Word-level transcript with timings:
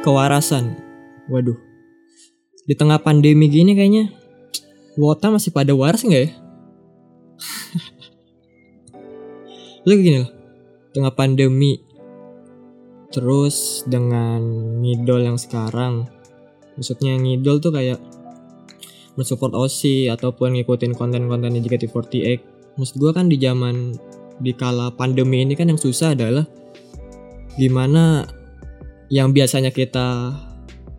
kewarasan. 0.00 0.78
Waduh. 1.28 1.58
Di 2.68 2.76
tengah 2.76 3.00
pandemi 3.00 3.48
gini 3.48 3.72
kayaknya 3.72 4.12
Wota 4.98 5.30
masih 5.30 5.54
pada 5.54 5.72
waras 5.72 6.02
nggak 6.02 6.22
ya? 6.26 6.30
Lu 9.86 9.94
gini 9.94 10.26
loh. 10.26 10.30
Tengah 10.90 11.14
pandemi 11.14 11.88
terus 13.08 13.88
dengan 13.88 14.40
ngidol 14.84 15.24
yang 15.24 15.40
sekarang 15.40 16.04
maksudnya 16.76 17.16
ngidol 17.16 17.56
tuh 17.58 17.72
kayak 17.72 17.96
mensupport 19.16 19.56
OSI 19.66 20.12
ataupun 20.12 20.60
ngikutin 20.60 20.92
konten-konten 20.92 21.56
JKT48 21.56 22.38
maksud 22.76 22.96
gue 23.00 23.10
kan 23.10 23.26
di 23.26 23.40
zaman 23.40 23.96
di 24.38 24.52
kala 24.54 24.94
pandemi 24.94 25.42
ini 25.42 25.58
kan 25.58 25.72
yang 25.72 25.80
susah 25.80 26.14
adalah 26.14 26.46
gimana 27.58 28.22
yang 29.08 29.32
biasanya 29.32 29.72
kita 29.72 30.36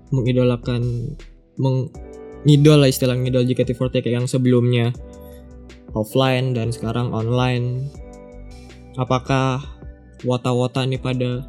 mengidolakan 0.09 1.13
mengidol 1.61 2.81
lah 2.81 2.89
istilah 2.89 3.13
ngidol 3.13 3.45
JKT48 3.45 4.05
yang 4.09 4.25
sebelumnya. 4.25 4.93
Offline 5.93 6.53
dan 6.53 6.69
sekarang 6.69 7.09
online. 7.13 7.89
Apakah 8.97 9.61
wata-wata 10.21 10.85
ini 10.85 11.01
pada 11.01 11.45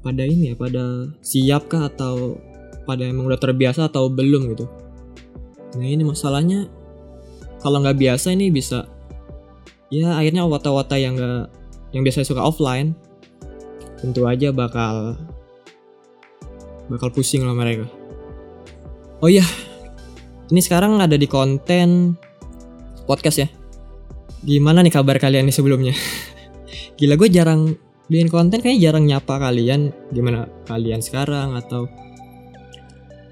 pada 0.00 0.22
ini 0.22 0.52
ya 0.52 0.54
pada 0.56 1.10
siap 1.20 1.68
kah 1.68 1.90
atau 1.90 2.38
pada 2.86 3.02
emang 3.04 3.28
udah 3.28 3.40
terbiasa 3.40 3.92
atau 3.92 4.08
belum 4.08 4.56
gitu? 4.56 4.64
Nah 5.76 5.84
ini 5.84 6.00
masalahnya 6.06 6.70
kalau 7.60 7.84
nggak 7.84 7.98
biasa 7.98 8.32
ini 8.32 8.48
bisa 8.48 8.88
ya 9.92 10.16
akhirnya 10.16 10.48
wata-wata 10.48 10.96
yang 10.96 11.18
nggak 11.18 11.52
yang 11.92 12.02
biasanya 12.06 12.26
suka 12.28 12.42
offline 12.42 12.96
tentu 14.00 14.24
aja 14.24 14.52
bakal 14.52 15.16
bakal 16.90 17.10
pusing 17.10 17.42
lah 17.46 17.54
mereka. 17.54 17.86
Oh 19.24 19.32
iya 19.32 19.46
ini 20.46 20.62
sekarang 20.62 21.02
ada 21.02 21.18
di 21.18 21.26
konten 21.26 22.14
podcast 23.06 23.42
ya. 23.42 23.48
Gimana 24.46 24.78
nih 24.86 24.94
kabar 24.94 25.18
kalian 25.18 25.50
nih 25.50 25.56
sebelumnya? 25.56 25.94
Gila 26.98 27.18
gue 27.18 27.28
jarang 27.34 27.74
bikin 28.06 28.30
konten 28.30 28.62
kayaknya 28.62 28.90
jarang 28.90 29.04
nyapa 29.10 29.42
kalian. 29.42 29.90
Gimana 30.14 30.46
kalian 30.70 31.02
sekarang 31.02 31.58
atau 31.58 31.90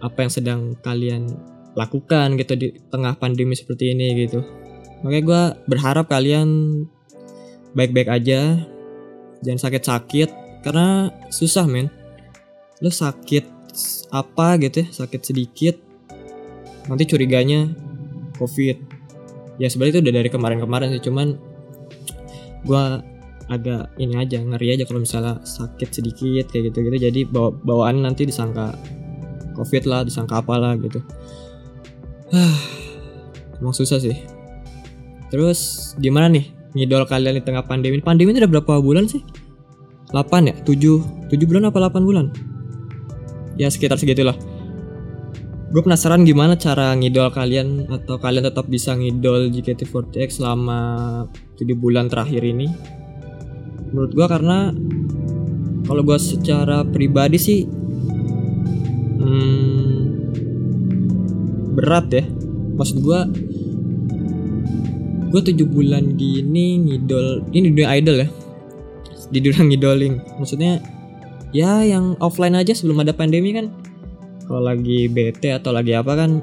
apa 0.02 0.18
yang 0.26 0.32
sedang 0.32 0.60
kalian 0.82 1.30
lakukan 1.78 2.34
gitu 2.34 2.58
di 2.58 2.68
tengah 2.90 3.14
pandemi 3.14 3.54
seperti 3.54 3.94
ini 3.94 4.26
gitu. 4.26 4.42
Makanya 5.06 5.22
gue 5.22 5.42
berharap 5.70 6.10
kalian 6.10 6.48
baik-baik 7.78 8.10
aja. 8.10 8.58
Jangan 9.46 9.60
sakit-sakit 9.70 10.28
karena 10.66 11.14
susah 11.30 11.68
men 11.68 11.92
lo 12.82 12.90
sakit 12.90 13.44
apa 14.14 14.58
gitu 14.62 14.86
ya 14.86 14.88
sakit 14.90 15.20
sedikit 15.22 15.76
nanti 16.90 17.04
curiganya 17.06 17.70
covid. 18.38 18.78
Ya 19.58 19.70
sebenarnya 19.70 19.98
itu 19.98 20.00
udah 20.02 20.14
dari 20.18 20.28
kemarin-kemarin 20.30 20.90
sih 20.94 21.02
cuman 21.06 21.38
gue 22.66 22.84
agak 23.46 23.92
ini 24.00 24.16
aja 24.16 24.40
ngeri 24.40 24.74
aja 24.74 24.84
kalau 24.88 25.04
misalnya 25.04 25.38
sakit 25.44 26.00
sedikit 26.00 26.48
kayak 26.48 26.72
gitu 26.72 26.80
gitu 26.80 26.96
jadi 26.96 27.20
bawa 27.28 27.52
bawaan 27.52 28.00
nanti 28.02 28.24
disangka 28.24 28.72
covid 29.54 29.84
lah 29.86 30.02
disangka 30.02 30.42
apalah 30.42 30.74
gitu. 30.80 30.98
Emang 33.60 33.74
susah 33.76 34.02
sih. 34.02 34.18
Terus 35.30 35.92
gimana 36.02 36.26
nih 36.26 36.50
ngidol 36.74 37.06
kalian 37.06 37.38
di 37.38 37.42
tengah 37.46 37.62
pandemi? 37.62 38.02
Pandemi 38.02 38.34
ini 38.34 38.42
udah 38.42 38.50
berapa 38.58 38.82
bulan 38.82 39.06
sih? 39.06 39.22
8 40.10 40.50
ya? 40.50 40.54
7 40.62 41.30
7 41.30 41.50
bulan 41.50 41.70
apa 41.70 41.78
8 41.90 42.06
bulan 42.06 42.53
ya 43.58 43.70
sekitar 43.70 43.98
segitulah. 43.98 44.36
Gue 45.74 45.82
penasaran 45.82 46.22
gimana 46.22 46.54
cara 46.54 46.94
ngidol 46.94 47.34
kalian 47.34 47.90
atau 47.90 48.14
kalian 48.22 48.46
tetap 48.46 48.70
bisa 48.70 48.94
ngidol 48.94 49.50
JKT48 49.50 50.30
selama 50.30 50.78
7 51.58 51.74
bulan 51.74 52.06
terakhir 52.06 52.46
ini? 52.46 52.70
Menurut 53.90 54.14
gue 54.14 54.26
karena 54.30 54.70
kalau 55.82 56.06
gue 56.06 56.14
secara 56.22 56.86
pribadi 56.86 57.42
sih 57.42 57.66
hmm, 59.18 59.98
berat 61.74 62.06
ya. 62.22 62.22
Maksud 62.78 63.02
gue 63.02 63.20
gue 65.34 65.42
tujuh 65.50 65.66
bulan 65.66 66.14
gini 66.14 66.86
ngidol 66.86 67.50
ini 67.50 67.74
dunia 67.74 67.98
idol 67.98 68.22
ya. 68.22 68.28
Di 69.26 69.42
dunia 69.42 69.66
ngidoling 69.66 70.38
maksudnya 70.38 70.78
ya 71.54 71.86
yang 71.86 72.18
offline 72.18 72.58
aja 72.58 72.74
sebelum 72.74 73.06
ada 73.06 73.14
pandemi 73.14 73.54
kan. 73.54 73.70
Kalau 74.44 74.60
lagi 74.60 75.08
bete 75.08 75.54
atau 75.54 75.70
lagi 75.72 75.94
apa 75.96 76.12
kan 76.18 76.42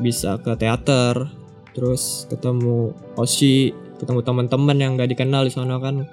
bisa 0.00 0.40
ke 0.40 0.56
teater 0.56 1.28
terus 1.76 2.24
ketemu 2.32 2.96
osi 3.20 3.76
ketemu 4.00 4.24
teman-teman 4.24 4.76
yang 4.80 4.96
gak 4.96 5.12
dikenal 5.12 5.44
di 5.44 5.52
sana 5.52 5.76
kan. 5.82 6.06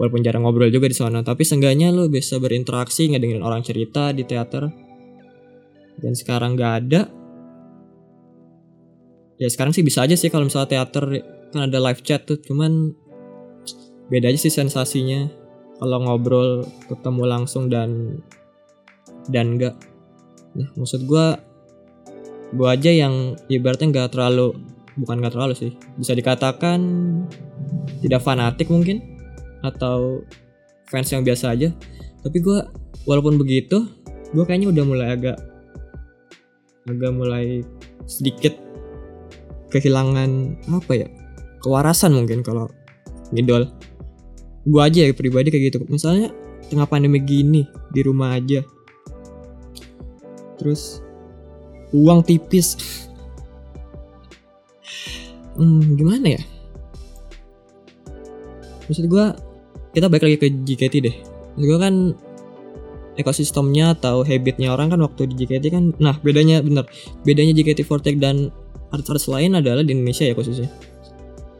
Walaupun 0.00 0.24
jarang 0.24 0.46
ngobrol 0.46 0.72
juga 0.72 0.88
di 0.88 0.96
sana 0.96 1.20
tapi 1.20 1.44
seenggaknya 1.44 1.92
lo 1.92 2.08
bisa 2.08 2.40
berinteraksi 2.40 3.12
ngedengerin 3.12 3.44
orang 3.44 3.60
cerita 3.66 4.14
di 4.14 4.24
teater. 4.24 4.70
Dan 6.00 6.14
sekarang 6.16 6.56
gak 6.56 6.72
ada. 6.86 7.02
Ya 9.36 9.50
sekarang 9.50 9.74
sih 9.74 9.82
bisa 9.82 10.06
aja 10.06 10.14
sih 10.14 10.30
kalau 10.30 10.46
misalnya 10.46 10.70
teater 10.80 11.04
kan 11.50 11.70
ada 11.70 11.78
live 11.78 12.02
chat 12.02 12.26
tuh 12.26 12.38
cuman 12.38 12.94
beda 14.10 14.30
aja 14.30 14.38
sih 14.38 14.50
sensasinya 14.50 15.43
kalau 15.78 15.98
ngobrol 16.02 16.66
ketemu 16.86 17.22
langsung 17.26 17.66
dan 17.72 18.20
dan 19.30 19.58
enggak 19.58 19.74
nah 20.54 20.68
maksud 20.78 21.06
gue 21.06 21.26
gue 22.54 22.68
aja 22.70 22.90
yang 22.94 23.34
ibaratnya 23.50 23.90
nggak 23.90 24.14
terlalu 24.14 24.54
bukan 24.94 25.18
nggak 25.18 25.34
terlalu 25.34 25.54
sih 25.58 25.72
bisa 25.98 26.14
dikatakan 26.14 26.78
tidak 27.98 28.22
fanatik 28.22 28.70
mungkin 28.70 29.14
atau 29.64 30.22
fans 30.88 31.08
yang 31.10 31.24
biasa 31.24 31.56
aja. 31.56 31.72
Tapi 32.20 32.38
gue 32.40 32.58
walaupun 33.08 33.40
begitu 33.40 33.88
gue 34.32 34.44
kayaknya 34.44 34.72
udah 34.72 34.84
mulai 34.84 35.08
agak 35.14 35.38
agak 36.84 37.12
mulai 37.16 37.64
sedikit 38.04 38.52
kehilangan 39.72 40.60
apa 40.68 40.92
ya 40.92 41.08
kewarasan 41.64 42.12
mungkin 42.12 42.44
kalau 42.44 42.68
ngidol 43.32 43.70
gue 44.64 44.80
aja 44.80 45.04
ya 45.04 45.12
pribadi 45.12 45.52
kayak 45.52 45.64
gitu. 45.72 45.78
Misalnya 45.86 46.32
tengah 46.68 46.88
pandemi 46.88 47.20
gini 47.20 47.68
di 47.92 48.00
rumah 48.00 48.36
aja. 48.36 48.64
Terus 50.56 51.04
uang 51.92 52.24
tipis. 52.24 52.76
Hmm, 55.54 55.94
gimana 55.94 56.34
ya? 56.34 56.42
Maksud 58.90 59.06
gue 59.06 59.26
kita 59.94 60.10
balik 60.10 60.26
lagi 60.26 60.38
ke 60.40 60.48
JKT 60.50 60.94
deh. 61.04 61.16
Juga 61.54 61.86
kan 61.86 61.94
ekosistemnya 63.14 63.94
atau 63.94 64.26
habitnya 64.26 64.74
orang 64.74 64.90
kan 64.90 64.98
waktu 64.98 65.30
di 65.30 65.46
JKT 65.46 65.64
kan 65.70 65.84
nah 66.02 66.18
bedanya 66.18 66.58
bener. 66.64 66.88
Bedanya 67.22 67.54
JKT48 67.54 68.16
dan 68.18 68.50
artis-artis 68.90 69.30
lain 69.30 69.54
adalah 69.54 69.86
di 69.86 69.94
Indonesia 69.94 70.26
ya 70.26 70.34
khususnya. 70.34 70.70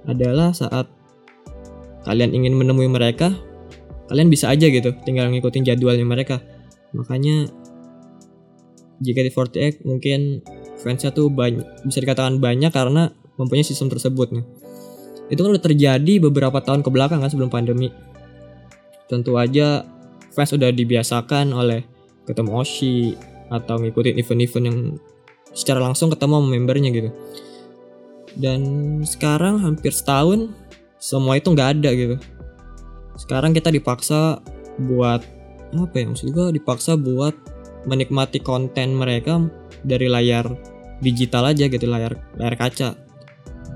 Adalah 0.05 0.51
saat 0.51 0.91
kalian 2.05 2.31
ingin 2.37 2.55
menemui 2.55 2.89
mereka? 2.89 3.33
Kalian 4.09 4.29
bisa 4.29 4.53
aja 4.53 4.69
gitu 4.69 4.93
tinggal 5.03 5.33
ngikutin 5.33 5.65
jadwalnya 5.65 6.05
mereka. 6.05 6.45
Makanya 6.93 7.49
JKT48 9.01 9.83
mungkin 9.83 10.45
fansnya 10.79 11.11
tuh 11.11 11.33
banyak 11.33 11.65
bisa 11.89 11.99
dikatakan 12.05 12.39
banyak 12.39 12.71
karena 12.71 13.11
mempunyai 13.41 13.67
sistem 13.67 13.91
tersebut 13.91 14.31
nih. 14.31 14.45
Itu 15.33 15.41
kan 15.41 15.57
udah 15.57 15.65
terjadi 15.65 16.15
beberapa 16.21 16.61
tahun 16.61 16.85
ke 16.85 16.91
belakang 16.93 17.25
kan 17.25 17.33
sebelum 17.33 17.49
pandemi. 17.49 17.91
Tentu 19.09 19.41
aja 19.41 19.83
fans 20.31 20.53
udah 20.53 20.71
dibiasakan 20.71 21.51
oleh 21.57 21.83
ketemu 22.29 22.51
Oshi 22.61 23.17
atau 23.49 23.81
ngikutin 23.81 24.17
event-event 24.21 24.65
yang 24.69 24.79
secara 25.55 25.81
langsung 25.81 26.13
ketemu 26.13 26.45
membernya 26.45 26.91
gitu. 26.93 27.11
Dan 28.35 28.61
sekarang 29.07 29.63
hampir 29.63 29.95
setahun 29.95 30.51
semua 31.05 31.37
itu 31.37 31.53
nggak 31.53 31.69
ada 31.77 31.91
gitu. 31.93 32.17
Sekarang 33.21 33.53
kita 33.53 33.69
dipaksa 33.69 34.41
buat 34.81 35.21
apa 35.77 35.95
ya 36.01 36.09
maksud 36.09 36.33
gue 36.33 36.57
dipaksa 36.57 36.97
buat 36.97 37.37
menikmati 37.85 38.41
konten 38.41 38.97
mereka 38.97 39.37
dari 39.85 40.09
layar 40.09 40.49
digital 41.05 41.53
aja 41.53 41.69
gitu 41.69 41.85
layar 41.85 42.17
layar 42.41 42.57
kaca. 42.57 42.97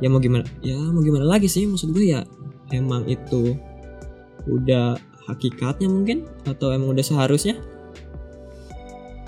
Ya 0.00 0.08
mau 0.08 0.24
gimana 0.24 0.48
ya 0.64 0.80
mau 0.80 1.04
gimana 1.04 1.28
lagi 1.28 1.52
sih 1.52 1.68
maksud 1.68 1.92
gue 1.92 2.16
ya 2.16 2.24
emang 2.72 3.04
itu 3.04 3.52
udah 4.48 4.96
hakikatnya 5.28 5.92
mungkin 5.92 6.24
atau 6.48 6.72
emang 6.72 6.96
udah 6.96 7.04
seharusnya? 7.04 7.60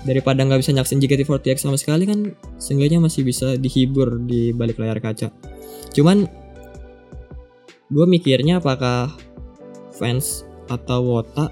Daripada 0.01 0.41
nggak 0.41 0.65
bisa 0.65 0.73
nyaksin 0.73 0.97
JKT48 0.97 1.61
sama 1.61 1.77
sekali 1.77 2.09
kan 2.09 2.33
seenggaknya 2.57 2.97
masih 2.97 3.21
bisa 3.21 3.53
dihibur 3.53 4.17
di 4.25 4.49
balik 4.49 4.81
layar 4.81 4.97
kaca. 4.97 5.29
Cuman 5.93 6.40
gue 7.91 8.05
mikirnya 8.07 8.63
apakah 8.63 9.11
fans 9.91 10.47
atau 10.71 11.03
wota 11.03 11.51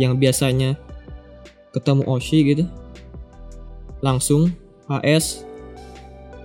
yang 0.00 0.16
biasanya 0.16 0.80
ketemu 1.76 2.08
Oshi 2.08 2.40
gitu 2.48 2.64
langsung 4.00 4.48
AS 4.88 5.44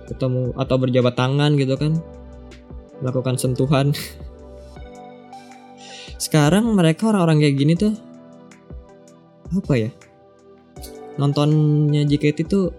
ketemu 0.04 0.52
atau 0.60 0.76
berjabat 0.76 1.16
tangan 1.16 1.56
gitu 1.56 1.80
kan 1.80 1.96
melakukan 3.00 3.40
sentuhan. 3.40 3.92
Sekarang 6.24 6.68
mereka 6.76 7.08
orang-orang 7.08 7.40
kayak 7.40 7.56
gini 7.56 7.74
tuh 7.74 7.94
apa 9.54 9.74
ya 9.78 9.90
nontonnya 11.14 12.02
JKT 12.04 12.38
tuh 12.50 12.74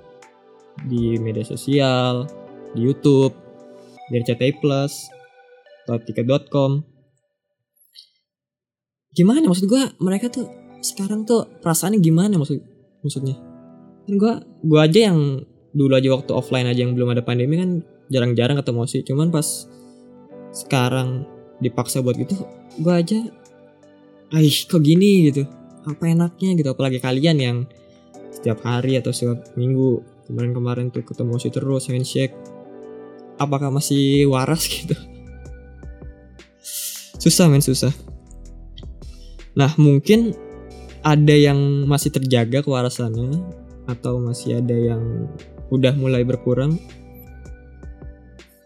di 0.84 1.16
media 1.24 1.48
sosial 1.48 2.28
di 2.76 2.84
YouTube 2.84 3.32
di 4.12 4.20
RCTI 4.20 4.60
Plus 4.60 5.15
atau 5.86 6.02
tiket.com 6.02 6.82
gimana? 9.16 9.46
Maksud 9.46 9.70
gua 9.70 9.94
mereka 10.02 10.28
tuh 10.28 10.50
sekarang 10.82 11.24
tuh 11.24 11.48
perasaannya 11.62 12.02
gimana 12.02 12.36
maksud 12.36 12.60
maksudnya? 13.06 13.38
Kan 14.10 14.14
gua 14.18 14.34
gua 14.66 14.90
aja 14.90 15.14
yang 15.14 15.46
dulu 15.72 15.94
aja 15.94 16.10
waktu 16.12 16.32
offline 16.34 16.68
aja 16.68 16.84
yang 16.84 16.98
belum 16.98 17.14
ada 17.14 17.22
pandemi 17.22 17.62
kan 17.62 17.86
jarang-jarang 18.10 18.58
ketemu 18.60 18.82
sih. 18.90 19.02
Cuman 19.06 19.30
pas 19.30 19.46
sekarang 20.52 21.30
dipaksa 21.62 22.02
buat 22.02 22.20
gitu 22.20 22.36
gua 22.82 23.00
aja 23.00 23.24
Aih 24.34 24.52
kok 24.66 24.82
gini? 24.82 25.30
gitu. 25.30 25.46
Apa 25.86 26.10
enaknya? 26.10 26.58
gitu. 26.58 26.66
Apalagi 26.74 26.98
kalian 26.98 27.38
yang 27.38 27.58
setiap 28.34 28.66
hari 28.66 28.98
atau 28.98 29.14
setiap 29.14 29.54
minggu 29.54 30.02
kemarin-kemarin 30.26 30.90
tuh 30.90 31.06
ketemu 31.06 31.38
si 31.38 31.54
terus 31.54 31.88
handshake. 31.88 32.34
Apakah 33.38 33.70
masih 33.70 34.26
waras? 34.26 34.66
gitu 34.82 34.98
susah 37.26 37.50
men 37.50 37.58
susah. 37.58 37.90
Nah 39.58 39.74
mungkin 39.82 40.38
ada 41.02 41.34
yang 41.34 41.90
masih 41.90 42.14
terjaga 42.14 42.62
kewarasannya 42.62 43.42
atau 43.90 44.22
masih 44.22 44.62
ada 44.62 44.78
yang 44.78 45.26
udah 45.74 45.98
mulai 45.98 46.22
berkurang? 46.22 46.78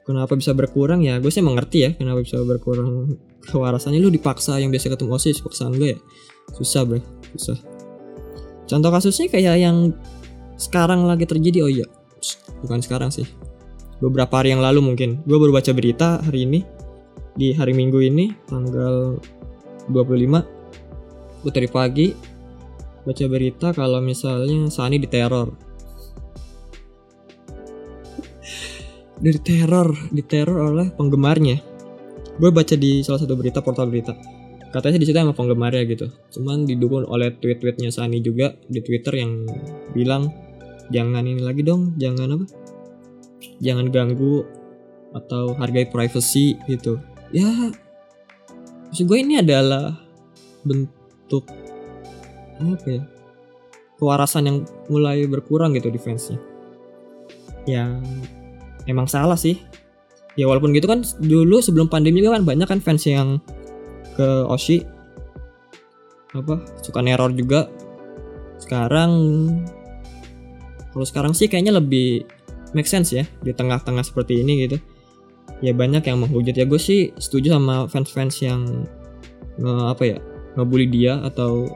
Kenapa 0.04 0.36
bisa 0.36 0.52
berkurang? 0.52 1.08
Ya 1.08 1.24
gue 1.24 1.32
sih 1.32 1.40
mengerti 1.40 1.88
ya 1.88 1.96
kenapa 1.96 2.20
bisa 2.20 2.36
berkurang 2.44 3.16
kewarasannya 3.48 4.04
lu 4.04 4.12
dipaksa 4.12 4.60
yang 4.60 4.76
biasa 4.76 4.92
ketemu 4.92 5.16
osis 5.16 5.40
paksaan 5.40 5.80
gue 5.80 5.96
ya? 5.96 6.00
Susah 6.60 6.84
bro 6.84 7.00
susah. 7.40 7.56
Contoh 8.68 8.92
kasusnya 8.92 9.32
kayak 9.32 9.56
yang 9.56 9.96
sekarang 10.60 11.08
lagi 11.08 11.24
terjadi. 11.24 11.64
Oh 11.64 11.72
iya 11.72 11.88
bukan 12.60 12.84
sekarang 12.84 13.08
sih. 13.08 13.24
Beberapa 14.04 14.44
hari 14.44 14.52
yang 14.52 14.60
lalu 14.60 14.84
mungkin. 14.84 15.24
Gue 15.24 15.40
baru 15.40 15.56
baca 15.56 15.72
berita 15.72 16.20
hari 16.20 16.44
ini 16.44 16.79
di 17.38 17.54
hari 17.54 17.74
minggu 17.76 18.00
ini 18.02 18.34
tanggal 18.50 19.18
25 19.90 20.60
gue 21.40 21.52
tadi 21.56 21.70
pagi 21.72 22.08
baca 23.08 23.26
berita 23.32 23.72
kalau 23.72 24.04
misalnya 24.04 24.68
Sani 24.70 25.00
diteror. 25.00 25.50
Dari 29.24 29.40
teror 29.40 29.96
diteror 30.12 30.76
oleh 30.76 30.88
penggemarnya. 30.94 31.58
Gue 32.40 32.52
baca 32.54 32.76
di 32.76 33.04
salah 33.04 33.20
satu 33.20 33.36
berita 33.36 33.60
portal 33.64 33.90
berita. 33.92 34.16
Katanya 34.70 35.02
di 35.02 35.10
situ 35.10 35.18
emang 35.18 35.34
penggemarnya 35.34 35.84
gitu. 35.90 36.08
Cuman 36.38 36.70
didukung 36.70 37.08
oleh 37.10 37.34
tweet-tweetnya 37.34 37.90
Sani 37.90 38.22
juga 38.22 38.54
di 38.70 38.80
Twitter 38.84 39.16
yang 39.18 39.50
bilang 39.96 40.30
jangan 40.94 41.26
ini 41.26 41.42
lagi 41.42 41.66
dong 41.66 41.98
jangan 41.98 42.36
apa? 42.38 42.46
Jangan 43.60 43.90
ganggu 43.90 44.46
atau 45.18 45.58
hargai 45.58 45.90
privacy 45.90 46.54
gitu 46.70 47.02
ya 47.30 47.50
maksud 48.90 49.06
gue 49.06 49.18
ini 49.22 49.40
adalah 49.40 49.94
bentuk 50.66 51.46
apa 52.60 52.88
ya 52.90 53.04
kewarasan 54.00 54.48
yang 54.48 54.58
mulai 54.88 55.28
berkurang 55.28 55.76
gitu 55.76 55.92
di 55.92 56.00
fansnya. 56.00 56.40
Yang 57.68 58.00
emang 58.88 59.06
salah 59.12 59.36
sih. 59.36 59.60
Ya 60.40 60.48
walaupun 60.48 60.72
gitu 60.72 60.88
kan 60.88 61.04
dulu 61.20 61.60
sebelum 61.60 61.92
pandemi 61.92 62.24
kan 62.24 62.48
banyak 62.48 62.66
kan 62.66 62.80
fans 62.80 63.04
yang 63.04 63.44
ke 64.16 64.48
Oshi. 64.48 64.88
Apa 66.32 66.64
suka 66.80 67.04
neror 67.04 67.36
juga. 67.36 67.68
Sekarang 68.56 69.12
kalau 70.96 71.06
sekarang 71.06 71.34
sih 71.36 71.52
kayaknya 71.52 71.76
lebih 71.76 72.24
make 72.72 72.88
sense 72.88 73.12
ya 73.12 73.28
di 73.44 73.52
tengah-tengah 73.52 74.02
seperti 74.02 74.42
ini 74.42 74.66
gitu 74.66 74.78
ya 75.60 75.76
banyak 75.76 76.04
yang 76.04 76.24
menghujat. 76.24 76.56
Ya 76.56 76.66
gue 76.66 76.80
sih 76.80 77.12
setuju 77.20 77.56
sama 77.56 77.88
fans-fans 77.88 78.40
yang 78.44 78.86
nge, 79.60 79.74
apa 79.92 80.04
ya 80.04 80.18
ngebully 80.56 80.88
dia 80.88 81.20
atau 81.24 81.68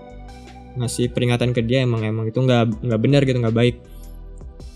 ngasih 0.80 1.12
peringatan 1.12 1.51
ke 1.51 1.62
dia. 1.63 1.83
Emang 1.83 2.03
emang 2.03 2.27
itu 2.27 2.39
nggak 2.39 2.83
nggak 2.83 3.01
benar 3.01 3.21
gitu 3.27 3.38
nggak 3.39 3.56
baik. 3.56 3.75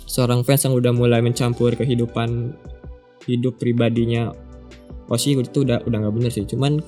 Seorang 0.08 0.44
fans 0.44 0.64
yang 0.64 0.76
udah 0.76 0.92
mulai 0.96 1.20
mencampur 1.20 1.76
kehidupan 1.76 2.56
hidup 3.28 3.60
pribadinya 3.60 4.32
Oshi 5.08 5.36
itu 5.36 5.64
udah 5.64 5.84
udah 5.88 5.98
nggak 6.04 6.16
bener 6.16 6.32
sih. 6.32 6.44
Cuman 6.44 6.80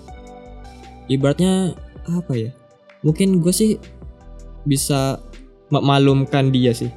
ibaratnya 1.07 1.75
apa 2.09 2.33
ya 2.35 2.51
mungkin 3.03 3.39
gue 3.39 3.53
sih 3.53 3.79
bisa 4.67 5.23
maklumkan 5.71 6.51
dia 6.51 6.75
sih. 6.75 6.91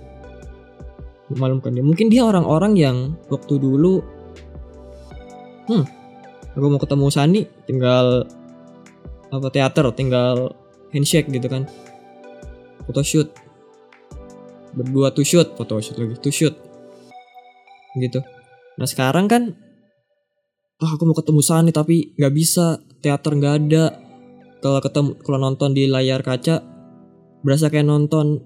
Maklumkan 1.33 1.73
dia. 1.73 1.85
Mungkin 1.87 2.11
dia 2.13 2.27
orang-orang 2.27 2.77
yang 2.77 2.97
waktu 3.33 3.57
dulu 3.57 4.05
hmm. 5.69 5.85
Aku 6.53 6.67
mau 6.69 6.81
ketemu 6.81 7.07
Sani 7.09 7.41
tinggal 7.65 8.29
apa 9.33 9.49
teater 9.49 9.89
tinggal 9.97 10.53
handshake 10.93 11.33
gitu 11.33 11.49
kan. 11.49 11.65
Photoshoot. 12.85 13.33
Berdua 14.73 15.13
tuh 15.13 15.25
shoot 15.25 15.53
photoshoot 15.57 15.97
lagi 15.97 16.17
tuh 16.21 16.33
shoot. 16.33 16.55
Gitu. 17.97 18.21
Nah 18.77 18.89
sekarang 18.89 19.29
kan 19.29 19.57
ah 20.83 20.91
aku 20.93 21.09
mau 21.09 21.17
ketemu 21.17 21.41
Sani 21.41 21.71
tapi 21.73 22.13
nggak 22.21 22.35
bisa 22.37 22.81
teater 23.01 23.33
nggak 23.33 23.55
ada. 23.65 23.85
Kalau 24.61 24.79
ketemu 24.85 25.11
kalau 25.25 25.39
nonton 25.41 25.73
di 25.73 25.89
layar 25.89 26.21
kaca 26.21 26.63
berasa 27.43 27.73
kayak 27.73 27.89
nonton 27.89 28.39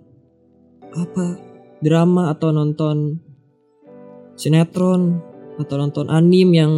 apa 0.96 1.36
drama 1.84 2.32
atau 2.32 2.54
nonton 2.54 3.20
sinetron 4.38 5.20
atau 5.60 5.76
nonton 5.76 6.08
anim 6.08 6.48
yang 6.52 6.72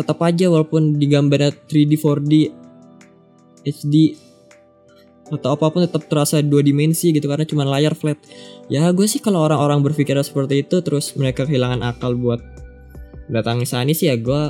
tetap 0.00 0.16
aja 0.24 0.48
walaupun 0.48 0.96
digambarnya 0.96 1.52
3D 1.68 1.92
4D 2.00 2.32
HD 3.68 3.94
atau 5.30 5.54
apa 5.54 5.70
pun 5.70 5.86
tetap 5.86 6.10
terasa 6.10 6.42
dua 6.42 6.58
dimensi 6.58 7.14
gitu 7.14 7.30
karena 7.30 7.46
cuma 7.46 7.62
layar 7.62 7.94
flat. 7.94 8.18
Ya 8.66 8.90
gue 8.90 9.06
sih 9.06 9.22
kalau 9.22 9.46
orang-orang 9.46 9.78
berpikir 9.86 10.18
seperti 10.26 10.66
itu 10.66 10.82
terus 10.82 11.14
mereka 11.14 11.46
kehilangan 11.46 11.86
akal 11.86 12.18
buat 12.18 12.42
datangi 13.30 13.62
Sani 13.62 13.94
sih 13.94 14.10
ya 14.10 14.18
gue 14.18 14.42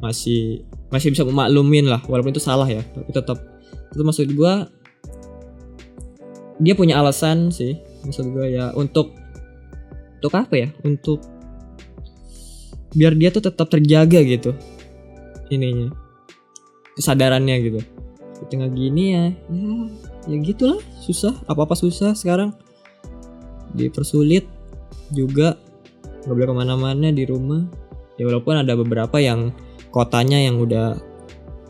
masih 0.00 0.64
masih 0.88 1.12
bisa 1.12 1.28
memaklumin 1.28 1.84
lah 1.84 2.00
walaupun 2.08 2.32
itu 2.32 2.40
salah 2.40 2.64
ya 2.64 2.80
tapi 2.80 3.10
tetap. 3.12 3.38
Itu 3.92 4.00
maksud 4.04 4.32
gue 4.32 4.54
dia 6.58 6.74
punya 6.74 6.98
alasan 6.98 7.52
sih 7.52 7.76
maksud 8.06 8.32
gue 8.32 8.56
ya 8.56 8.72
untuk 8.72 9.12
untuk 10.18 10.32
apa 10.32 10.54
ya? 10.56 10.68
Untuk 10.88 11.20
biar 12.96 13.12
dia 13.12 13.28
tuh 13.28 13.44
tetap 13.44 13.68
terjaga 13.68 14.24
gitu 14.24 14.56
ininya 15.50 16.08
kesadarannya 16.98 17.56
gitu. 17.62 17.80
Di 18.42 18.44
tengah 18.50 18.70
gini 18.74 19.04
ya. 19.14 19.24
Ya 19.54 19.70
ya 20.26 20.36
gitulah 20.42 20.82
susah. 21.06 21.38
Apa 21.46 21.62
apa 21.64 21.78
susah 21.78 22.18
sekarang. 22.18 22.50
Dipersulit 23.78 24.50
juga. 25.14 25.54
Nggak 26.26 26.34
boleh 26.34 26.48
ke 26.50 26.54
mana-mana 26.58 27.08
di 27.14 27.22
rumah. 27.22 27.62
Ya 28.18 28.26
walaupun 28.26 28.58
ada 28.58 28.74
beberapa 28.74 29.22
yang 29.22 29.54
kotanya 29.94 30.42
yang 30.42 30.58
udah 30.58 30.98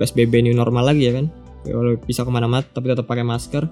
PSBB 0.00 0.48
new 0.48 0.56
normal 0.56 0.88
lagi 0.88 1.12
ya 1.12 1.20
kan. 1.20 1.28
Ya, 1.68 1.76
kalau 1.76 1.92
bisa 2.00 2.24
ke 2.24 2.30
mana-mana 2.32 2.64
tapi 2.64 2.88
tetap 2.88 3.04
pakai 3.04 3.26
masker. 3.26 3.68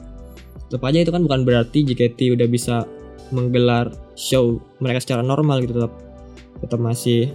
Tetap 0.68 0.82
aja 0.84 0.98
itu 1.00 1.10
kan 1.14 1.24
bukan 1.24 1.48
berarti 1.48 1.86
JKT 1.88 2.36
udah 2.36 2.48
bisa 2.50 2.84
menggelar 3.32 3.90
show 4.14 4.60
mereka 4.78 5.00
secara 5.00 5.24
normal 5.24 5.64
gitu 5.64 5.80
tetap. 5.80 5.92
Tetap 6.60 6.80
masih 6.82 7.32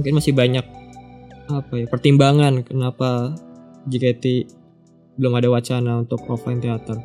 mungkin 0.00 0.16
masih 0.16 0.32
banyak 0.32 0.64
apa 1.52 1.84
ya 1.84 1.86
pertimbangan 1.90 2.64
kenapa 2.64 3.36
JKT 3.84 4.48
belum 5.20 5.36
ada 5.36 5.48
wacana 5.52 6.00
untuk 6.00 6.24
offline 6.32 6.62
teater. 6.62 6.96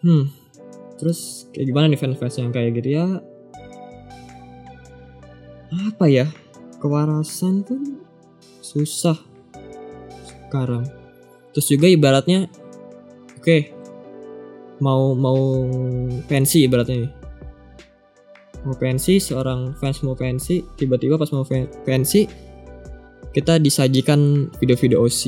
Hmm 0.00 0.48
terus 0.98 1.46
kayak 1.54 1.66
gimana 1.70 1.86
nih 1.94 2.00
fans-fans 2.00 2.36
yang 2.42 2.50
kayak 2.50 2.74
gitu 2.82 2.98
ya? 2.98 3.06
Apa 5.88 6.10
ya 6.10 6.26
kewarasan 6.82 7.62
tuh 7.62 8.02
susah 8.60 9.16
sekarang. 10.26 10.84
Terus 11.54 11.66
juga 11.70 11.86
ibaratnya 11.86 12.50
oke 13.38 13.46
okay, 13.46 13.60
mau 14.82 15.14
mau 15.14 15.38
pensi 16.26 16.66
ibaratnya 16.66 17.06
nih. 17.06 17.12
Mau 18.66 18.74
pensi 18.74 19.22
seorang 19.22 19.78
fans 19.78 20.02
mau 20.02 20.18
pensi 20.18 20.66
tiba-tiba 20.74 21.14
pas 21.14 21.30
mau 21.30 21.46
pensi 21.86 22.47
kita 23.38 23.62
disajikan 23.62 24.50
video-video 24.58 25.06
OC 25.06 25.22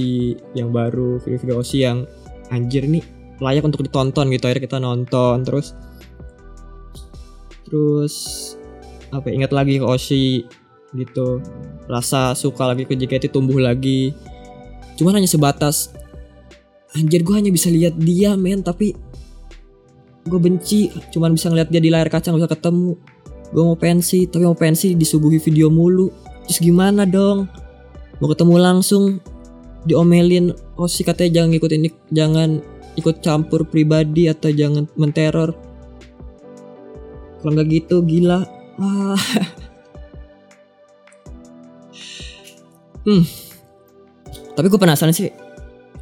yang 0.59 0.75
baru 0.75 1.23
video-video 1.23 1.63
OC 1.63 1.73
yang 1.79 2.03
anjir 2.51 2.83
nih 2.83 3.07
layak 3.39 3.63
untuk 3.63 3.87
ditonton 3.87 4.27
gitu. 4.35 4.51
Akhirnya 4.51 4.67
kita 4.67 4.79
nonton 4.83 5.47
terus 5.47 5.79
terus 7.71 8.15
apa 9.15 9.31
ya, 9.31 9.43
ingat 9.43 9.55
lagi 9.55 9.79
ke 9.79 9.87
Oshi 9.87 10.43
gitu. 10.99 11.39
Rasa 11.87 12.35
suka 12.35 12.75
lagi 12.75 12.83
ke 12.83 12.99
JKT 12.99 13.31
tumbuh 13.31 13.63
lagi. 13.63 14.11
Cuman 14.99 15.23
hanya 15.23 15.31
sebatas 15.31 15.95
anjir 16.99 17.23
gue 17.23 17.35
hanya 17.39 17.55
bisa 17.55 17.71
lihat 17.71 17.95
dia 17.95 18.35
men 18.35 18.67
tapi 18.67 18.99
gue 20.27 20.41
benci. 20.43 20.91
Cuman 21.15 21.39
bisa 21.39 21.47
ngeliat 21.47 21.71
dia 21.71 21.79
di 21.79 21.95
layar 21.95 22.11
kaca 22.11 22.35
nggak 22.35 22.43
bisa 22.43 22.53
ketemu. 22.59 22.99
Gue 23.55 23.63
mau 23.67 23.79
pensi 23.79 24.27
tapi 24.27 24.51
mau 24.51 24.59
pensi 24.59 24.99
disuguhi 24.99 25.39
video 25.39 25.71
mulu. 25.71 26.11
Terus 26.51 26.59
gimana 26.59 27.07
dong 27.07 27.70
mau 28.21 28.29
ketemu 28.29 28.57
langsung 28.61 29.19
diomelin 29.89 30.53
oh 30.77 30.85
sih 30.85 31.09
katanya 31.09 31.41
jangan 31.41 31.51
ikut 31.57 31.71
ini 31.73 31.89
jangan 32.13 32.61
ikut 33.01 33.25
campur 33.25 33.65
pribadi 33.65 34.29
atau 34.29 34.53
jangan 34.53 34.85
menteror. 34.99 35.57
Kalau 37.41 37.51
nggak 37.57 37.69
gitu 37.73 38.05
gila. 38.05 38.45
Ah. 38.77 39.17
hmm. 43.09 43.25
Tapi 44.53 44.67
gue 44.69 44.81
penasaran 44.81 45.17
sih 45.17 45.33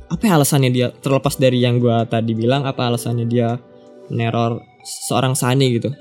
apa 0.08 0.24
ya 0.24 0.40
alasannya 0.40 0.70
dia 0.72 0.88
terlepas 0.88 1.36
dari 1.36 1.60
yang 1.60 1.76
gue 1.78 1.92
tadi 2.08 2.32
bilang 2.32 2.64
apa 2.64 2.88
alasannya 2.88 3.28
dia 3.28 3.60
neror 4.10 4.58
seorang 4.82 5.36
Sani 5.38 5.78
gitu? 5.78 5.92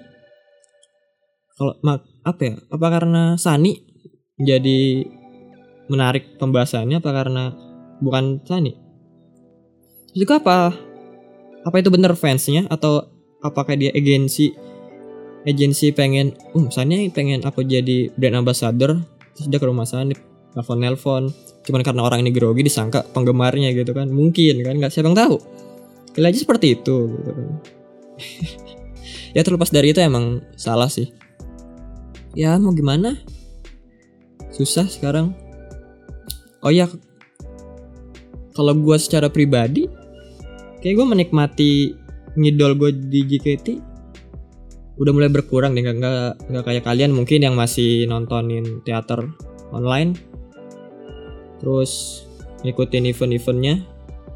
Kalau 1.58 1.78
apa 2.26 2.42
ya? 2.42 2.56
Apa 2.74 2.88
karena 2.90 3.38
Sani 3.38 3.78
jadi 4.38 5.06
menarik 5.88 6.40
pembahasannya 6.40 7.00
apa 7.00 7.12
karena 7.12 7.44
bukan 8.00 8.44
Sani? 8.44 8.72
Juga 10.14 10.40
apa? 10.40 10.76
Apa 11.68 11.76
itu 11.84 11.92
bener 11.92 12.16
fansnya 12.16 12.68
atau 12.72 13.08
apakah 13.44 13.76
dia 13.76 13.92
agensi 13.92 14.56
agensi 15.48 15.96
pengen 15.96 16.36
um 16.52 16.68
Sani 16.68 17.08
pengen 17.12 17.44
aku 17.48 17.64
jadi 17.64 18.12
brand 18.16 18.44
ambassador 18.44 19.00
terus 19.36 19.48
dia 19.48 19.60
ke 19.60 19.68
rumah 19.68 19.88
Sani 19.88 20.16
nelfon 20.58 20.80
nelfon. 20.82 21.24
Cuman 21.68 21.84
karena 21.84 22.02
orang 22.02 22.24
ini 22.24 22.32
grogi 22.32 22.66
disangka 22.66 23.06
penggemarnya 23.12 23.76
gitu 23.76 23.92
kan. 23.94 24.10
Mungkin 24.10 24.64
kan 24.64 24.74
nggak 24.80 24.90
siapa 24.90 25.12
yang 25.12 25.20
tahu. 25.20 25.38
Kali 26.16 26.26
aja 26.34 26.40
seperti 26.40 26.80
itu 26.80 26.96
gitu 27.14 27.32
kan. 27.32 27.48
Ya 29.36 29.46
terlepas 29.46 29.70
dari 29.70 29.94
itu 29.94 30.02
emang 30.02 30.42
salah 30.58 30.90
sih. 30.90 31.14
Ya 32.34 32.58
mau 32.58 32.74
gimana? 32.74 33.22
Susah 34.50 34.90
sekarang 34.90 35.38
oh 36.68 36.74
ya 36.74 36.92
kalau 38.52 38.76
gue 38.76 38.98
secara 39.00 39.32
pribadi 39.32 39.88
kayak 40.84 40.96
gue 41.00 41.08
menikmati 41.08 41.72
ngidol 42.36 42.76
gue 42.76 42.92
di 43.08 43.24
JKT 43.24 43.68
udah 44.98 45.12
mulai 45.14 45.32
berkurang 45.32 45.78
deh 45.78 45.86
nggak 45.86 45.98
nggak 46.52 46.64
kayak 46.66 46.84
kalian 46.84 47.16
mungkin 47.16 47.46
yang 47.48 47.56
masih 47.56 48.04
nontonin 48.10 48.84
teater 48.84 49.24
online 49.72 50.18
terus 51.64 52.24
ngikutin 52.66 53.10
event-eventnya 53.10 53.86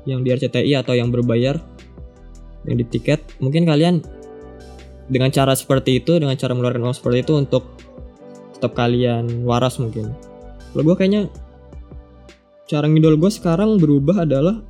yang 0.05 0.25
di 0.25 0.33
RCTI 0.33 0.81
atau 0.81 0.97
yang 0.97 1.13
berbayar 1.13 1.57
yang 2.65 2.77
di 2.77 2.85
tiket. 2.85 3.21
Mungkin 3.41 3.65
kalian 3.65 4.01
dengan 5.09 5.29
cara 5.33 5.57
seperti 5.57 6.01
itu 6.01 6.17
dengan 6.17 6.37
cara 6.37 6.53
mengeluarkan 6.53 6.81
uang 6.85 6.97
seperti 6.97 7.25
itu 7.25 7.33
untuk 7.37 7.63
tetap 8.57 8.77
kalian 8.77 9.45
waras 9.45 9.81
mungkin. 9.81 10.13
Kalau 10.71 10.83
gue 10.85 10.95
kayaknya 10.95 11.27
cara 12.71 12.87
ngidol 12.87 13.19
gue 13.19 13.27
sekarang 13.27 13.75
berubah 13.75 14.23
adalah 14.23 14.63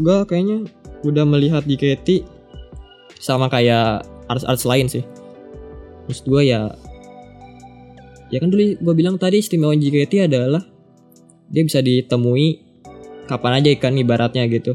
gue 0.00 0.16
kayaknya 0.24 0.64
udah 1.04 1.28
melihat 1.28 1.68
JKT 1.68 2.24
sama 3.20 3.52
kayak 3.52 4.08
artis-artis 4.24 4.64
lain 4.64 4.86
sih. 4.88 5.04
Maksud 6.08 6.32
gue 6.32 6.48
ya 6.48 6.72
ya 8.32 8.40
kan 8.40 8.48
dulu 8.48 8.80
gue 8.80 8.94
bilang 8.96 9.20
tadi 9.20 9.44
istimewa 9.44 9.76
JKT 9.76 10.32
adalah 10.32 10.64
dia 11.52 11.62
bisa 11.68 11.84
ditemui 11.84 12.64
kapan 13.28 13.60
aja 13.60 13.68
ikan 13.76 14.00
ibaratnya 14.00 14.48
gitu 14.48 14.72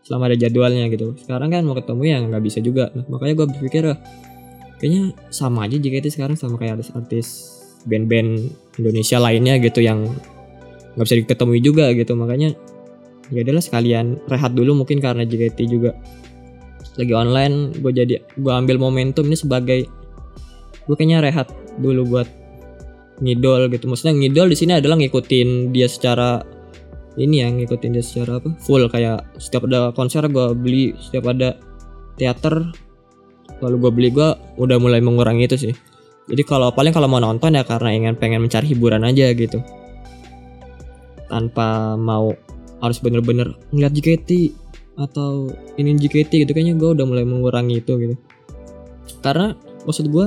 selama 0.00 0.32
ada 0.32 0.40
jadwalnya 0.40 0.88
gitu. 0.88 1.12
Sekarang 1.20 1.52
kan 1.52 1.68
mau 1.68 1.76
ketemu 1.76 2.02
ya 2.08 2.16
nggak 2.24 2.42
bisa 2.48 2.64
juga. 2.64 2.88
Nah, 2.96 3.04
makanya 3.12 3.44
gue 3.44 3.46
berpikir 3.52 3.82
oh, 3.92 3.98
kayaknya 4.80 5.12
sama 5.28 5.68
aja 5.68 5.76
JKT 5.76 6.16
sekarang 6.16 6.40
sama 6.40 6.56
kayak 6.56 6.80
artis-artis 6.80 7.52
band-band 7.84 8.48
Indonesia 8.80 9.20
lainnya 9.20 9.60
gitu 9.60 9.84
yang 9.84 10.08
nggak 10.96 11.04
bisa 11.04 11.16
diketemui 11.22 11.60
juga 11.60 11.92
gitu. 11.92 12.16
Makanya 12.16 12.56
ya 13.28 13.40
adalah 13.44 13.62
sekalian 13.62 14.16
rehat 14.26 14.56
dulu 14.56 14.82
mungkin 14.82 14.98
karena 14.98 15.28
JKT 15.28 15.58
juga 15.68 15.92
lagi 16.96 17.12
online. 17.12 17.76
Gue 17.76 17.92
jadi 17.92 18.24
gue 18.24 18.52
ambil 18.52 18.80
momentum 18.80 19.28
ini 19.28 19.36
sebagai 19.36 19.84
gue 20.88 20.94
kayaknya 20.96 21.20
rehat 21.20 21.52
dulu 21.76 22.16
buat 22.16 22.28
ngidol 23.20 23.68
gitu. 23.68 23.86
Maksudnya 23.86 24.16
ngidol 24.16 24.48
di 24.48 24.56
sini 24.56 24.72
adalah 24.80 24.96
ngikutin 24.96 25.70
dia 25.76 25.86
secara 25.86 26.40
ini 27.20 27.44
yang 27.44 27.60
ngikutin 27.60 27.90
dia 27.92 28.04
secara 28.04 28.40
apa? 28.40 28.56
Full. 28.64 28.88
Kayak 28.88 29.28
setiap 29.36 29.68
ada 29.68 29.92
konser 29.92 30.24
gue 30.32 30.56
beli 30.56 30.96
setiap 30.96 31.28
ada 31.36 31.60
teater 32.16 32.72
lalu 33.60 33.76
gue 33.88 33.92
beli 33.92 34.08
gue 34.12 34.28
udah 34.56 34.76
mulai 34.80 35.04
mengurangi 35.04 35.44
itu 35.44 35.56
sih. 35.68 35.74
Jadi 36.26 36.42
kalau 36.42 36.72
paling 36.74 36.90
kalau 36.90 37.06
mau 37.06 37.22
nonton 37.22 37.54
ya 37.54 37.62
karena 37.62 37.94
ingin 37.94 38.18
pengen 38.18 38.42
mencari 38.42 38.66
hiburan 38.66 39.06
aja 39.06 39.30
gitu 39.30 39.62
tanpa 41.26 41.98
mau 41.98 42.32
harus 42.80 42.98
bener-bener 43.00 43.56
ngeliat 43.72 43.92
JKT 43.92 44.30
atau 44.96 45.50
ini 45.76 45.96
JKT 45.96 46.46
gitu. 46.46 46.50
Kayaknya 46.52 46.74
gue 46.78 46.90
udah 46.96 47.06
mulai 47.06 47.24
mengurangi 47.26 47.82
itu 47.82 47.92
gitu. 47.98 48.14
Karena 49.20 49.54
maksud 49.86 50.08
gue 50.10 50.26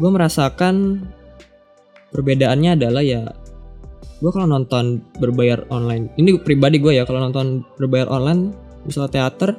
gue 0.00 0.10
merasakan 0.10 1.04
perbedaannya 2.12 2.76
adalah 2.80 3.02
ya 3.04 3.28
gue 4.22 4.30
kalau 4.30 4.46
nonton 4.46 5.02
berbayar 5.18 5.66
online 5.68 6.14
ini 6.14 6.38
pribadi 6.38 6.78
gue 6.78 6.94
ya 6.94 7.02
kalau 7.02 7.26
nonton 7.26 7.66
berbayar 7.74 8.06
online 8.06 8.54
misalnya 8.86 9.10
teater 9.10 9.58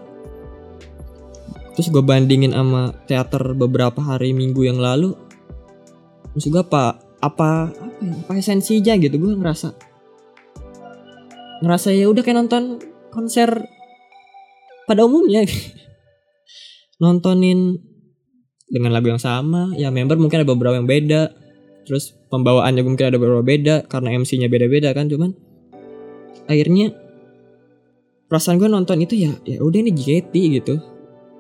terus 1.74 1.90
gue 1.90 2.00
bandingin 2.00 2.54
sama 2.54 2.96
teater 3.10 3.58
beberapa 3.58 4.00
hari 4.00 4.32
minggu 4.32 4.64
yang 4.64 4.80
lalu 4.80 5.18
maksud 6.32 6.54
gue 6.54 6.64
apa 6.64 6.98
apa 7.24 7.72
apa, 7.72 8.04
ya, 8.04 8.14
apa 8.20 8.32
esensinya 8.36 8.94
gitu 9.00 9.16
gue 9.16 9.40
ngerasa. 9.40 9.72
Ngerasa 11.64 11.96
ya 11.96 12.12
udah 12.12 12.20
kayak 12.20 12.38
nonton 12.44 12.84
konser 13.16 13.64
pada 14.84 15.08
umumnya. 15.08 15.48
Nontonin 17.02 17.80
dengan 18.68 18.92
lagu 18.92 19.12
yang 19.12 19.22
sama 19.22 19.72
ya 19.80 19.94
member 19.94 20.20
mungkin 20.20 20.44
ada 20.44 20.48
beberapa 20.48 20.76
yang 20.76 20.90
beda. 20.90 21.32
Terus 21.88 22.16
pembawaannya 22.32 22.84
mungkin 22.84 23.12
ada 23.12 23.20
beberapa 23.20 23.44
beda 23.44 23.88
karena 23.88 24.16
MC-nya 24.20 24.48
beda-beda 24.48 24.96
kan 24.96 25.08
cuman 25.12 25.36
akhirnya 26.48 26.96
perasaan 28.28 28.60
gue 28.60 28.68
nonton 28.72 29.04
itu 29.04 29.16
ya 29.16 29.32
ya 29.44 29.60
udah 29.64 29.80
ini 29.84 29.92
JKT 29.92 30.34
gitu 30.60 30.76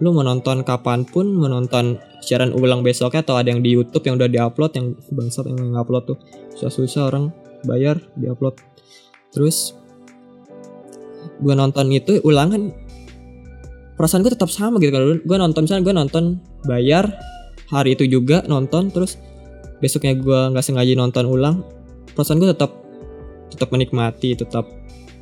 lu 0.01 0.09
mau 0.09 0.25
nonton 0.25 0.65
kapan 0.65 1.05
pun 1.05 1.29
mau 1.37 1.45
nonton 1.45 2.01
siaran 2.23 2.55
ulang 2.55 2.81
besoknya 2.81 3.21
atau 3.21 3.35
ada 3.37 3.51
yang 3.51 3.61
di 3.61 3.75
YouTube 3.75 4.07
yang 4.07 4.15
udah 4.17 4.31
diupload 4.31 4.71
yang 4.79 4.87
bangsat 5.11 5.45
yang 5.45 5.75
ngupload 5.75 6.15
tuh. 6.15 6.17
Susah-susah 6.57 7.13
orang 7.13 7.25
bayar 7.67 7.99
diupload. 8.17 8.57
Terus 9.35 9.75
gue 11.43 11.53
nonton 11.53 11.91
itu 11.91 12.23
ulangan. 12.23 12.71
Perasaan 13.93 14.25
gue 14.25 14.33
tetap 14.33 14.49
sama 14.49 14.81
gitu 14.81 14.89
kalau 14.89 15.19
gue 15.21 15.37
nonton 15.37 15.69
misalnya 15.69 15.83
gue 15.85 15.95
nonton 15.95 16.23
bayar 16.65 17.13
hari 17.69 17.93
itu 17.93 18.09
juga 18.09 18.41
nonton 18.49 18.89
terus 18.89 19.21
besoknya 19.77 20.17
gue 20.17 20.39
nggak 20.49 20.65
sengaja 20.65 20.97
nonton 20.97 21.29
ulang 21.29 21.61
perasaan 22.17 22.41
gue 22.41 22.49
tetap 22.49 22.73
tetap 23.53 23.69
menikmati 23.69 24.33
tetap 24.33 24.65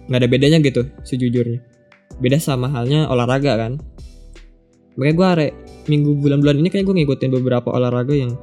nggak 0.07 0.19
ada 0.23 0.29
bedanya 0.31 0.57
gitu 0.63 0.87
sejujurnya. 1.03 1.59
Beda 2.23 2.39
sama 2.39 2.71
halnya 2.71 3.11
olahraga 3.11 3.59
kan 3.59 3.81
makanya 4.95 5.15
gue 5.15 5.27
are 5.27 5.47
minggu 5.87 6.11
bulan-bulan 6.19 6.61
ini 6.61 6.69
kayak 6.69 6.85
gue 6.87 6.95
ngikutin 7.03 7.31
beberapa 7.31 7.71
olahraga 7.71 8.13
yang 8.13 8.35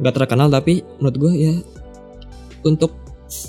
nggak 0.00 0.14
terkenal 0.14 0.52
tapi 0.52 0.84
menurut 1.00 1.16
gue 1.16 1.32
ya 1.32 1.54
untuk 2.66 2.92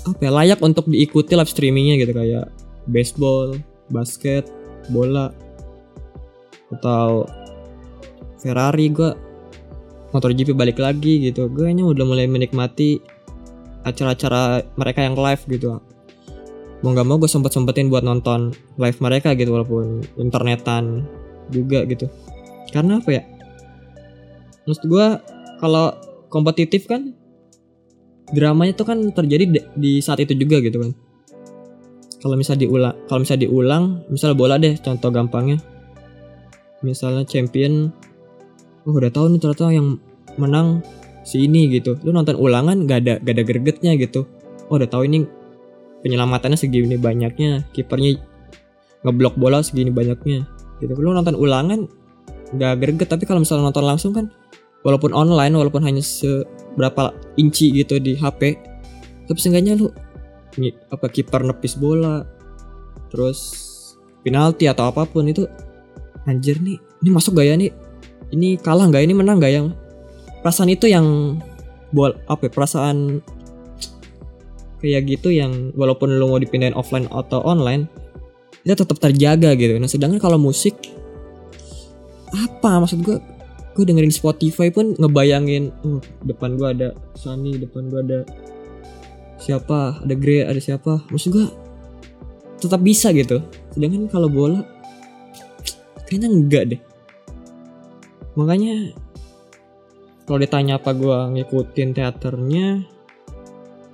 apa 0.08 0.20
ya 0.24 0.32
layak 0.32 0.58
untuk 0.64 0.88
diikuti 0.88 1.36
live 1.36 1.50
streamingnya 1.50 2.00
gitu 2.00 2.12
kayak 2.16 2.50
baseball 2.88 3.54
basket 3.92 4.48
bola 4.88 5.30
atau 6.72 7.28
Ferrari 8.38 8.86
gue 8.92 9.10
motor 10.12 10.32
GP 10.32 10.56
balik 10.56 10.78
lagi 10.80 11.28
gitu. 11.28 11.50
Gue 11.52 11.68
kayaknya 11.68 11.84
udah 11.84 12.04
mulai 12.06 12.26
menikmati 12.30 13.00
acara-acara 13.84 14.64
mereka 14.76 15.04
yang 15.04 15.16
live 15.18 15.42
gitu. 15.48 15.80
Mau 16.80 16.94
nggak 16.94 17.06
mau 17.08 17.18
gue 17.18 17.26
sempet 17.26 17.50
sempetin 17.50 17.90
buat 17.90 18.06
nonton 18.06 18.54
live 18.78 18.98
mereka 19.02 19.34
gitu 19.34 19.50
walaupun 19.50 20.06
internetan 20.16 21.04
juga 21.50 21.84
gitu. 21.88 22.06
Karena 22.70 23.00
apa 23.00 23.10
ya? 23.10 23.22
Maksud 24.68 24.84
gue 24.84 25.06
kalau 25.58 25.96
kompetitif 26.28 26.84
kan 26.84 27.16
dramanya 28.28 28.76
tuh 28.76 28.86
kan 28.88 28.98
terjadi 29.10 29.64
di 29.72 30.04
saat 30.04 30.20
itu 30.20 30.36
juga 30.36 30.60
gitu 30.60 30.76
kan. 30.80 30.92
Kalau 32.18 32.34
misal 32.34 32.58
diulang 32.58 32.94
kalau 33.06 33.24
misal 33.24 33.38
diulang 33.38 34.04
misal 34.12 34.36
bola 34.36 34.60
deh 34.60 34.76
contoh 34.76 35.08
gampangnya. 35.08 35.56
Misalnya 36.84 37.24
champion 37.24 37.90
oh 38.84 38.94
udah 38.94 39.10
tahu 39.10 39.32
nih 39.32 39.40
ternyata 39.40 39.72
yang 39.72 39.96
menang 40.36 40.84
si 41.24 41.48
ini 41.48 41.72
gitu. 41.72 41.96
Lu 42.04 42.12
nonton 42.12 42.36
ulangan 42.36 42.84
gak 42.84 42.98
ada 43.06 43.14
gak 43.24 43.34
ada 43.34 43.44
gregetnya 43.46 43.92
gitu. 43.96 44.28
Oh 44.68 44.76
udah 44.76 44.90
tahu 44.90 45.08
ini 45.08 45.24
penyelamatannya 46.04 46.58
segini 46.60 47.00
banyaknya 47.00 47.66
kipernya 47.74 48.20
ngeblok 49.02 49.34
bola 49.38 49.62
segini 49.62 49.90
banyaknya 49.90 50.46
gitu. 50.82 50.92
Lu 50.98 51.14
nonton 51.14 51.34
ulangan 51.38 51.86
gak 52.56 52.80
greget. 52.80 53.08
Tapi 53.10 53.24
kalau 53.28 53.42
misalnya 53.42 53.70
nonton 53.70 53.84
langsung 53.84 54.12
kan 54.14 54.30
walaupun 54.86 55.10
online 55.12 55.54
walaupun 55.54 55.82
hanya 55.82 56.00
seberapa 56.00 57.10
inci 57.34 57.74
gitu 57.74 57.98
di 57.98 58.14
HP 58.14 58.54
tapi 59.26 59.38
seenggaknya 59.42 59.74
lu 59.74 59.90
apa 60.94 61.10
kiper 61.10 61.42
nepis 61.42 61.74
bola 61.74 62.22
terus 63.10 63.66
penalti 64.22 64.70
atau 64.70 64.90
apa 64.90 65.02
pun 65.04 65.26
itu 65.26 65.44
anjir 66.30 66.62
nih 66.62 66.78
ini 67.02 67.10
masuk 67.14 67.38
gak 67.38 67.46
ya 67.46 67.54
nih? 67.54 67.70
Ini 68.28 68.60
kalah 68.60 68.90
nggak? 68.90 69.02
Ini 69.08 69.14
menang 69.16 69.38
nggak? 69.40 69.52
Yang 69.54 69.66
perasaan 70.42 70.68
itu 70.68 70.86
yang 70.90 71.38
bol 71.94 72.12
apa 72.28 72.48
ya, 72.48 72.52
perasaan 72.52 72.96
kayak 74.78 75.02
gitu 75.08 75.32
yang 75.32 75.72
walaupun 75.74 76.20
lu 76.20 76.28
mau 76.28 76.38
dipindahin 76.38 76.76
offline 76.76 77.08
atau 77.10 77.42
online 77.42 77.88
itu 78.68 78.76
tetap 78.76 79.00
terjaga 79.00 79.56
gitu. 79.56 79.80
Nah 79.80 79.88
sedangkan 79.88 80.20
kalau 80.20 80.36
musik 80.36 80.76
apa 82.28 82.84
maksud 82.84 83.00
gue 83.00 83.16
gue 83.72 83.84
dengerin 83.88 84.12
Spotify 84.12 84.68
pun 84.68 84.92
ngebayangin 85.00 85.72
oh, 85.88 86.04
depan 86.28 86.60
gue 86.60 86.68
ada 86.68 86.88
Sunny 87.16 87.56
depan 87.56 87.88
gue 87.88 88.00
ada 88.04 88.18
siapa 89.40 90.04
ada 90.04 90.12
Grey 90.12 90.44
ada 90.44 90.60
siapa. 90.60 91.00
Maksud 91.08 91.30
gue 91.32 91.46
tetap 92.60 92.84
bisa 92.84 93.08
gitu. 93.16 93.40
Sedangkan 93.72 94.12
kalau 94.12 94.28
bola 94.28 94.60
kayaknya 96.04 96.28
enggak 96.28 96.64
deh. 96.76 96.80
Makanya 98.36 98.92
kalau 100.28 100.44
ditanya 100.44 100.76
apa 100.76 100.92
gue 100.92 101.18
ngikutin 101.40 101.96
teaternya 101.96 102.84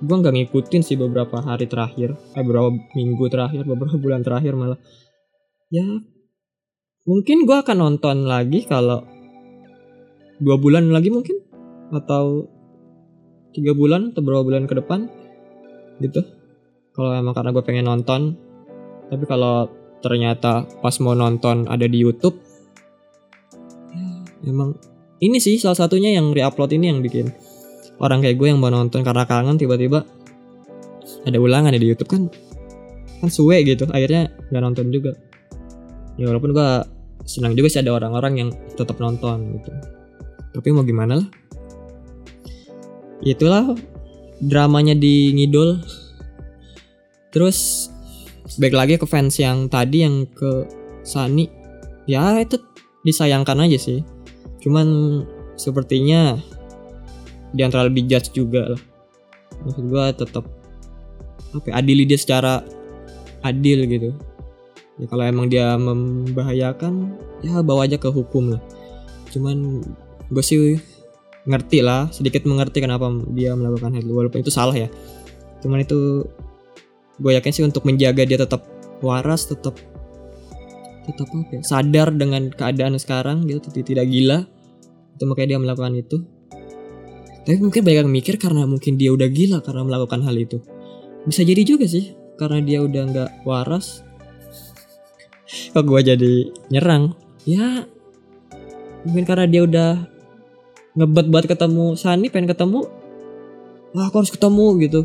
gue 0.01 0.15
nggak 0.15 0.35
ngikutin 0.35 0.81
sih 0.83 0.99
beberapa 0.99 1.39
hari 1.39 1.71
terakhir 1.71 2.19
eh 2.35 2.43
beberapa 2.43 2.75
minggu 2.93 3.25
terakhir 3.31 3.63
beberapa 3.63 3.95
bulan 3.95 4.21
terakhir 4.25 4.53
malah. 4.55 4.79
Ya 5.71 5.85
mungkin 7.05 7.45
gue 7.47 7.57
akan 7.57 7.77
nonton 7.79 8.27
lagi 8.27 8.65
kalau 8.67 9.05
dua 10.41 10.59
bulan 10.59 10.91
lagi 10.91 11.13
mungkin 11.13 11.39
atau 11.95 12.49
tiga 13.55 13.71
bulan 13.71 14.11
atau 14.11 14.19
beberapa 14.19 14.43
bulan 14.43 14.63
ke 14.67 14.75
depan 14.75 15.07
gitu. 16.03 16.21
Kalau 16.95 17.11
emang 17.15 17.35
karena 17.35 17.55
gue 17.55 17.63
pengen 17.63 17.87
nonton 17.87 18.35
tapi 19.07 19.23
kalau 19.29 19.69
ternyata 20.03 20.65
pas 20.83 20.95
mau 21.01 21.13
nonton 21.17 21.65
ada 21.65 21.85
di 21.85 21.97
YouTube 22.01 22.37
ya, 23.93 24.51
emang 24.51 24.75
ini 25.21 25.39
sih 25.39 25.57
salah 25.57 25.77
satunya 25.77 26.13
yang 26.13 26.33
reupload 26.35 26.73
ini 26.75 26.91
yang 26.91 26.99
bikin 27.01 27.31
orang 27.99 28.19
kayak 28.19 28.35
gue 28.35 28.47
yang 28.51 28.59
mau 28.59 28.71
nonton 28.71 29.01
karena 29.01 29.23
kangen 29.23 29.55
tiba-tiba 29.55 30.03
ada 31.25 31.37
ulangan 31.41 31.73
ya 31.73 31.79
di 31.79 31.89
YouTube 31.89 32.09
kan. 32.11 32.23
Kan 33.21 33.29
suwe 33.31 33.63
gitu 33.63 33.87
akhirnya 33.89 34.29
gak 34.51 34.63
nonton 34.63 34.91
juga. 34.91 35.15
Ya 36.15 36.29
walaupun 36.31 36.55
gue 36.55 36.69
senang 37.25 37.57
juga 37.57 37.67
sih 37.71 37.81
ada 37.81 37.95
orang-orang 37.95 38.33
yang 38.37 38.49
tetap 38.77 39.01
nonton 39.01 39.59
gitu. 39.59 39.69
Tapi 40.55 40.67
mau 40.71 40.85
gimana 40.85 41.19
lah. 41.19 41.27
Itulah 43.25 43.73
dramanya 44.43 44.93
di 44.93 45.33
ngidol 45.33 45.79
terus 47.31 47.89
baik 48.61 48.75
lagi 48.75 48.93
ke 48.95 49.07
fans 49.09 49.39
yang 49.41 49.67
tadi 49.67 50.05
yang 50.05 50.29
ke 50.29 50.67
Sani. 51.01 51.49
Ya 52.05 52.37
itu 52.37 52.61
disayangkan 53.01 53.65
aja 53.65 53.77
sih. 53.81 53.99
Cuman 54.61 55.21
sepertinya 55.55 56.37
jangan 57.55 57.71
terlalu 57.71 57.91
dijudge 58.03 58.29
juga 58.35 58.75
lah. 58.75 58.81
Maksud 59.63 59.85
gue 59.87 60.05
tetap 60.19 60.45
apa 61.55 61.65
ya, 61.71 61.73
adili 61.79 62.03
dia 62.03 62.19
secara 62.19 62.61
adil 63.41 63.87
gitu. 63.87 64.11
Ya 64.95 65.05
kalau 65.11 65.23
emang 65.27 65.47
dia 65.51 65.75
membahayakan 65.75 67.15
ya 67.43 67.59
bawa 67.63 67.87
aja 67.87 67.99
ke 67.99 68.11
hukum 68.11 68.55
lah. 68.55 68.61
Cuman 69.31 69.83
gue 70.31 70.43
sih 70.43 70.79
ngerti 71.45 71.85
lah 71.85 72.09
sedikit 72.09 72.43
mengerti 72.49 72.81
kenapa 72.81 73.11
dia 73.31 73.55
melakukan 73.55 73.95
hal 73.95 74.03
itu. 74.03 74.13
Walaupun 74.15 74.39
itu 74.43 74.51
salah 74.51 74.75
ya. 74.75 74.87
Cuman 75.63 75.83
itu 75.83 76.27
gue 77.19 77.31
yakin 77.31 77.51
sih 77.51 77.63
untuk 77.63 77.87
menjaga 77.87 78.27
dia 78.27 78.39
tetap 78.39 78.67
waras 78.99 79.47
tetap 79.47 79.79
tetap 81.05 81.27
apa 81.31 81.51
ya 81.53 81.61
sadar 81.63 82.09
dengan 82.11 82.51
keadaan 82.51 82.99
sekarang 82.99 83.47
gitu 83.47 83.71
tidak 83.71 84.07
gila. 84.07 84.47
Itu 85.15 85.23
makanya 85.31 85.55
dia 85.55 85.59
melakukan 85.63 85.95
itu 85.95 86.27
tapi 87.45 87.61
mungkin 87.61 87.85
banyak 87.85 88.01
yang 88.01 88.09
mikir 88.09 88.35
karena 88.41 88.65
mungkin 88.65 88.97
dia 88.97 89.13
udah 89.13 89.29
gila 89.29 89.61
karena 89.61 89.85
melakukan 89.85 90.25
hal 90.25 90.33
itu. 90.33 90.57
Bisa 91.29 91.45
jadi 91.45 91.61
juga 91.61 91.85
sih 91.85 92.17
karena 92.41 92.57
dia 92.65 92.81
udah 92.81 93.01
nggak 93.05 93.29
waras. 93.45 94.01
Kok 95.45 95.85
gue 95.85 96.01
jadi 96.01 96.33
nyerang? 96.73 97.13
Ya 97.45 97.85
mungkin 99.05 99.29
karena 99.29 99.45
dia 99.45 99.61
udah 99.61 100.09
ngebet 100.97 101.27
buat 101.29 101.45
ketemu 101.45 101.93
Sani 101.93 102.33
pengen 102.33 102.49
ketemu. 102.49 102.81
Wah 103.93 104.09
aku 104.09 104.25
harus 104.25 104.33
ketemu 104.33 104.65
gitu. 104.81 105.01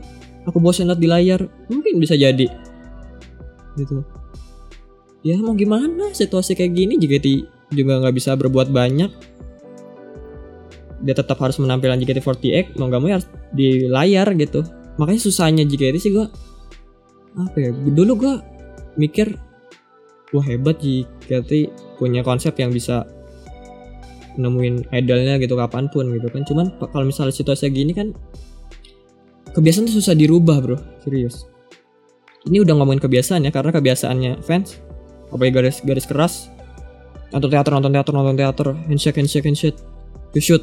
Aku 0.48 0.64
bosan 0.64 0.88
lihat 0.88 0.96
di 0.96 1.08
layar. 1.12 1.44
Mungkin 1.68 2.00
bisa 2.00 2.16
jadi. 2.16 2.48
Gitu. 3.76 4.00
Ya 5.20 5.36
mau 5.36 5.52
gimana 5.52 6.16
situasi 6.16 6.56
kayak 6.56 6.72
gini? 6.72 6.96
JKT 6.96 7.26
juga 7.76 8.00
nggak 8.00 8.16
bisa 8.16 8.32
berbuat 8.32 8.72
banyak 8.72 9.29
dia 11.00 11.14
tetap 11.16 11.40
harus 11.40 11.56
menampilkan 11.56 11.96
JKT48 12.00 12.76
mau 12.76 12.92
gak 12.92 13.00
mau 13.00 13.08
ya 13.08 13.16
harus 13.20 13.28
di 13.52 13.88
layar 13.88 14.28
gitu. 14.36 14.60
Makanya 15.00 15.20
susahnya 15.20 15.64
JKT 15.64 15.96
sih 15.96 16.12
gue 16.12 16.26
apa 17.30 17.56
ya 17.56 17.70
dulu 17.70 18.26
gue 18.26 18.34
mikir 18.98 19.38
wah 20.34 20.44
hebat 20.44 20.82
JKT 20.82 21.72
punya 21.96 22.20
konsep 22.20 22.52
yang 22.58 22.74
bisa 22.74 23.06
nemuin 24.38 24.90
idolnya 24.94 25.40
gitu 25.40 25.56
kapan 25.56 25.88
pun 25.88 26.12
gitu 26.12 26.28
kan. 26.28 26.42
Cuman 26.44 26.76
kalau 26.78 27.04
misalnya 27.08 27.34
situasi 27.34 27.72
gini 27.72 27.96
kan 27.96 28.12
kebiasaan 29.56 29.88
tuh 29.88 29.96
susah 29.98 30.14
dirubah 30.14 30.58
bro. 30.62 30.78
Serius. 31.02 31.48
Ini 32.48 32.64
udah 32.64 32.72
ngomongin 32.76 33.04
kebiasaan 33.04 33.44
ya 33.44 33.52
karena 33.52 33.68
kebiasaannya 33.72 34.40
fans 34.40 34.80
apa 35.30 35.42
ya 35.44 35.50
garis 35.52 35.80
garis 35.84 36.06
keras. 36.08 36.34
Nonton 37.30 37.48
teater 37.52 37.72
nonton 37.72 37.92
teater 37.94 38.12
nonton 38.12 38.36
teater 38.36 38.68
handshake 38.88 39.16
handshake 39.16 39.46
handshake. 39.46 39.78
To 40.30 40.38
shoot 40.38 40.62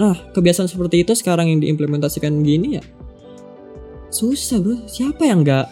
nah 0.00 0.16
kebiasaan 0.32 0.64
seperti 0.64 1.04
itu 1.04 1.12
sekarang 1.12 1.52
yang 1.52 1.60
diimplementasikan 1.60 2.40
gini 2.40 2.80
ya? 2.80 2.84
Susah 4.08 4.58
bro. 4.58 4.80
Siapa 4.88 5.28
yang 5.28 5.44
nggak 5.44 5.66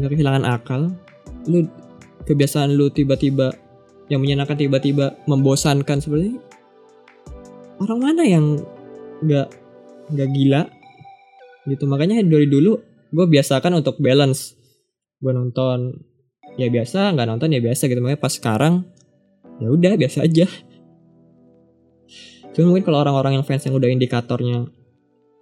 nggak 0.00 0.10
kehilangan 0.16 0.44
akal? 0.48 0.88
Lu 1.44 1.68
kebiasaan 2.24 2.72
lu 2.72 2.88
tiba-tiba 2.88 3.52
yang 4.08 4.24
menyenangkan 4.24 4.56
tiba-tiba 4.56 5.20
membosankan 5.28 6.00
seperti 6.00 6.40
orang 7.78 8.00
mana 8.00 8.22
yang 8.24 8.58
nggak 9.20 9.48
nggak 10.16 10.28
gila? 10.32 10.62
Gitu. 11.68 11.84
Makanya 11.84 12.24
dari 12.24 12.48
dulu 12.48 12.80
gue 13.12 13.26
biasakan 13.28 13.84
untuk 13.84 14.00
balance. 14.00 14.56
Gue 15.20 15.36
nonton 15.36 15.92
ya 16.56 16.72
biasa 16.72 17.12
nggak 17.12 17.28
nonton 17.28 17.52
ya 17.52 17.60
biasa 17.60 17.84
gitu. 17.84 18.00
Makanya 18.00 18.20
pas 18.24 18.32
sekarang 18.32 18.88
ya 19.60 19.68
udah 19.68 19.92
biasa 20.00 20.24
aja 20.24 20.48
cuma 22.50 22.74
mungkin 22.74 22.84
kalau 22.86 22.98
orang-orang 23.02 23.38
yang 23.38 23.44
fans 23.46 23.62
yang 23.66 23.78
udah 23.78 23.88
indikatornya 23.88 24.66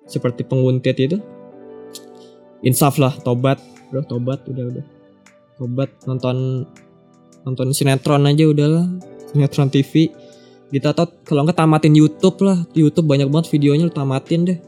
seperti 0.08 0.44
penguntit 0.44 0.96
itu 0.96 1.20
insaf 2.64 2.96
lah 2.98 3.14
tobat. 3.22 3.60
Bro 3.88 4.04
tobat 4.08 4.44
udah 4.48 4.64
udah. 4.74 4.84
Tobat 5.58 5.90
nonton 6.08 6.66
nonton 7.46 7.68
sinetron 7.72 8.26
aja 8.28 8.44
udahlah 8.48 8.86
sinetron 9.30 9.70
TV 9.72 10.12
kita 10.68 10.92
tau 10.92 11.08
kalau 11.24 11.48
nggak 11.48 11.56
tamatin 11.56 11.96
YouTube 11.96 12.44
lah. 12.44 12.64
YouTube 12.76 13.08
banyak 13.08 13.28
banget 13.28 13.48
videonya 13.56 13.88
tamatin 13.88 14.40
deh. 14.44 14.58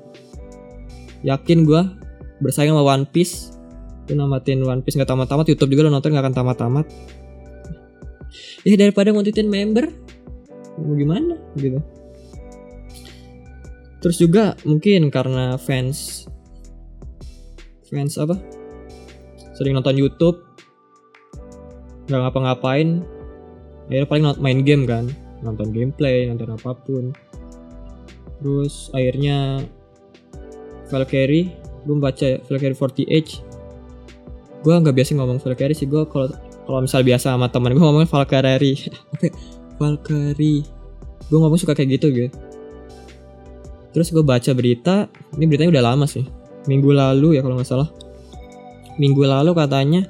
Yakin 1.20 1.68
gue 1.68 1.82
bersaing 2.40 2.72
sama 2.72 2.84
One 2.84 3.04
Piece 3.08 3.52
lu 4.08 4.16
namatin 4.16 4.64
One 4.64 4.82
Piece 4.82 4.96
nggak 4.96 5.06
tamat-tamat 5.06 5.46
YouTube 5.46 5.70
juga 5.76 5.86
lo 5.86 5.90
nonton 5.92 6.10
nggak 6.10 6.24
akan 6.24 6.34
tamat-tamat. 6.34 6.86
Ya 8.64 8.76
daripada 8.76 9.12
ngontitin 9.12 9.48
member 9.48 9.92
mau 10.80 10.96
gimana? 10.96 11.36
Gitu 11.58 11.99
terus 14.00 14.16
juga 14.16 14.56
mungkin 14.64 15.12
karena 15.12 15.60
fans 15.60 16.24
fans 17.86 18.16
apa? 18.16 18.40
Sering 19.54 19.76
nonton 19.76 19.96
YouTube 20.00 20.40
nggak 22.08 22.20
ngapa-ngapain 22.26 23.04
akhirnya 23.86 24.08
paling 24.08 24.24
main 24.40 24.60
game 24.64 24.88
kan. 24.88 25.04
Nonton 25.44 25.70
gameplay 25.70 26.26
nonton 26.26 26.56
apa 26.56 26.72
pun. 26.72 27.12
Terus 28.40 28.88
akhirnya 28.96 29.60
Valkyrie 30.88 31.52
gue 31.84 31.96
baca 31.96 32.28
Valkyrie 32.44 32.76
48 32.76 34.60
gue 34.60 34.74
nggak 34.76 34.92
biasa 34.92 35.16
ngomong 35.16 35.40
Valkyrie 35.40 35.72
sih 35.72 35.88
gue 35.88 36.04
kalau 36.08 36.28
kalau 36.68 36.84
misal 36.84 37.00
biasa 37.00 37.32
sama 37.32 37.48
teman 37.48 37.72
gue 37.72 37.82
ngomongin 37.84 38.08
Valkyrie? 38.08 38.88
Valkyrie. 39.80 40.64
Gue 41.30 41.38
ngomong 41.38 41.60
suka 41.60 41.72
kayak 41.72 42.00
gitu 42.00 42.12
gitu 42.12 42.49
terus 43.90 44.14
gue 44.14 44.22
baca 44.22 44.50
berita 44.54 45.10
ini 45.36 45.44
beritanya 45.46 45.70
udah 45.78 45.84
lama 45.94 46.06
sih. 46.06 46.24
Minggu 46.68 46.92
lalu 46.92 47.38
ya 47.38 47.40
kalau 47.40 47.56
nggak 47.56 47.68
salah. 47.68 47.88
Minggu 49.00 49.24
lalu 49.24 49.50
katanya 49.56 50.04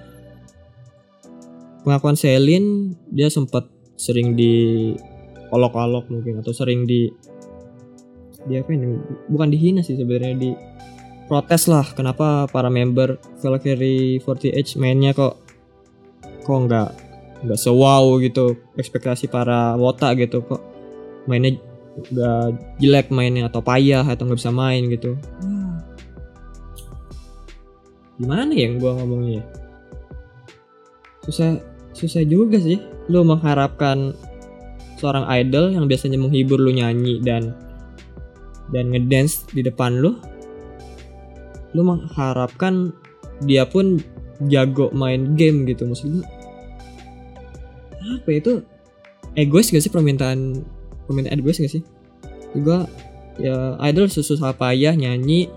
pengakuan 1.87 2.19
Selin 2.19 2.97
dia 3.09 3.31
sempat 3.31 3.69
sering 3.97 4.35
di 4.37 4.93
olok-olok 5.51 6.11
mungkin 6.11 6.41
atau 6.41 6.53
sering 6.53 6.85
di 6.85 7.11
dia 8.49 8.65
apa 8.65 8.73
ini? 8.73 8.97
Bukan 9.29 9.49
dihina 9.53 9.85
sih 9.85 9.95
sebenarnya 10.01 10.37
di 10.37 10.51
protes 11.31 11.71
lah 11.71 11.87
kenapa 11.95 12.51
para 12.51 12.67
member 12.67 13.15
Valkyrie 13.39 14.19
40H 14.19 14.75
mainnya 14.83 15.15
kok 15.15 15.39
kok 16.43 16.59
nggak 16.67 16.91
nggak 17.47 17.61
sewow 17.61 18.19
gitu 18.19 18.59
ekspektasi 18.75 19.31
para 19.31 19.79
wota 19.79 20.11
gitu 20.19 20.43
kok 20.43 20.59
mainnya 21.31 21.55
nggak 21.99 22.47
jelek 22.79 23.09
mainnya 23.11 23.51
atau 23.51 23.61
payah 23.61 24.07
atau 24.07 24.27
nggak 24.29 24.39
bisa 24.39 24.53
main 24.55 24.87
gitu. 24.87 25.19
Gimana 28.21 28.53
ya 28.53 28.69
yang 28.69 28.77
gua 28.79 29.01
ngomongnya 29.01 29.41
ya? 29.41 29.45
susah 31.21 31.61
susah 31.93 32.25
juga 32.25 32.57
sih 32.57 32.81
lu 33.13 33.23
mengharapkan 33.23 34.17
seorang 34.97 35.29
idol 35.37 35.73
yang 35.73 35.85
biasanya 35.89 36.17
menghibur 36.17 36.61
lu 36.61 36.73
nyanyi 36.73 37.21
dan 37.21 37.53
dan 38.71 38.93
ngedance 38.93 39.49
di 39.51 39.65
depan 39.65 39.99
lu. 39.99 40.17
Lu 41.75 41.87
mengharapkan 41.87 42.91
dia 43.47 43.65
pun 43.65 43.99
jago 44.49 44.91
main 44.93 45.35
game 45.39 45.65
gitu. 45.67 45.87
Maksud 45.87 46.21
gue 46.21 46.25
apa 48.01 48.29
ya, 48.33 48.39
itu 48.41 48.53
egois 49.39 49.71
gak 49.71 49.85
sih 49.85 49.93
permintaan 49.93 50.67
permintaan 51.11 51.43
egois 51.43 51.59
gak 51.59 51.75
sih? 51.75 51.83
Gue 52.55 52.87
ya 53.43 53.75
idol 53.83 54.07
susah 54.07 54.55
payah 54.55 54.95
nyanyi 54.95 55.51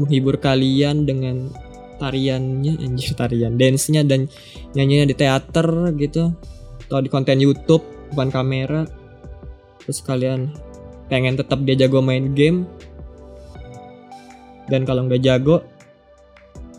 menghibur 0.00 0.40
kalian 0.40 1.04
dengan 1.04 1.52
tariannya 2.00 2.80
anjir 2.82 3.14
tarian 3.20 3.54
dance-nya 3.54 4.02
dan 4.02 4.26
nyanyinya 4.74 5.06
di 5.06 5.14
teater 5.14 5.68
gitu 5.94 6.34
atau 6.88 6.98
di 6.98 7.08
konten 7.12 7.38
YouTube 7.38 7.84
bukan 8.12 8.28
kamera 8.32 8.82
terus 9.84 10.02
kalian 10.02 10.52
pengen 11.06 11.36
tetap 11.36 11.60
dia 11.62 11.76
jago 11.76 12.00
main 12.00 12.32
game 12.32 12.64
dan 14.66 14.82
kalau 14.88 15.04
nggak 15.06 15.22
jago 15.22 15.60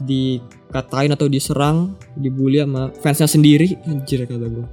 dikatain 0.03 1.13
atau 1.13 1.29
diserang 1.29 1.93
dibully 2.17 2.61
sama 2.61 2.89
fansnya 2.97 3.29
sendiri 3.29 3.77
anjir 3.85 4.25
kata 4.25 4.47
gue 4.49 4.67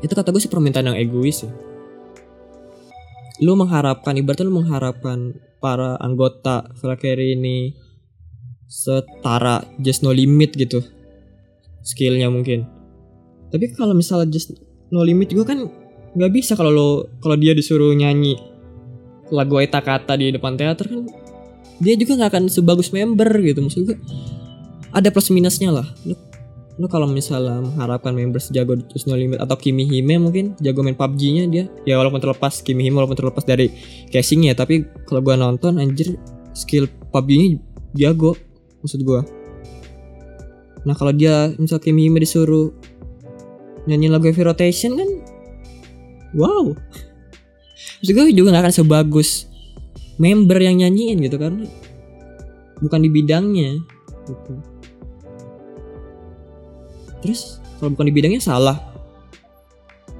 itu 0.00 0.12
kata 0.14 0.30
gue 0.30 0.40
sih 0.40 0.50
permintaan 0.50 0.94
yang 0.94 0.98
egois 0.98 1.44
ya 1.44 1.50
lu 3.38 3.54
mengharapkan 3.54 4.18
ibaratnya 4.18 4.50
lu 4.50 4.62
mengharapkan 4.62 5.38
para 5.58 5.98
anggota 5.98 6.70
Valkyrie 6.78 7.38
ini 7.38 7.74
setara 8.68 9.64
just 9.80 10.04
no 10.04 10.12
limit 10.12 10.54
gitu 10.54 10.84
skillnya 11.82 12.28
mungkin. 12.28 12.68
Tapi 13.48 13.72
kalau 13.72 13.96
misalnya 13.96 14.28
just 14.28 14.52
no 14.92 15.00
limit 15.00 15.32
juga 15.32 15.56
kan 15.56 15.64
nggak 16.12 16.32
bisa 16.34 16.52
kalau 16.58 16.72
lo 16.72 16.88
kalau 17.22 17.36
dia 17.38 17.56
disuruh 17.56 17.94
nyanyi 17.96 18.36
lagu 19.32 19.60
Eta 19.60 19.80
Kata 19.80 20.16
di 20.16 20.32
depan 20.32 20.56
teater 20.56 20.88
kan 20.88 21.08
dia 21.78 21.94
juga 21.94 22.18
nggak 22.18 22.30
akan 22.34 22.44
sebagus 22.52 22.92
member 22.92 23.28
gitu. 23.40 23.64
Maksud 23.64 23.80
gue 23.88 23.96
ada 24.92 25.08
plus 25.08 25.32
minusnya 25.32 25.72
lah 25.72 25.86
lu 26.78 26.86
kalau 26.86 27.10
misalnya 27.10 27.58
mengharapkan 27.58 28.14
member 28.14 28.38
sejago 28.38 28.78
terus 28.78 29.10
no 29.10 29.18
limit 29.18 29.42
atau 29.42 29.58
Kimi 29.58 29.82
Hime 29.90 30.14
mungkin 30.22 30.54
jago 30.62 30.86
main 30.86 30.94
PUBG 30.94 31.22
nya 31.34 31.44
dia. 31.50 31.64
Ya 31.82 31.98
walaupun 31.98 32.22
terlepas 32.22 32.62
Kimi 32.62 32.86
Hime 32.86 33.02
walaupun 33.02 33.18
terlepas 33.18 33.42
dari 33.42 33.74
casingnya 34.14 34.54
tapi 34.54 34.86
kalau 35.10 35.18
gua 35.18 35.34
nonton 35.34 35.82
anjir 35.82 36.14
skill 36.54 36.86
PUBG 37.10 37.30
nya 37.34 37.46
jago 37.98 38.38
maksud 38.86 39.02
gua. 39.02 39.26
Nah 40.86 40.94
kalau 40.94 41.10
dia 41.10 41.50
misal 41.58 41.82
Kimi 41.82 42.06
Hime 42.06 42.22
disuruh 42.22 42.70
nyanyi 43.90 44.06
lagu 44.06 44.30
Heavy 44.30 44.46
Rotation 44.46 44.94
kan 44.94 45.10
wow. 46.38 46.78
Maksud 47.98 48.14
gue 48.14 48.30
juga 48.30 48.54
gak 48.54 48.70
akan 48.70 48.74
sebagus 48.74 49.50
member 50.22 50.58
yang 50.62 50.82
nyanyiin 50.82 51.18
gitu 51.18 51.34
karena 51.38 51.66
bukan 52.78 53.00
di 53.02 53.10
bidangnya. 53.10 53.82
Gitu. 54.26 54.77
Terus 57.22 57.62
kalau 57.78 57.94
bukan 57.94 58.06
di 58.10 58.14
bidangnya 58.14 58.42
salah. 58.42 58.78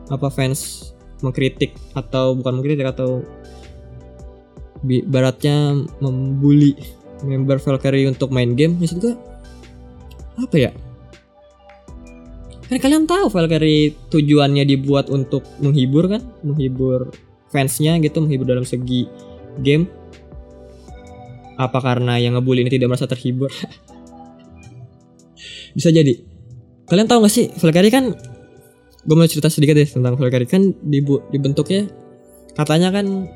Apa 0.08 0.32
fans 0.32 0.90
mengkritik 1.20 1.74
atau 1.92 2.32
bukan 2.38 2.58
mengkritik 2.58 2.88
atau 2.88 3.20
baratnya 5.10 5.74
membuli 5.98 6.78
member 7.26 7.58
Valkyrie 7.58 8.06
untuk 8.06 8.30
main 8.30 8.54
game 8.54 8.78
maksud 8.78 9.02
gue 9.02 9.14
apa 10.38 10.56
ya? 10.56 10.70
Kan 12.68 12.78
kalian 12.78 13.08
tahu 13.08 13.32
Valkyrie 13.32 13.96
tujuannya 14.12 14.68
dibuat 14.68 15.10
untuk 15.10 15.42
menghibur 15.58 16.06
kan? 16.06 16.22
Menghibur 16.46 17.10
fansnya 17.48 17.96
gitu 17.98 18.22
menghibur 18.22 18.46
dalam 18.46 18.62
segi 18.62 19.08
game. 19.64 19.88
Apa 21.58 21.82
karena 21.82 22.22
yang 22.22 22.38
ngebully 22.38 22.62
ini 22.62 22.70
tidak 22.70 22.94
merasa 22.94 23.10
terhibur? 23.10 23.50
Bisa 25.76 25.90
jadi 25.90 26.27
kalian 26.88 27.06
tahu 27.06 27.24
gak 27.24 27.32
sih 27.32 27.52
Valkyrie 27.60 27.92
kan 27.92 28.16
gue 29.08 29.16
mau 29.16 29.24
cerita 29.24 29.48
sedikit 29.48 29.80
deh 29.80 29.88
tentang 29.88 30.20
Valkyrie. 30.20 30.48
Kan 30.48 30.76
dibu 30.84 31.24
dibentuknya 31.32 31.88
katanya 32.52 32.92
kan 32.92 33.28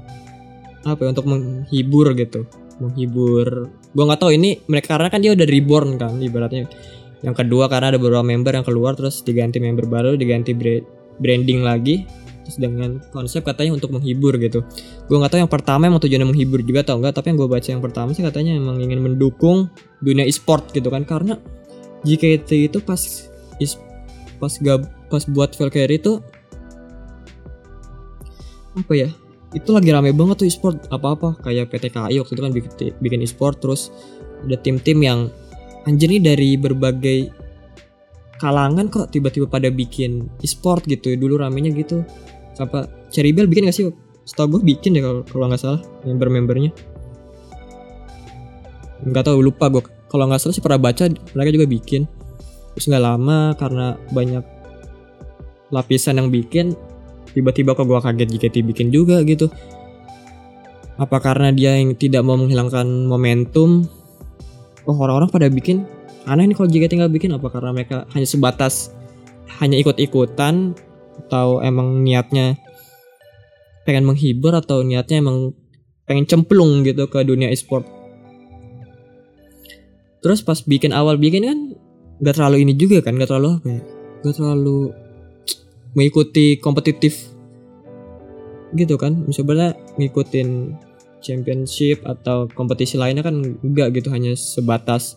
apa 0.84 1.00
ya 1.00 1.08
untuk 1.16 1.24
menghibur 1.24 2.12
gitu. 2.12 2.44
Menghibur 2.82 3.72
gue 3.92 4.04
nggak 4.04 4.20
tahu 4.20 4.36
ini 4.36 4.60
mereka 4.68 4.96
karena 4.96 5.08
kan 5.08 5.20
dia 5.24 5.32
udah 5.32 5.46
reborn 5.48 5.96
kan 5.96 6.20
ibaratnya. 6.20 6.68
Yang 7.22 7.46
kedua 7.46 7.70
karena 7.70 7.94
ada 7.94 7.98
beberapa 8.02 8.26
member 8.26 8.52
yang 8.52 8.66
keluar 8.66 8.98
terus 8.98 9.24
diganti 9.24 9.62
member 9.62 9.88
baru 9.88 10.18
diganti 10.18 10.52
branding 11.16 11.64
lagi. 11.64 12.04
Terus 12.42 12.58
dengan 12.58 12.98
konsep 13.14 13.46
katanya 13.46 13.78
untuk 13.78 13.94
menghibur 13.94 14.34
gitu. 14.42 14.66
Gue 15.06 15.16
nggak 15.16 15.32
tahu 15.32 15.40
yang 15.46 15.52
pertama 15.52 15.86
emang 15.86 16.02
tujuannya 16.02 16.26
menghibur 16.26 16.60
juga 16.66 16.82
atau 16.82 16.98
enggak 16.98 17.22
tapi 17.22 17.32
yang 17.32 17.38
gue 17.38 17.48
baca 17.48 17.68
yang 17.70 17.80
pertama 17.80 18.10
sih 18.12 18.26
katanya 18.26 18.58
emang 18.58 18.82
ingin 18.82 18.98
mendukung 18.98 19.70
dunia 20.02 20.26
e-sport 20.26 20.74
gitu 20.74 20.90
kan. 20.90 21.06
Karena 21.06 21.38
JKT 22.02 22.66
itu 22.66 22.82
pas 22.82 23.31
is, 23.62 23.78
pas 24.42 24.50
gak 24.50 24.84
pas 25.06 25.22
buat 25.30 25.54
Valkyrie 25.54 26.02
itu 26.02 26.18
apa 28.72 28.92
ya 28.96 29.08
itu 29.52 29.68
lagi 29.68 29.92
rame 29.92 30.16
banget 30.16 30.42
tuh 30.42 30.46
e-sport 30.48 30.88
apa-apa 30.88 31.36
kayak 31.44 31.68
PT 31.68 31.92
KAI 31.92 32.16
waktu 32.24 32.32
itu 32.32 32.42
kan 32.42 32.52
bikin, 32.56 32.72
bikin 33.04 33.20
e-sport 33.20 33.60
terus 33.60 33.92
ada 34.42 34.56
tim-tim 34.56 34.98
yang 35.04 35.28
anjir 35.84 36.08
nih 36.08 36.24
dari 36.24 36.56
berbagai 36.56 37.28
kalangan 38.40 38.90
kok 38.90 39.12
tiba-tiba 39.14 39.46
pada 39.46 39.70
bikin 39.70 40.26
e-sport 40.42 40.82
gitu 40.90 41.14
dulu 41.14 41.38
ramenya 41.38 41.70
gitu. 41.76 42.02
Apa 42.58 42.90
Cherry 43.14 43.30
Bell 43.30 43.46
bikin 43.46 43.70
gak 43.70 43.76
sih? 43.76 43.86
Setahu 44.26 44.58
gue 44.58 44.74
bikin 44.74 44.98
deh 44.98 45.02
kalau 45.02 45.46
nggak 45.46 45.60
salah 45.62 45.80
member-membernya. 46.06 46.70
Nggak 49.06 49.24
tahu 49.30 49.38
lupa 49.42 49.70
gue 49.70 49.82
kalau 50.10 50.26
nggak 50.30 50.40
salah 50.42 50.54
sih 50.54 50.64
pernah 50.64 50.80
baca 50.80 51.06
mereka 51.34 51.50
juga 51.54 51.66
bikin 51.66 52.02
terus 52.72 52.88
nggak 52.88 53.04
lama 53.04 53.52
karena 53.60 54.00
banyak 54.10 54.44
lapisan 55.72 56.20
yang 56.20 56.28
bikin 56.28 56.76
tiba-tiba 57.32 57.72
kok 57.72 57.88
gue 57.88 58.00
kaget 58.00 58.28
jika 58.28 58.46
bikin 58.60 58.92
juga 58.92 59.24
gitu. 59.24 59.48
Apa 61.00 61.18
karena 61.18 61.48
dia 61.50 61.80
yang 61.80 61.96
tidak 61.96 62.20
mau 62.22 62.36
menghilangkan 62.36 63.08
momentum? 63.08 63.88
Oh 64.84 64.96
orang-orang 65.00 65.32
pada 65.32 65.48
bikin? 65.48 65.88
Aneh 66.28 66.46
nih 66.46 66.54
kalau 66.54 66.68
jika 66.70 66.86
tinggal 66.86 67.10
bikin 67.10 67.34
apa 67.34 67.48
karena 67.50 67.74
mereka 67.74 68.06
hanya 68.14 68.28
sebatas 68.28 68.94
hanya 69.58 69.80
ikut-ikutan 69.80 70.76
atau 71.26 71.58
emang 71.64 72.04
niatnya 72.04 72.60
pengen 73.82 74.06
menghibur 74.06 74.54
atau 74.54 74.86
niatnya 74.86 75.18
emang 75.18 75.56
pengen 76.06 76.28
cemplung 76.28 76.86
gitu 76.86 77.08
ke 77.10 77.24
dunia 77.26 77.50
e-sport? 77.50 77.88
Terus 80.22 80.44
pas 80.46 80.62
bikin 80.62 80.94
awal 80.94 81.18
bikin 81.18 81.42
kan 81.42 81.58
gak 82.22 82.38
terlalu 82.38 82.62
ini 82.62 82.72
juga 82.78 83.02
kan 83.02 83.18
gak 83.18 83.28
terlalu 83.28 83.58
apa 83.58 83.68
ya? 83.68 83.82
Gak 84.22 84.34
terlalu 84.38 84.78
mengikuti 85.98 86.56
kompetitif 86.62 87.28
gitu 88.72 88.96
kan? 88.96 89.26
Sebenarnya 89.28 89.76
ngikutin 89.98 90.48
championship 91.22 92.02
atau 92.02 92.50
kompetisi 92.50 92.98
lainnya 92.98 93.22
kan 93.22 93.38
enggak 93.62 93.94
gitu 93.94 94.10
hanya 94.10 94.34
sebatas 94.34 95.16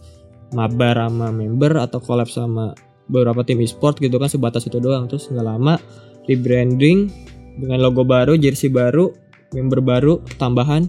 mabar 0.54 1.10
sama 1.10 1.34
member 1.34 1.82
atau 1.82 1.98
collab 1.98 2.30
sama 2.30 2.78
beberapa 3.10 3.42
tim 3.42 3.62
e-sport 3.62 3.98
gitu 3.98 4.22
kan 4.22 4.30
sebatas 4.30 4.70
itu 4.70 4.78
doang. 4.78 5.10
Terus 5.10 5.28
nggak 5.34 5.46
lama 5.46 5.82
rebranding 6.30 7.10
dengan 7.58 7.82
logo 7.82 8.06
baru 8.06 8.38
jersey 8.38 8.70
baru 8.70 9.10
member 9.54 9.82
baru 9.82 10.14
tambahan. 10.38 10.86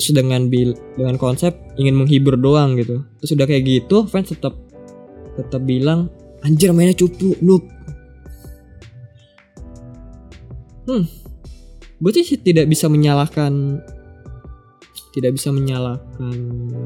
Terus 0.00 0.16
dengan 0.16 0.48
bil 0.48 0.74
dengan 0.96 1.20
konsep 1.20 1.54
ingin 1.76 1.94
menghibur 1.94 2.34
doang 2.34 2.74
gitu. 2.80 3.04
Terus 3.22 3.30
udah 3.36 3.46
kayak 3.46 3.62
gitu 3.68 4.08
fans 4.10 4.32
tetap 4.32 4.56
tetap 5.40 5.62
bilang 5.64 6.12
anjir 6.44 6.72
mainnya 6.72 6.96
cupu 6.96 7.36
noob. 7.40 7.64
Hmm. 10.88 11.04
Gue 12.00 12.10
sih 12.16 12.40
tidak 12.40 12.66
bisa 12.66 12.88
menyalahkan 12.88 13.82
tidak 15.10 15.36
bisa 15.36 15.50
menyalahkan 15.50 16.34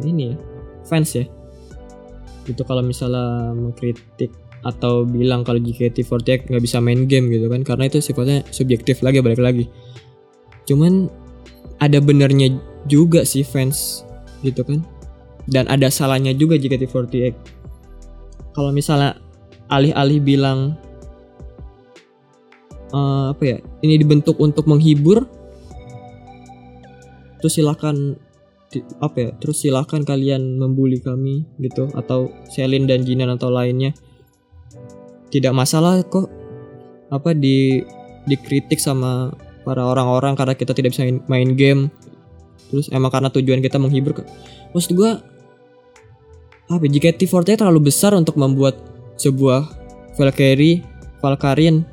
ini 0.03 0.33
ya 0.33 0.37
fans 0.89 1.15
ya? 1.15 1.25
Itu 2.45 2.67
kalau 2.67 2.85
misalnya 2.85 3.55
mengkritik 3.57 4.33
atau 4.65 5.05
bilang 5.05 5.45
kalau 5.45 5.61
JKT48 5.61 6.49
nggak 6.49 6.65
bisa 6.65 6.81
main 6.81 7.05
game 7.05 7.29
gitu 7.29 7.53
kan 7.53 7.61
karena 7.61 7.85
itu 7.85 8.01
sifatnya 8.01 8.43
subjektif 8.49 9.05
lagi 9.05 9.21
balik 9.21 9.41
lagi. 9.41 9.69
Cuman 10.65 11.13
ada 11.79 12.01
benernya 12.01 12.57
juga 12.89 13.29
sih 13.29 13.45
fans 13.45 14.03
gitu 14.41 14.65
kan? 14.65 14.81
Dan 15.45 15.69
ada 15.69 15.93
salahnya 15.93 16.33
juga 16.33 16.57
JKT48 16.57 17.54
kalau 18.55 18.71
misalnya 18.71 19.19
alih-alih 19.69 20.23
bilang 20.23 20.79
uh, 22.95 23.35
apa 23.35 23.43
ya 23.43 23.59
ini 23.83 23.99
dibentuk 23.99 24.39
untuk 24.39 24.71
menghibur 24.71 25.27
terus 27.43 27.61
silakan 27.61 28.17
apa 28.99 29.17
ya 29.21 29.31
terus 29.39 29.63
silakan 29.63 30.03
kalian 30.03 30.59
membuli 30.59 30.99
kami 30.99 31.47
gitu 31.63 31.91
atau 31.95 32.33
Selin 32.51 32.91
dan 32.91 33.07
Jinan 33.07 33.31
atau 33.35 33.53
lainnya. 33.53 33.95
Tidak 35.31 35.51
masalah 35.51 36.03
kok 36.07 36.31
apa 37.11 37.35
di 37.35 37.83
dikritik 38.27 38.79
sama 38.79 39.35
para 39.63 39.83
orang-orang 39.83 40.35
karena 40.35 40.55
kita 40.57 40.75
tidak 40.75 40.95
bisa 40.95 41.07
main 41.31 41.55
game. 41.55 41.91
Terus 42.71 42.91
emang 42.91 43.13
karena 43.15 43.31
tujuan 43.31 43.63
kita 43.63 43.79
menghibur 43.79 44.25
maksud 44.75 44.99
gue 44.99 45.11
apa 46.71 46.85
JKT48 46.89 47.61
terlalu 47.61 47.93
besar 47.93 48.17
untuk 48.17 48.41
membuat 48.41 48.81
sebuah 49.21 49.69
Valkyrie 50.17 50.81
Valkyrian 51.21 51.85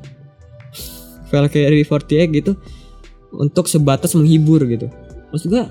Valkyrie 1.28 1.84
48 1.84 2.38
gitu 2.38 2.52
untuk 3.32 3.64
sebatas 3.68 4.12
menghibur 4.12 4.64
gitu. 4.68 4.92
Maksud 5.32 5.48
gue 5.48 5.64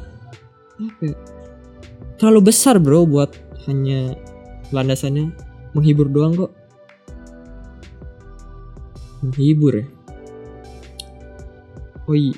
apa 0.82 1.02
ya? 1.06 1.16
terlalu 2.18 2.50
besar 2.50 2.82
bro 2.82 3.06
buat 3.06 3.34
hanya 3.70 4.18
landasannya 4.74 5.30
menghibur 5.78 6.10
doang 6.10 6.34
kok. 6.34 6.52
Menghibur 9.22 9.82
ya? 9.82 9.86
Oh 12.10 12.18
iya 12.18 12.34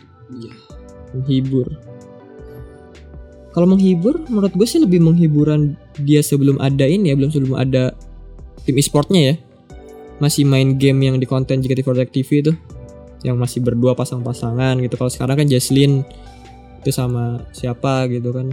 menghibur. 1.15 1.67
Kalau 3.53 3.67
menghibur 3.69 4.19
menurut 4.27 4.51
gue 4.51 4.67
sih 4.67 4.81
lebih 4.81 4.99
menghiburan 4.99 5.77
dia 6.01 6.25
sebelum 6.25 6.57
ada 6.57 6.87
ini 6.89 7.13
ya 7.13 7.15
belum 7.17 7.29
sebelum 7.29 7.55
ada 7.59 7.93
tim 8.65 8.75
e-sportnya 8.79 9.21
ya 9.21 9.35
masih 10.21 10.47
main 10.47 10.79
game 10.79 11.03
yang 11.03 11.17
di 11.19 11.27
konten 11.27 11.59
JKT48 11.59 12.09
TV 12.09 12.29
itu 12.45 12.53
yang 13.23 13.39
masih 13.39 13.63
berdua 13.63 13.95
pasang-pasangan 13.95 14.77
gitu. 14.83 14.99
Kalau 14.99 15.11
sekarang 15.11 15.43
kan 15.43 15.47
Jaslyn 15.47 16.03
itu 16.83 16.91
sama 16.91 17.43
siapa 17.55 18.07
gitu 18.11 18.35
kan. 18.35 18.51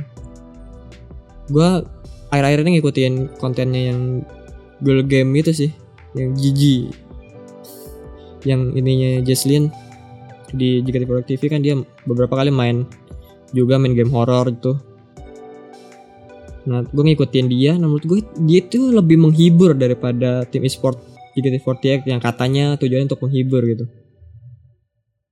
Gue 1.50 1.82
akhir-akhir 2.30 2.58
ini 2.62 2.70
ngikutin 2.78 3.14
kontennya 3.42 3.90
yang 3.90 4.22
girl 4.80 5.02
game 5.02 5.34
itu 5.34 5.50
sih 5.50 5.70
yang 6.14 6.34
Gigi 6.38 6.90
yang 8.46 8.72
ininya 8.72 9.20
Jesslyn 9.20 9.68
di 10.50 10.82
Jika 10.82 11.06
Produk 11.06 11.26
TV 11.26 11.42
kan 11.50 11.60
dia 11.62 11.78
beberapa 12.08 12.34
kali 12.38 12.50
main 12.50 12.86
juga 13.54 13.76
main 13.76 13.94
game 13.94 14.10
horror 14.10 14.50
itu 14.50 14.78
nah 16.68 16.84
gue 16.84 17.04
ngikutin 17.04 17.46
dia 17.48 17.72
nah 17.80 17.88
menurut 17.88 18.04
gue 18.04 18.20
dia 18.44 18.60
itu 18.60 18.92
lebih 18.92 19.16
menghibur 19.16 19.72
daripada 19.72 20.44
tim 20.44 20.64
e-sport 20.64 21.00
JKT48 21.36 22.04
yang 22.10 22.20
katanya 22.20 22.76
tujuannya 22.76 23.06
untuk 23.08 23.22
menghibur 23.24 23.62
gitu 23.64 23.84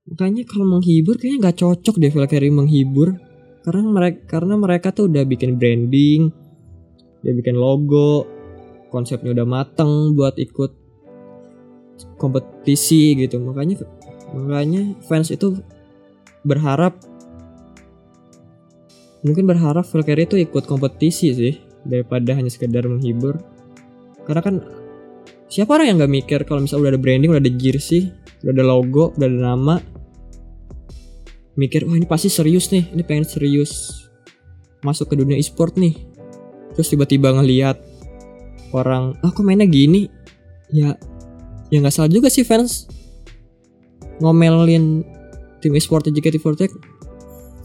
Makanya 0.08 0.42
kalau 0.48 0.64
menghibur 0.64 1.20
kayaknya 1.20 1.38
nggak 1.48 1.58
cocok 1.60 1.94
deh 2.00 2.12
Valkyrie 2.12 2.52
menghibur 2.52 3.20
karena 3.60 3.84
mereka 3.84 4.18
karena 4.24 4.54
mereka 4.56 4.88
tuh 4.88 5.12
udah 5.12 5.24
bikin 5.28 5.60
branding, 5.60 6.32
dia 7.20 7.32
bikin 7.36 7.52
logo, 7.60 8.24
konsepnya 8.88 9.36
udah 9.36 9.44
mateng 9.44 10.16
buat 10.16 10.40
ikut 10.40 10.72
kompetisi 12.16 13.20
gitu. 13.20 13.36
Makanya 13.36 13.84
makanya 14.32 14.96
fans 15.04 15.28
itu 15.28 15.60
berharap 16.40 16.96
mungkin 19.26 19.44
berharap 19.46 19.86
Valkyrie 19.86 20.26
itu 20.26 20.36
ikut 20.38 20.64
kompetisi 20.68 21.34
sih 21.34 21.54
daripada 21.82 22.34
hanya 22.34 22.50
sekedar 22.50 22.86
menghibur. 22.86 23.38
Karena 24.26 24.42
kan 24.44 24.54
siapa 25.48 25.74
orang 25.74 25.94
yang 25.94 25.96
nggak 26.02 26.12
mikir 26.12 26.40
kalau 26.44 26.62
misalnya 26.62 26.88
udah 26.88 26.92
ada 26.94 27.00
branding, 27.00 27.30
udah 27.32 27.42
ada 27.42 27.52
jersey, 27.56 28.12
udah 28.44 28.52
ada 28.52 28.64
logo, 28.64 29.14
udah 29.16 29.26
ada 29.26 29.40
nama, 29.40 29.76
mikir 31.58 31.82
wah 31.90 31.98
ini 31.98 32.06
pasti 32.06 32.30
serius 32.30 32.70
nih 32.70 32.94
ini 32.94 33.02
pengen 33.02 33.26
serius 33.26 34.06
masuk 34.86 35.10
ke 35.10 35.14
dunia 35.18 35.34
e-sport 35.34 35.74
nih. 35.74 35.98
Terus 36.78 36.94
tiba-tiba 36.94 37.34
ngeliat 37.34 37.82
orang 38.70 39.18
ah 39.26 39.34
kok 39.34 39.42
mainnya 39.42 39.66
gini? 39.66 40.06
Ya 40.70 40.94
ya 41.74 41.82
nggak 41.82 41.90
salah 41.90 42.06
juga 42.06 42.30
sih 42.30 42.46
fans. 42.46 42.86
Ngomelin 44.22 45.02
tim 45.58 45.74
e-sport 45.74 46.06
JKT48 46.06 46.70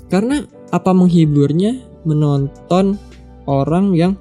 karena 0.09 0.45
apa 0.73 0.89
menghiburnya 0.89 1.77
menonton 2.01 2.97
orang 3.45 3.93
yang 3.93 4.17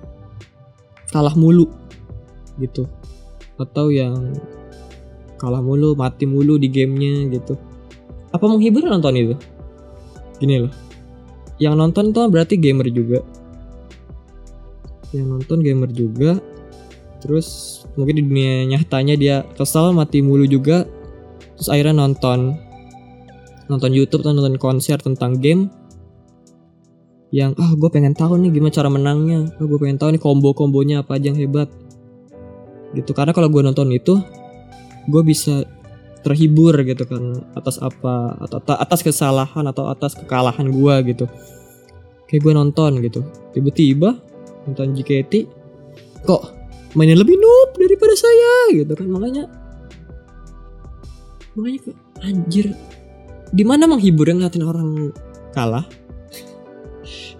kalah 1.09 1.33
mulu 1.33 1.65
gitu. 2.61 2.85
Atau 3.57 3.89
yang 3.89 4.37
kalah 5.41 5.65
mulu 5.65 5.97
mati 5.97 6.29
mulu 6.29 6.61
di 6.61 6.69
gamenya 6.69 7.33
gitu. 7.33 7.57
Apa 8.37 8.45
menghibur 8.45 8.85
nonton 8.85 9.17
itu? 9.17 9.35
Gini 10.37 10.69
loh. 10.69 10.73
Yang 11.57 11.75
nonton 11.81 12.05
tuh 12.13 12.29
berarti 12.29 12.61
gamer 12.61 12.93
juga. 12.93 13.25
Yang 15.17 15.27
nonton 15.33 15.59
gamer 15.65 15.91
juga. 15.93 16.37
Terus 17.25 17.81
mungkin 17.97 18.19
di 18.19 18.23
dunia 18.29 18.77
nyatanya 18.77 19.15
dia 19.17 19.37
kesal 19.57 19.97
mati 19.97 20.21
mulu 20.21 20.45
juga. 20.45 20.85
Terus 21.57 21.69
akhirnya 21.73 21.97
nonton. 21.97 22.57
Nonton 23.73 23.93
YouTube 23.95 24.27
nonton 24.27 24.61
konser 24.61 25.01
tentang 25.01 25.41
game 25.41 25.82
yang 27.33 27.57
ah 27.57 27.73
gue 27.73 27.89
pengen 27.89 28.13
tahu 28.13 28.37
nih 28.37 28.53
gimana 28.53 28.77
cara 28.77 28.93
menangnya. 28.93 29.49
Oh, 29.57 29.65
gue 29.65 29.81
pengen 29.81 29.97
tahu 29.97 30.13
nih 30.13 30.21
combo 30.21 30.53
kombonya 30.53 31.01
apa 31.01 31.17
aja 31.17 31.33
yang 31.33 31.41
hebat. 31.41 31.73
Gitu 32.93 33.09
karena 33.17 33.33
kalau 33.33 33.49
gue 33.49 33.65
nonton 33.65 33.89
itu 33.89 34.21
gue 35.09 35.23
bisa 35.25 35.65
terhibur 36.23 36.77
gitu 36.85 37.03
kan 37.09 37.43
atas 37.57 37.81
apa 37.83 38.37
atau 38.39 38.61
atas 38.79 39.01
kesalahan 39.03 39.65
atau 39.65 39.89
atas 39.89 40.13
kekalahan 40.13 40.69
gue 40.69 41.17
gitu. 41.17 41.25
Kayak 42.29 42.41
gue 42.45 42.53
nonton 42.53 42.91
gitu 43.01 43.21
tiba-tiba 43.57 44.21
nonton 44.69 44.93
JKT 44.93 45.49
kok 46.29 46.53
mainnya 46.93 47.17
lebih 47.17 47.41
noob 47.41 47.81
daripada 47.81 48.13
saya? 48.13 48.77
Gitu 48.77 48.93
kan 48.93 49.09
makanya 49.09 49.49
makanya 51.57 51.97
anjir 52.29 52.77
di 53.57 53.65
mana 53.65 53.89
menghibur 53.89 54.29
yang 54.29 54.45
ngeliatin 54.45 54.69
orang 54.69 54.89
kalah 55.57 55.85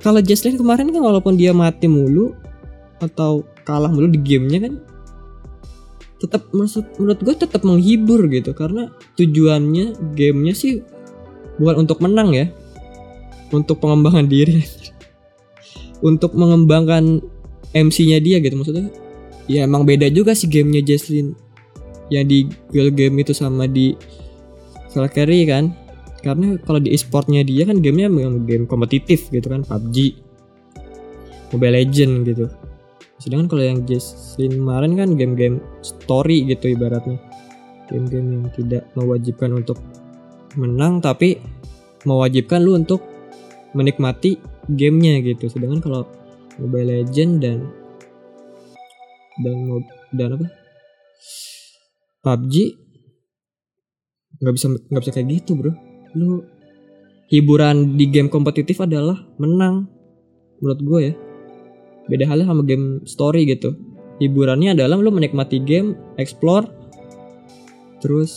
kalau 0.03 0.19
Jaslyn 0.19 0.59
kemarin 0.59 0.91
kan 0.91 0.99
walaupun 0.99 1.39
dia 1.39 1.55
mati 1.55 1.87
mulu 1.87 2.35
atau 2.99 3.47
kalah 3.63 3.91
mulu 3.91 4.11
di 4.11 4.19
gamenya 4.19 4.67
kan 4.67 4.75
tetap 6.23 6.47
menurut, 6.55 6.87
menurut 6.99 7.21
gue 7.23 7.35
tetap 7.35 7.63
menghibur 7.67 8.31
gitu. 8.31 8.55
Karena 8.55 8.91
tujuannya 9.19 10.15
gamenya 10.15 10.55
sih 10.55 10.83
bukan 11.59 11.87
untuk 11.87 11.99
menang 11.99 12.31
ya. 12.31 12.47
Untuk 13.51 13.83
pengembangan 13.83 14.31
diri. 14.31 14.63
Untuk 16.03 16.35
mengembangkan 16.35 17.23
MC-nya 17.75 18.19
dia 18.19 18.43
gitu. 18.43 18.59
Maksudnya 18.59 18.91
ya 19.47 19.67
emang 19.67 19.87
beda 19.87 20.11
juga 20.11 20.35
sih 20.35 20.51
gamenya 20.51 20.83
Jesslyn 20.83 21.35
yang 22.11 22.27
di 22.27 22.51
girl 22.75 22.91
game 22.91 23.23
itu 23.23 23.31
sama 23.31 23.71
di 23.71 23.95
Valkyrie 24.91 25.47
kan 25.47 25.71
karena 26.23 26.55
kalau 26.63 26.79
di 26.79 26.95
e-sportnya 26.95 27.43
dia 27.43 27.67
kan 27.67 27.83
gamenya 27.83 28.09
game 28.47 28.65
kompetitif 28.71 29.27
gitu 29.35 29.51
kan 29.51 29.67
PUBG 29.67 30.15
Mobile 31.53 31.75
Legend 31.83 32.15
gitu. 32.25 32.47
Sedangkan 33.21 33.47
kalau 33.55 33.63
yang 33.63 33.85
Jesslyn 33.87 34.59
kemarin 34.59 34.99
kan 34.99 35.15
game-game 35.15 35.63
story 35.85 36.49
gitu 36.49 36.73
ibaratnya. 36.73 37.21
Game-game 37.87 38.29
yang 38.33 38.45
tidak 38.57 38.89
mewajibkan 38.97 39.53
untuk 39.53 39.79
menang 40.57 40.99
tapi 41.05 41.39
mewajibkan 42.09 42.65
lu 42.65 42.75
untuk 42.79 43.05
menikmati 43.77 44.41
gamenya 44.67 45.21
gitu. 45.23 45.53
Sedangkan 45.53 45.81
kalau 45.85 46.03
Mobile 46.57 47.05
Legend 47.05 47.33
dan 47.43 47.59
dan 49.45 49.57
dan 50.17 50.29
apa? 50.41 50.47
PUBG 52.23 52.55
nggak 54.43 54.55
bisa 54.59 54.67
nggak 54.67 55.03
bisa 55.07 55.13
kayak 55.15 55.29
gitu 55.39 55.55
bro 55.55 55.71
lu 56.17 56.45
hiburan 57.33 57.97
di 57.97 58.13
game 58.13 58.29
kompetitif 58.29 58.85
adalah 58.85 59.17
menang 59.41 59.89
menurut 60.61 60.81
gue 60.85 61.01
ya. 61.01 61.15
Beda 62.07 62.29
halnya 62.29 62.47
sama 62.47 62.63
game 62.67 63.01
story 63.09 63.49
gitu. 63.49 63.73
Hiburannya 64.21 64.77
adalah 64.77 65.01
lu 65.01 65.11
menikmati 65.11 65.59
game 65.65 65.97
explore 66.21 66.69
terus 68.03 68.33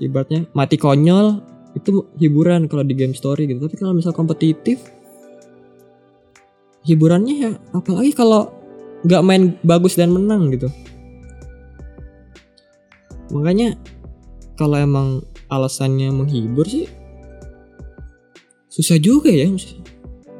ibaratnya 0.00 0.48
mati 0.56 0.80
konyol 0.80 1.44
itu 1.76 2.08
hiburan 2.18 2.66
kalau 2.66 2.82
di 2.82 2.98
game 2.98 3.14
story 3.14 3.46
gitu. 3.46 3.62
Tapi 3.62 3.76
kalau 3.78 3.94
misal 3.94 4.10
kompetitif 4.10 4.82
hiburannya 6.82 7.34
ya 7.36 7.50
apalagi 7.76 8.16
kalau 8.16 8.50
nggak 9.06 9.24
main 9.24 9.42
bagus 9.62 9.94
dan 9.96 10.10
menang 10.10 10.50
gitu. 10.52 10.66
Makanya 13.30 13.78
kalau 14.58 14.76
emang 14.76 15.22
alasannya 15.46 16.10
menghibur 16.10 16.66
sih 16.66 16.90
susah 18.70 18.96
juga 19.02 19.28
ya 19.28 19.50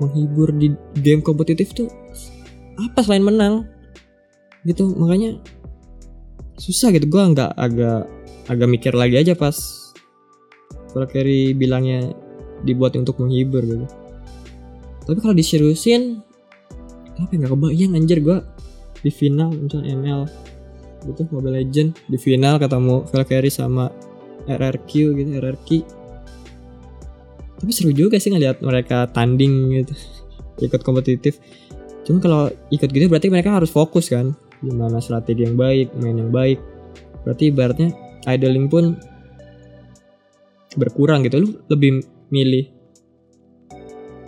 menghibur 0.01 0.55
di 0.55 0.73
game 1.03 1.21
kompetitif 1.21 1.75
tuh 1.75 1.91
apa 2.79 3.05
selain 3.05 3.27
menang? 3.27 3.67
Gitu 4.65 4.87
makanya 4.97 5.37
susah 6.57 6.95
gitu. 6.95 7.11
Gue 7.11 7.21
nggak 7.21 7.53
agak 7.59 8.07
agak 8.49 8.69
mikir 8.71 8.95
lagi 8.97 9.21
aja 9.21 9.35
pas 9.37 9.55
Kerry 10.91 11.55
bilangnya 11.55 12.11
dibuat 12.67 12.99
untuk 12.99 13.23
menghibur 13.23 13.63
gitu. 13.63 13.87
Tapi 15.07 15.19
kalau 15.23 15.35
diseriusin 15.35 16.23
apa 17.19 17.31
nggak 17.31 17.53
kebayang 17.53 17.99
anjir. 17.99 18.23
Gue 18.23 18.39
di 19.01 19.11
final 19.13 19.53
misalnya 19.53 19.97
ML 19.97 20.23
gitu 21.09 21.25
Mobile 21.33 21.57
Legend 21.65 21.97
di 22.13 22.19
final 22.21 22.61
ketemu 22.61 23.09
Valkyrie 23.09 23.53
sama 23.53 23.89
RRQ 24.45 24.91
gitu 25.17 25.31
RRQ 25.41 25.69
tapi 27.61 27.71
seru 27.77 27.93
juga 27.93 28.17
sih 28.17 28.33
ngeliat 28.33 28.65
mereka 28.65 29.05
tanding 29.13 29.85
gitu. 29.85 29.93
Ikut 30.65 30.81
kompetitif. 30.81 31.37
Cuma 32.09 32.19
kalau 32.25 32.49
ikut 32.73 32.89
gitu 32.89 33.05
berarti 33.07 33.29
mereka 33.29 33.53
harus 33.53 33.69
fokus 33.69 34.09
kan. 34.09 34.33
Gimana 34.65 34.97
strategi 35.05 35.45
yang 35.45 35.61
baik 35.61 35.93
main 36.01 36.17
yang 36.17 36.33
baik. 36.33 36.57
Berarti 37.29 37.53
ibaratnya 37.53 37.93
idling 38.25 38.73
pun 38.73 38.97
berkurang 40.81 41.21
gitu. 41.29 41.45
Lu 41.45 41.49
lebih 41.69 42.01
milih 42.33 42.65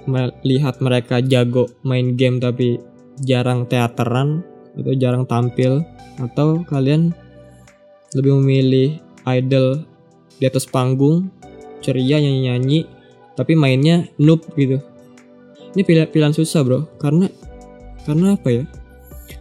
melihat 0.05 0.77
mereka 0.85 1.25
jago 1.25 1.73
main 1.89 2.19
game 2.21 2.37
tapi 2.37 2.77
jarang 3.25 3.65
teateran 3.65 4.45
atau 4.77 4.93
jarang 4.93 5.25
tampil? 5.25 5.81
Atau 6.21 6.69
kalian 6.69 7.17
lebih 8.13 8.45
memilih 8.45 9.01
idol 9.25 9.89
di 10.37 10.45
atas 10.45 10.69
panggung 10.69 11.33
ceria 11.81 12.21
nyanyi-nyanyi 12.21 12.85
tapi 13.35 13.57
mainnya 13.57 14.05
noob 14.21 14.45
gitu. 14.57 14.81
Ini 15.73 15.83
pilihan 15.83 16.09
pilihan 16.09 16.35
susah 16.37 16.61
bro. 16.65 16.81
Karena 17.01 17.29
karena 18.05 18.37
apa 18.37 18.49
ya? 18.53 18.65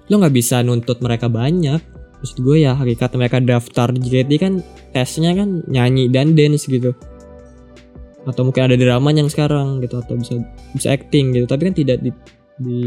Lo 0.08 0.20
nggak 0.20 0.36
bisa 0.36 0.64
nuntut 0.64 1.04
mereka 1.04 1.28
banyak. 1.28 1.80
Maksud 2.22 2.38
gue 2.46 2.64
ya 2.64 2.78
hakikat 2.78 3.18
mereka 3.18 3.42
daftar 3.42 3.90
JKT 3.92 4.32
kan 4.38 4.54
tesnya 4.94 5.34
kan 5.34 5.66
nyanyi 5.68 6.08
dan 6.08 6.38
dance 6.38 6.70
gitu. 6.70 6.94
Atau 8.24 8.46
mungkin 8.46 8.70
ada 8.70 8.78
drama 8.78 9.10
yang 9.10 9.28
sekarang 9.28 9.82
gitu 9.82 9.98
atau 9.98 10.16
bisa 10.16 10.38
bisa 10.78 10.94
acting 10.94 11.34
gitu. 11.34 11.50
Tapi 11.50 11.62
kan 11.68 11.76
tidak 11.76 11.98
di, 12.06 12.12
di 12.62 12.82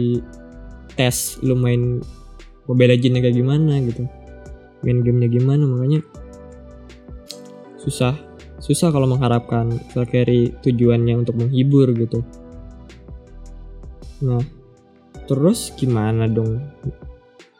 tes 0.94 1.42
lu 1.42 1.58
main 1.58 1.98
Mobile 2.64 2.96
Legends 2.96 3.20
kayak 3.20 3.36
gimana 3.36 3.82
gitu. 3.82 4.06
Main 4.86 5.02
gamenya 5.02 5.28
gimana 5.28 5.64
makanya 5.68 6.00
susah 7.84 8.16
susah 8.62 8.94
kalau 8.94 9.10
mengharapkan 9.10 9.78
Valkyrie 9.92 10.54
tujuannya 10.62 11.14
untuk 11.20 11.38
menghibur 11.38 11.90
gitu. 11.94 12.22
Nah 14.22 14.42
terus 15.24 15.72
gimana 15.74 16.28
dong 16.28 16.60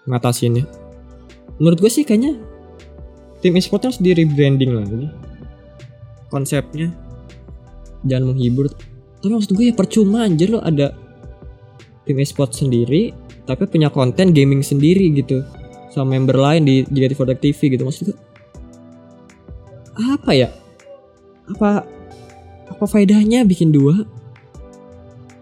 ngatasinnya? 0.04 0.68
Menurut 1.58 1.78
gue 1.80 1.90
sih 1.90 2.04
kayaknya 2.04 2.36
tim 3.40 3.56
esports 3.56 3.84
harus 3.88 4.00
di 4.00 4.10
rebranding 4.12 4.72
lagi. 4.74 5.08
Konsepnya 6.28 6.90
jangan 8.04 8.34
menghibur. 8.34 8.68
Tapi 9.22 9.30
maksud 9.32 9.52
gue 9.56 9.72
ya 9.72 9.74
percuma 9.74 10.28
anjir 10.28 10.52
lo 10.52 10.60
ada 10.60 10.92
tim 12.04 12.20
esports 12.20 12.60
sendiri 12.60 13.16
tapi 13.44 13.68
punya 13.68 13.88
konten 13.92 14.32
gaming 14.32 14.64
sendiri 14.64 15.12
gitu. 15.12 15.44
Sama 15.92 16.18
member 16.18 16.34
lain 16.34 16.66
di 16.66 16.82
JKT48 16.90 17.38
TV 17.38 17.60
gitu. 17.78 17.82
Maksudnya 17.86 18.16
apa 19.94 20.34
ya 20.34 20.50
apa 21.48 21.84
apa 22.68 22.84
faedahnya 22.88 23.44
bikin 23.44 23.70
dua? 23.70 24.08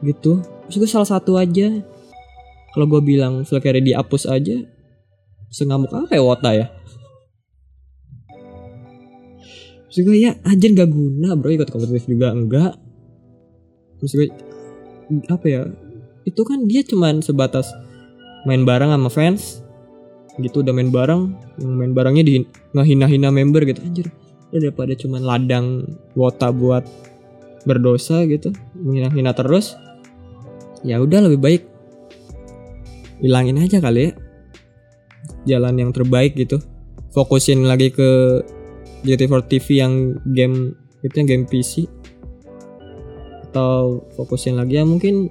Gitu. 0.02 0.42
Maksud 0.66 0.78
gue 0.82 0.90
salah 0.90 1.08
satu 1.08 1.38
aja. 1.38 1.70
Kalau 2.72 2.86
gue 2.88 3.00
bilang 3.04 3.44
Valkyrie 3.44 3.84
dihapus 3.84 4.24
aja 4.24 4.64
sengamuk 5.52 5.92
apa 5.92 6.16
ya 6.16 6.22
Wota 6.24 6.50
ya? 6.56 6.66
Maksud 9.86 10.08
gue 10.08 10.16
ya 10.24 10.32
anjir 10.48 10.72
gak 10.72 10.88
guna 10.88 11.36
bro. 11.36 11.52
Ikut 11.52 11.68
kompetitif 11.68 12.08
juga 12.08 12.32
enggak. 12.32 12.72
Maksud 14.00 14.16
gue 14.16 14.28
apa 15.28 15.46
ya? 15.46 15.62
Itu 16.24 16.42
kan 16.48 16.64
dia 16.64 16.80
cuman 16.82 17.20
sebatas 17.20 17.68
main 18.48 18.64
bareng 18.64 18.90
sama 18.90 19.12
fans. 19.12 19.60
Gitu 20.40 20.64
udah 20.64 20.72
main 20.72 20.88
bareng 20.88 21.36
yang 21.60 21.72
main 21.76 21.92
barengnya 21.92 22.24
di 22.24 22.34
ngehina-hina 22.72 23.28
member 23.28 23.68
gitu. 23.68 23.84
Anjir 23.84 24.08
daripada 24.52 24.92
cuman 24.92 25.22
ladang 25.24 25.66
wota 26.12 26.52
buat 26.52 26.84
berdosa 27.64 28.26
gitu 28.28 28.52
menghina-hina 28.76 29.32
terus 29.32 29.78
ya 30.82 30.98
udah 30.98 31.24
lebih 31.24 31.40
baik 31.40 31.62
hilangin 33.22 33.62
aja 33.62 33.78
kali 33.78 34.10
ya. 34.10 34.12
Jalan 35.46 35.78
yang 35.78 35.90
terbaik 35.94 36.34
gitu. 36.34 36.58
Fokusin 37.14 37.62
lagi 37.64 37.94
ke 37.94 38.42
GT4 39.06 39.32
TV 39.46 39.66
yang 39.78 40.18
game 40.34 40.74
itu 41.06 41.14
yang 41.18 41.28
game 41.30 41.46
PC 41.46 41.86
atau 43.50 44.00
fokusin 44.16 44.56
lagi 44.56 44.80
ya 44.80 44.84
mungkin 44.86 45.28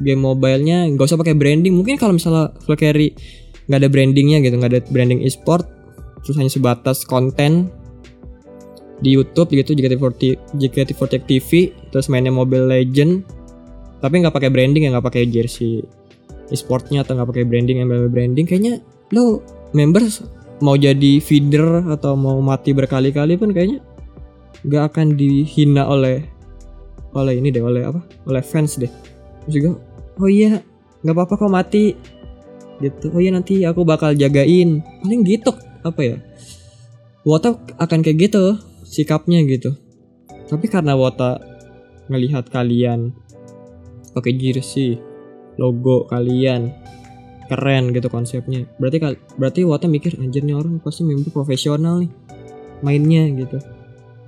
game 0.00 0.24
mobilenya 0.24 0.90
nggak 0.90 1.06
usah 1.06 1.18
pakai 1.18 1.38
branding. 1.38 1.78
Mungkin 1.78 1.94
kalau 1.94 2.18
misalnya 2.18 2.50
Valkyrie 2.66 3.14
nggak 3.70 3.78
ada 3.78 3.88
brandingnya 3.90 4.42
gitu 4.42 4.58
nggak 4.58 4.72
ada 4.74 4.82
branding 4.90 5.22
e-sport 5.22 5.62
terus 6.22 6.38
hanya 6.38 6.50
sebatas 6.50 7.06
konten 7.06 7.70
di 9.02 9.18
YouTube 9.18 9.50
gitu 9.50 9.74
JKT40 9.74 10.54
JKT48 10.56 11.22
TV 11.26 11.74
terus 11.90 12.06
mainnya 12.06 12.30
Mobile 12.30 12.70
Legend 12.70 13.26
tapi 13.98 14.22
nggak 14.22 14.34
pakai 14.34 14.50
branding 14.50 14.86
ya 14.86 14.94
nggak 14.94 15.06
pakai 15.10 15.26
jersey 15.26 15.82
e-sportnya 16.52 17.00
atau 17.00 17.16
nggak 17.16 17.28
pakai 17.32 17.44
branding 17.48 17.80
MLB 17.82 18.12
branding. 18.12 18.44
Kayaknya 18.44 18.84
lo 19.16 19.40
members 19.72 20.20
mau 20.60 20.76
jadi 20.76 21.18
feeder 21.18 21.88
atau 21.88 22.14
mau 22.14 22.38
mati 22.44 22.76
berkali-kali 22.76 23.40
pun 23.40 23.50
kayaknya 23.50 23.80
nggak 24.62 24.84
akan 24.94 25.16
dihina 25.16 25.88
oleh 25.88 26.22
oleh 27.16 27.40
ini 27.40 27.48
deh 27.48 27.64
oleh 27.64 27.88
apa? 27.88 28.04
Oleh 28.28 28.44
fans 28.44 28.76
deh. 28.76 28.92
Juga 29.48 29.80
oh 30.20 30.28
iya 30.28 30.60
nggak 31.02 31.14
apa-apa 31.16 31.34
kok 31.40 31.52
mati. 31.52 31.84
Gitu. 32.78 33.14
Oh 33.14 33.20
iya 33.22 33.32
nanti 33.32 33.64
aku 33.64 33.82
bakal 33.82 34.12
jagain. 34.12 34.84
Paling 35.02 35.20
gitu 35.24 35.50
apa 35.82 36.00
ya? 36.04 36.16
Wota 37.22 37.54
akan 37.78 38.02
kayak 38.02 38.30
gitu 38.30 38.58
sikapnya 38.92 39.40
gitu. 39.48 39.72
Tapi 40.52 40.68
karena 40.68 40.92
Wota 40.92 41.40
ngelihat 42.12 42.52
kalian 42.52 43.16
pakai 44.12 44.36
jersey 44.36 45.00
logo 45.56 46.04
kalian 46.04 46.68
keren 47.48 47.92
gitu 47.92 48.08
konsepnya 48.08 48.68
berarti 48.76 49.16
berarti 49.36 49.60
Wota 49.64 49.88
mikir 49.88 50.20
anjir 50.20 50.44
nih 50.44 50.56
orang 50.56 50.80
pasti 50.80 51.04
member 51.08 51.32
profesional 51.32 52.04
nih 52.04 52.12
mainnya 52.84 53.24
gitu. 53.32 53.56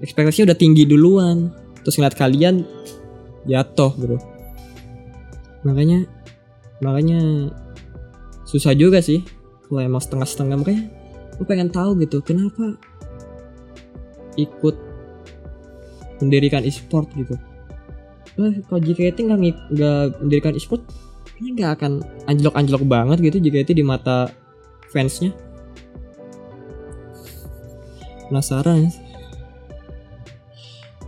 Ekspektasinya 0.00 0.52
udah 0.52 0.58
tinggi 0.58 0.88
duluan 0.88 1.52
terus 1.84 2.00
ngeliat 2.00 2.16
kalian 2.16 2.64
jatuh 3.44 3.92
bro. 3.92 4.16
Makanya 5.68 6.08
makanya 6.80 7.52
susah 8.48 8.72
juga 8.72 9.04
sih 9.04 9.20
kalau 9.68 9.80
emang 9.84 10.00
setengah-setengah. 10.00 10.56
Makanya 10.60 10.84
gue 11.36 11.46
pengen 11.48 11.68
tahu 11.68 12.00
gitu 12.00 12.24
kenapa 12.24 12.78
ikut 14.36 14.76
mendirikan 16.22 16.62
e-sport 16.62 17.10
gitu. 17.18 17.34
Eh, 18.34 18.62
kalau 18.66 18.80
JKT 18.82 19.30
nggak 19.30 19.40
nggak 19.74 20.02
mendirikan 20.22 20.54
e-sport 20.58 20.82
ini 21.38 21.54
nggak 21.58 21.70
akan 21.80 21.92
anjlok-anjlok 22.30 22.84
banget 22.86 23.18
gitu 23.22 23.38
JKT 23.42 23.78
di 23.78 23.84
mata 23.86 24.30
fansnya. 24.90 25.34
Penasaran. 28.30 28.88
Ya. 28.88 28.92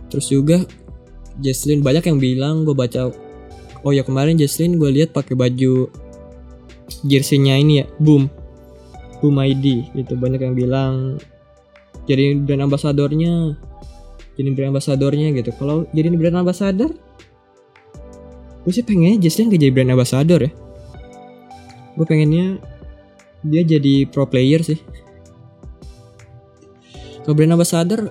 terus 0.07 0.31
juga 0.31 0.63
Jesslyn 1.43 1.83
banyak 1.83 2.07
yang 2.07 2.17
bilang 2.17 2.55
gue 2.63 2.71
baca 2.71 3.11
oh 3.83 3.91
ya 3.91 4.01
kemarin 4.07 4.39
Jesslyn 4.39 4.79
gue 4.79 4.89
lihat 4.89 5.11
pakai 5.11 5.35
baju 5.35 5.91
jersey-nya 7.03 7.59
ini 7.59 7.83
ya 7.83 7.85
Boom. 7.99 8.31
Boom 9.19 9.37
ID 9.41 9.91
itu 9.97 10.13
banyak 10.15 10.41
yang 10.41 10.55
bilang 10.55 11.19
jadi 12.07 12.39
brand 12.39 12.65
ambasadornya 12.71 13.59
jadi 14.37 14.49
brand 14.53 14.77
ambasadornya 14.77 15.33
gitu. 15.33 15.51
Kalau 15.57 15.89
jadi 15.91 16.13
brand 16.13 16.39
ambasador 16.45 16.93
gue 18.63 18.73
sih 18.75 18.83
pengennya 18.83 19.23
Jesslyn 19.23 19.47
gak 19.47 19.61
jadi 19.63 19.73
brand 19.73 19.91
ambassador 19.95 20.39
ya. 20.43 20.51
Gue 21.97 22.05
pengennya 22.05 22.61
dia 23.41 23.63
jadi 23.65 24.05
pro 24.07 24.29
player 24.29 24.61
sih. 24.61 24.79
Kalau 27.25 27.35
brand 27.35 27.57
ambassador 27.59 28.07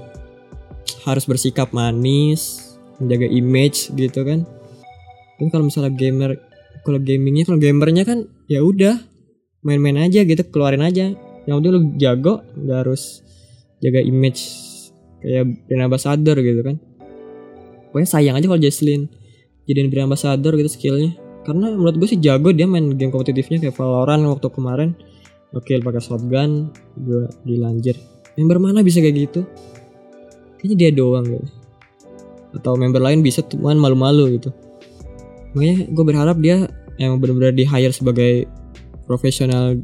harus 1.06 1.24
bersikap 1.24 1.70
manis 1.70 2.74
menjaga 2.98 3.28
image 3.30 3.94
gitu 3.94 4.20
kan. 4.26 4.44
Kan 5.38 5.46
kalau 5.52 5.68
misalnya 5.70 5.92
gamer 5.94 6.40
kalau 6.82 6.98
gamingnya 6.98 7.44
kalau 7.46 7.60
gamernya 7.60 8.02
kan 8.02 8.26
ya 8.50 8.62
udah 8.64 8.98
main-main 9.62 10.08
aja 10.08 10.26
gitu 10.26 10.42
keluarin 10.50 10.82
aja. 10.82 11.14
Yang 11.46 11.56
udah 11.62 11.70
lu 11.70 11.80
jago 11.94 12.34
nggak 12.58 12.78
harus 12.82 13.22
jaga 13.80 14.00
image 14.00 14.40
kayak 15.20 15.44
brand 15.66 15.84
ambassador 15.88 16.36
gitu 16.40 16.60
kan. 16.64 16.76
Pokoknya 17.90 18.08
sayang 18.08 18.34
aja 18.36 18.46
kalau 18.48 18.60
Jesslyn 18.60 19.08
jadiin 19.66 19.88
brand 19.88 20.12
ambassador 20.12 20.52
gitu 20.56 20.70
skillnya. 20.70 21.16
Karena 21.46 21.70
menurut 21.70 21.96
gue 22.02 22.08
sih 22.10 22.18
jago 22.18 22.50
dia 22.50 22.66
main 22.66 22.94
game 22.98 23.14
kompetitifnya 23.14 23.62
kayak 23.62 23.76
Valorant 23.78 24.26
waktu 24.26 24.48
kemarin. 24.50 24.90
Oke 25.54 25.78
pakai 25.78 26.02
shotgun 26.02 26.74
gue 26.98 27.30
dilanjir 27.46 27.96
member 28.36 28.60
mana 28.60 28.84
bisa 28.84 29.00
kayak 29.00 29.16
gitu? 29.28 29.40
Kayaknya 30.60 30.76
dia 30.76 30.90
doang 30.92 31.24
gitu. 31.26 31.48
Atau 32.56 32.76
member 32.76 33.00
lain 33.00 33.24
bisa 33.24 33.40
cuman 33.44 33.80
malu-malu 33.80 34.36
gitu. 34.40 34.52
Makanya 35.56 35.88
gue 35.88 36.04
berharap 36.04 36.36
dia 36.40 36.68
emang 37.00 37.20
benar-benar 37.20 37.56
di 37.56 37.64
hire 37.64 37.92
sebagai 37.92 38.44
profesional 39.08 39.80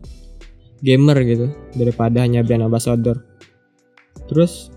gamer 0.84 1.16
gitu 1.24 1.47
daripada 1.76 2.20
hanya 2.24 2.45
brand 2.45 2.68
ambassador 2.68 3.16
terus 4.33 4.72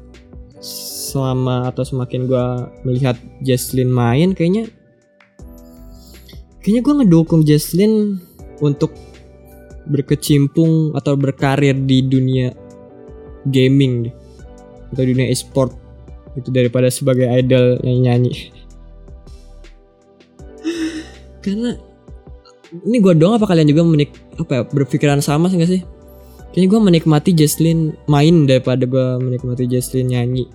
selama 0.60 1.72
atau 1.72 1.88
semakin 1.88 2.28
gue 2.28 2.45
melihat 2.84 3.16
Jesslyn 3.39 3.88
main 3.88 4.36
kayaknya 4.36 4.68
kayaknya 6.60 6.82
gue 6.84 6.93
ngedukung 7.01 7.41
Jesslyn 7.47 8.20
untuk 8.60 8.91
berkecimpung 9.86 10.97
atau 10.97 11.14
berkarir 11.14 11.78
di 11.78 12.01
dunia 12.01 12.51
gaming 13.45 14.10
deh. 14.10 14.16
Atau 14.93 15.06
dunia 15.06 15.30
e-sport. 15.30 15.74
Itu 16.36 16.51
daripada 16.51 16.89
sebagai 16.91 17.30
idol 17.30 17.80
yang 17.86 18.01
nyanyi. 18.10 18.34
Karena 21.45 21.78
ini 22.89 22.97
gue 22.99 23.14
doang 23.16 23.38
apa 23.38 23.45
kalian 23.45 23.70
juga 23.70 23.86
menik 23.86 24.12
apa 24.36 24.51
ya, 24.51 24.62
berpikiran 24.68 25.22
sama 25.24 25.47
sih 25.47 25.62
gak 25.62 25.72
sih 25.72 25.82
kayaknya 26.56 26.72
gue 26.72 26.82
menikmati 26.88 27.36
Jesslyn 27.36 27.99
main 28.08 28.47
daripada 28.47 28.88
gue 28.88 29.20
menikmati 29.20 29.68
Jesslyn 29.68 30.08
nyanyi. 30.08 30.47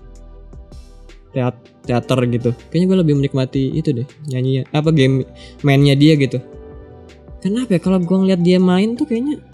Teat 1.37 1.61
teater 1.85 2.25
gitu. 2.25 2.57
Kayaknya 2.73 2.87
gue 2.89 2.99
lebih 3.05 3.15
menikmati 3.21 3.77
itu 3.77 3.93
deh 3.93 4.09
nyanyi 4.33 4.65
apa 4.73 4.89
game 4.97 5.29
mainnya 5.61 5.93
dia 5.93 6.17
gitu. 6.17 6.41
Kenapa 7.45 7.77
ya? 7.77 7.81
Kalau 7.85 8.01
gue 8.01 8.17
ngeliat 8.17 8.41
dia 8.41 8.57
main 8.57 8.97
tuh 8.97 9.05
kayaknya 9.05 9.45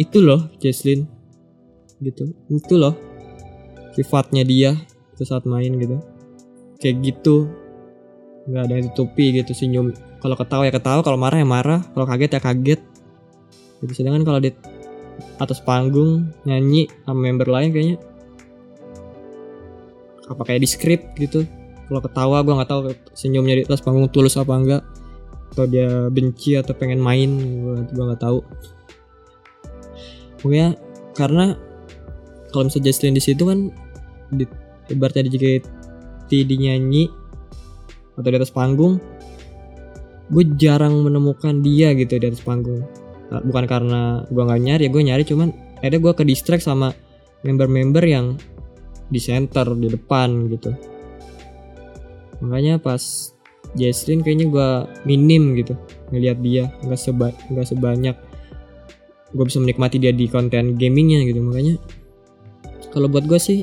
itu 0.00 0.18
loh 0.24 0.48
Jesslyn 0.64 1.04
gitu. 2.00 2.32
Itu 2.48 2.80
loh 2.80 2.96
sifatnya 3.92 4.48
dia 4.48 4.80
itu 5.12 5.28
saat 5.28 5.44
main 5.44 5.76
gitu. 5.76 6.00
Kayak 6.80 6.96
gitu. 7.04 7.52
Nggak 8.48 8.62
ada 8.64 8.74
yang 8.80 8.88
tutupi 8.96 9.36
gitu 9.36 9.52
senyum. 9.52 9.92
Kalau 10.24 10.40
ketawa 10.40 10.64
ya 10.64 10.72
ketawa 10.72 11.04
kalau 11.04 11.20
marah 11.20 11.36
ya 11.36 11.44
marah 11.44 11.80
kalau 11.92 12.08
kaget 12.08 12.32
ya 12.32 12.40
kaget 12.40 12.80
gitu 13.80 13.92
sedangkan 14.04 14.24
kalau 14.24 14.40
di 14.40 14.52
atas 15.40 15.60
panggung 15.64 16.32
nyanyi 16.44 16.88
sama 17.04 17.20
member 17.28 17.48
lain 17.48 17.72
kayaknya 17.72 17.96
apa 20.30 20.42
kayak 20.46 20.62
di 20.62 20.68
script 20.70 21.06
gitu. 21.18 21.42
Kalau 21.90 22.00
ketawa 22.06 22.46
gue 22.46 22.54
nggak 22.54 22.70
tahu 22.70 22.80
senyumnya 23.18 23.54
di 23.60 23.62
atas 23.66 23.82
panggung 23.82 24.06
tulus 24.14 24.38
apa 24.38 24.54
enggak 24.54 24.82
atau 25.50 25.66
dia 25.66 26.06
benci 26.06 26.54
atau 26.54 26.70
pengen 26.70 27.02
main 27.02 27.30
gue 27.90 28.04
nggak 28.06 28.22
tahu. 28.22 28.38
Pokoknya 30.38 30.78
karena 31.18 31.58
kalau 32.54 32.70
misalnya 32.70 32.86
Jesslyn 32.88 33.18
di 33.18 33.22
situ 33.22 33.42
kan 33.42 33.74
di 34.30 34.46
ibaratnya 34.86 35.26
di 35.26 35.30
JKT 35.34 36.30
dinyanyi 36.46 37.10
atau 38.14 38.28
di 38.30 38.36
atas 38.38 38.54
panggung 38.54 39.02
gue 40.30 40.44
jarang 40.54 41.02
menemukan 41.02 41.58
dia 41.58 41.90
gitu 41.98 42.22
di 42.22 42.30
atas 42.30 42.46
panggung 42.46 42.86
bukan 43.30 43.64
karena 43.70 44.26
gue 44.26 44.42
nggak 44.42 44.62
nyari 44.66 44.82
ya 44.86 44.90
gue 44.90 45.02
nyari 45.06 45.22
cuman 45.22 45.48
ada 45.80 45.96
gue 45.96 46.12
ke 46.12 46.26
distract 46.26 46.66
sama 46.66 46.90
member-member 47.46 48.04
yang 48.04 48.36
di 49.10 49.20
center 49.22 49.66
di 49.78 49.88
depan 49.90 50.50
gitu. 50.50 50.70
Makanya 52.42 52.82
pas 52.82 53.32
Jesslyn 53.78 54.26
kayaknya 54.26 54.46
gue 54.50 54.68
minim 55.06 55.54
gitu 55.54 55.78
ngelihat 56.10 56.38
dia. 56.42 56.64
Nggak 56.82 57.00
seba 57.00 57.30
nggak 57.50 57.66
sebanyak 57.70 58.16
gue 59.30 59.44
bisa 59.46 59.62
menikmati 59.62 60.02
dia 60.02 60.10
di 60.10 60.26
konten 60.26 60.74
gamingnya 60.74 61.22
gitu. 61.26 61.38
Makanya 61.38 61.78
kalau 62.90 63.06
buat 63.06 63.24
gue 63.30 63.38
sih 63.38 63.62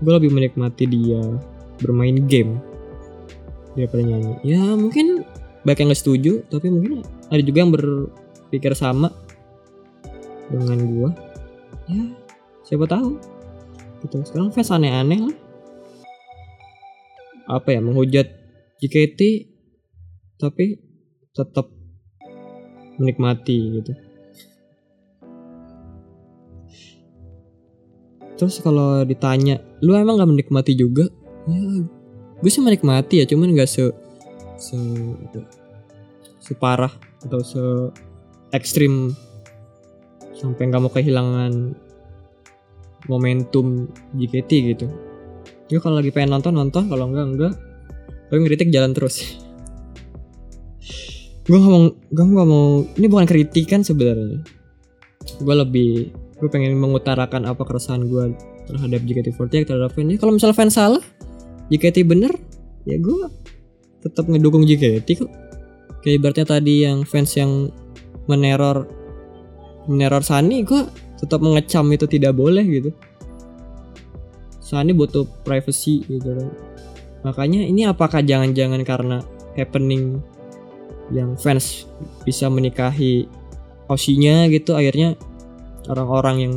gue 0.00 0.12
lebih 0.14 0.30
menikmati 0.30 0.86
dia 0.86 1.20
bermain 1.82 2.16
game 2.30 2.62
daripada 3.74 4.02
nyanyi. 4.02 4.34
Ya 4.46 4.62
mungkin 4.78 5.26
banyak 5.60 5.78
yang 5.84 5.90
gak 5.92 6.00
setuju 6.00 6.32
tapi 6.48 6.72
mungkin 6.72 7.04
ada 7.28 7.42
juga 7.44 7.58
yang 7.60 7.72
berpikir 8.50 8.74
sama 8.74 9.14
dengan 10.50 10.82
gue 10.82 11.10
ya 11.86 12.02
siapa 12.66 12.90
tahu. 12.90 13.14
Gitu. 14.02 14.26
Sekarang 14.26 14.50
fans 14.50 14.74
aneh-aneh 14.74 15.22
lah. 15.22 15.36
Apa 17.46 17.78
ya 17.78 17.78
menghujat 17.78 18.26
JKT 18.82 19.20
tapi 20.42 20.82
tetap 21.30 21.70
menikmati 22.98 23.78
gitu. 23.78 23.92
Terus 28.34 28.58
kalau 28.66 29.06
ditanya 29.06 29.62
lu 29.78 29.94
emang 29.94 30.18
gak 30.18 30.30
menikmati 30.34 30.74
juga? 30.74 31.06
Ya 31.46 31.86
gue 32.40 32.50
sih 32.50 32.64
menikmati 32.66 33.22
ya 33.22 33.30
cuman 33.30 33.54
gak 33.54 33.70
se 33.70 33.94
se 34.58 34.74
apa, 35.22 35.46
separah 36.42 36.92
atau 37.22 37.40
se 37.44 37.62
ekstrim 38.50 39.14
sampai 40.34 40.72
nggak 40.72 40.82
mau 40.82 40.92
kehilangan 40.92 41.76
momentum 43.06 43.88
JKT 44.16 44.50
gitu. 44.74 44.86
Gue 45.70 45.78
kalau 45.78 46.02
lagi 46.02 46.10
pengen 46.10 46.34
nonton 46.34 46.54
nonton, 46.56 46.90
kalau 46.90 47.06
enggak 47.08 47.26
enggak. 47.30 47.54
Tapi 48.30 48.38
ngeritik 48.42 48.70
jalan 48.74 48.94
terus. 48.94 49.38
gue 51.50 51.58
mau, 51.58 51.90
gue 51.90 52.24
gak 52.30 52.46
mau. 52.46 52.86
Ini 52.94 53.06
bukan 53.10 53.26
kritikan 53.26 53.82
sebenarnya. 53.82 54.38
Gue 55.42 55.54
lebih, 55.54 56.14
gue 56.38 56.48
pengen 56.50 56.78
mengutarakan 56.78 57.42
apa 57.42 57.66
keresahan 57.66 58.06
gue 58.06 58.38
terhadap 58.70 59.02
JKT48 59.02 59.66
terhadap 59.66 59.90
fansnya. 59.90 60.18
Kalau 60.22 60.32
misalnya 60.34 60.54
fans 60.54 60.74
salah, 60.78 61.02
JKT 61.74 62.06
bener, 62.06 62.30
ya 62.86 63.02
gue 63.02 63.26
tetap 63.98 64.30
ngedukung 64.30 64.62
JKT 64.62 65.26
kok. 65.26 65.30
Kayak 66.06 66.14
ibaratnya 66.22 66.46
tadi 66.46 66.74
yang 66.86 67.02
fans 67.02 67.34
yang 67.34 67.74
meneror 68.30 68.86
meneror 69.90 70.22
Sani 70.22 70.62
gue 70.62 70.86
tetap 71.18 71.42
mengecam 71.42 71.84
itu 71.90 72.06
tidak 72.06 72.38
boleh 72.38 72.62
gitu. 72.62 72.90
Sani 74.62 74.94
butuh 74.94 75.26
privacy 75.42 76.06
gitu 76.06 76.30
kan. 76.30 76.48
Makanya 77.26 77.66
ini 77.66 77.84
apakah 77.90 78.22
jangan-jangan 78.22 78.80
karena 78.86 79.18
happening 79.58 80.22
yang 81.10 81.34
fans 81.34 81.90
bisa 82.22 82.46
menikahi 82.46 83.26
Osinya 83.90 84.46
gitu 84.46 84.78
akhirnya 84.78 85.18
orang-orang 85.90 86.36
yang 86.38 86.54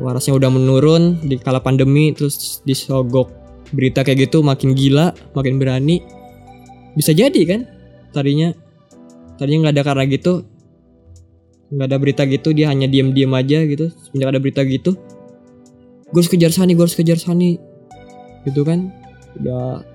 warasnya 0.00 0.32
udah 0.32 0.48
menurun 0.48 1.20
di 1.20 1.36
kala 1.36 1.60
pandemi 1.60 2.16
terus 2.16 2.64
disogok 2.64 3.28
berita 3.68 4.00
kayak 4.00 4.32
gitu 4.32 4.40
makin 4.40 4.72
gila 4.72 5.12
makin 5.36 5.60
berani. 5.60 6.00
Bisa 6.96 7.12
jadi 7.12 7.44
kan 7.44 7.60
tadinya 8.16 8.56
tadinya 9.40 9.68
nggak 9.68 9.74
ada 9.80 9.84
karena 9.88 10.04
gitu. 10.04 10.44
Nggak 11.72 11.86
ada 11.88 11.96
berita 11.96 12.22
gitu 12.28 12.52
dia 12.52 12.68
hanya 12.68 12.84
diam-diam 12.84 13.32
aja 13.32 13.64
gitu. 13.64 13.88
Semenjak 14.04 14.36
ada 14.36 14.40
berita 14.42 14.60
gitu 14.68 15.00
gue 16.10 16.18
harus 16.18 16.30
kejar 16.30 16.50
Sani 16.50 16.74
gue 16.74 16.84
harus 16.84 16.98
kejar 16.98 17.18
Sani. 17.18 17.56
Gitu 18.44 18.60
kan. 18.66 18.90
Udah 19.38 19.86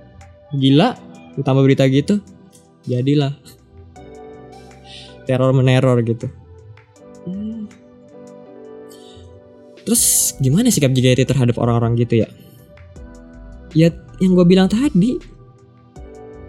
gila 0.56 0.96
ditambah 1.36 1.64
berita 1.68 1.84
gitu 1.92 2.24
jadilah 2.88 3.36
teror 5.28 5.52
meneror 5.52 6.00
gitu. 6.06 6.32
Terus 9.86 10.34
gimana 10.42 10.74
sikap 10.74 10.96
JKT 10.96 11.30
terhadap 11.30 11.62
orang-orang 11.62 11.94
gitu 12.00 12.26
ya? 12.26 12.30
Ya 13.76 13.92
yang 14.24 14.34
gue 14.34 14.46
bilang 14.48 14.72
tadi 14.72 15.20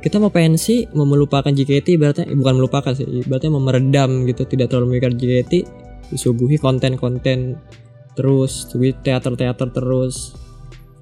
kita 0.00 0.22
mau 0.22 0.30
pensi 0.30 0.86
mau 0.94 1.08
melupakan 1.08 1.50
JKT 1.50 1.98
berarti 1.98 2.20
eh, 2.28 2.36
bukan 2.36 2.54
melupakan 2.62 2.92
sih 2.92 3.26
berarti 3.26 3.46
mau 3.50 3.62
meredam 3.62 4.28
gitu 4.28 4.46
tidak 4.46 4.70
terlalu 4.70 4.96
memikirkan 4.96 5.18
JKT 5.18 5.52
disuguhi 6.14 6.56
konten-konten 6.60 7.58
terus 8.16 8.70
teater-teater 8.72 9.68
terus. 9.74 10.32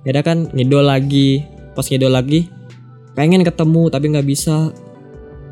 Ya 0.02 0.16
ada 0.16 0.22
kan 0.26 0.50
ngidol 0.50 0.84
lagi 0.84 1.44
pas 1.76 1.86
ngidol 1.86 2.12
lagi 2.12 2.48
pengen 3.14 3.44
ketemu 3.46 3.92
tapi 3.92 4.10
nggak 4.10 4.26
bisa. 4.26 4.72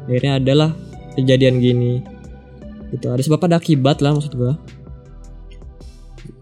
Akhirnya 0.09 0.43
adalah 0.43 0.71
kejadian 1.15 1.63
gini. 1.63 2.03
Gitu 2.91 3.07
ada 3.09 3.21
sebab 3.23 3.41
ada 3.47 3.57
akibat 3.61 4.01
lah 4.05 4.17
maksud 4.17 4.35
gue 4.37 4.53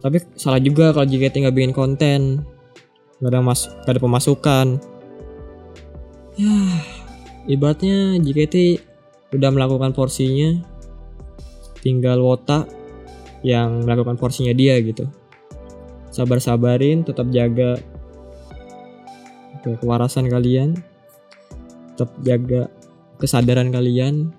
tapi 0.01 0.16
salah 0.36 0.61
juga 0.61 0.96
kalau 0.96 1.05
JKT 1.05 1.44
nggak 1.44 1.57
bikin 1.57 1.74
konten 1.76 2.20
nggak 3.20 3.30
ada 3.30 3.40
mas 3.44 3.68
gak 3.84 3.96
ada 3.96 4.01
pemasukan 4.01 4.66
ya 6.41 6.57
ibaratnya 7.53 8.16
JKT 8.16 8.80
udah 9.36 9.51
melakukan 9.53 9.93
porsinya 9.93 10.59
tinggal 11.84 12.20
Wota 12.20 12.64
yang 13.41 13.88
melakukan 13.88 14.20
porsinya 14.20 14.53
dia 14.53 14.76
gitu. 14.84 15.09
Sabar-sabarin 16.12 17.07
tetap 17.07 17.30
jaga 17.32 17.80
kewarasan 19.61 20.28
kalian 20.28 20.76
tetap 21.95 22.11
jaga 22.24 22.68
kesadaran 23.20 23.68
kalian. 23.72 24.32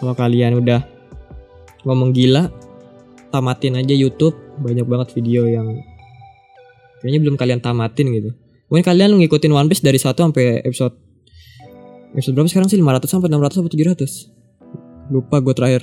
Kalau 0.00 0.14
kalian 0.18 0.58
udah 0.58 0.82
ngomong 1.88 2.12
gila 2.12 2.48
tamatin 3.32 3.80
aja 3.80 3.92
YouTube. 3.92 4.36
Banyak 4.60 4.84
banget 4.84 5.08
video 5.16 5.48
yang 5.48 5.80
kayaknya 7.00 7.20
belum 7.24 7.36
kalian 7.36 7.60
tamatin 7.60 8.06
gitu. 8.12 8.30
Mungkin 8.68 8.84
kalian 8.84 9.16
ngikutin 9.20 9.52
One 9.52 9.68
Piece 9.68 9.84
dari 9.84 10.00
1 10.00 10.16
sampai 10.16 10.64
episode 10.64 11.11
episode 12.12 12.36
berapa 12.36 12.48
sekarang 12.48 12.68
sih? 12.68 12.78
500 12.78 13.08
sampai 13.08 13.28
600 13.32 13.56
sampai 13.56 13.72
700 13.72 15.12
lupa 15.12 15.36
gue 15.40 15.54
terakhir. 15.56 15.82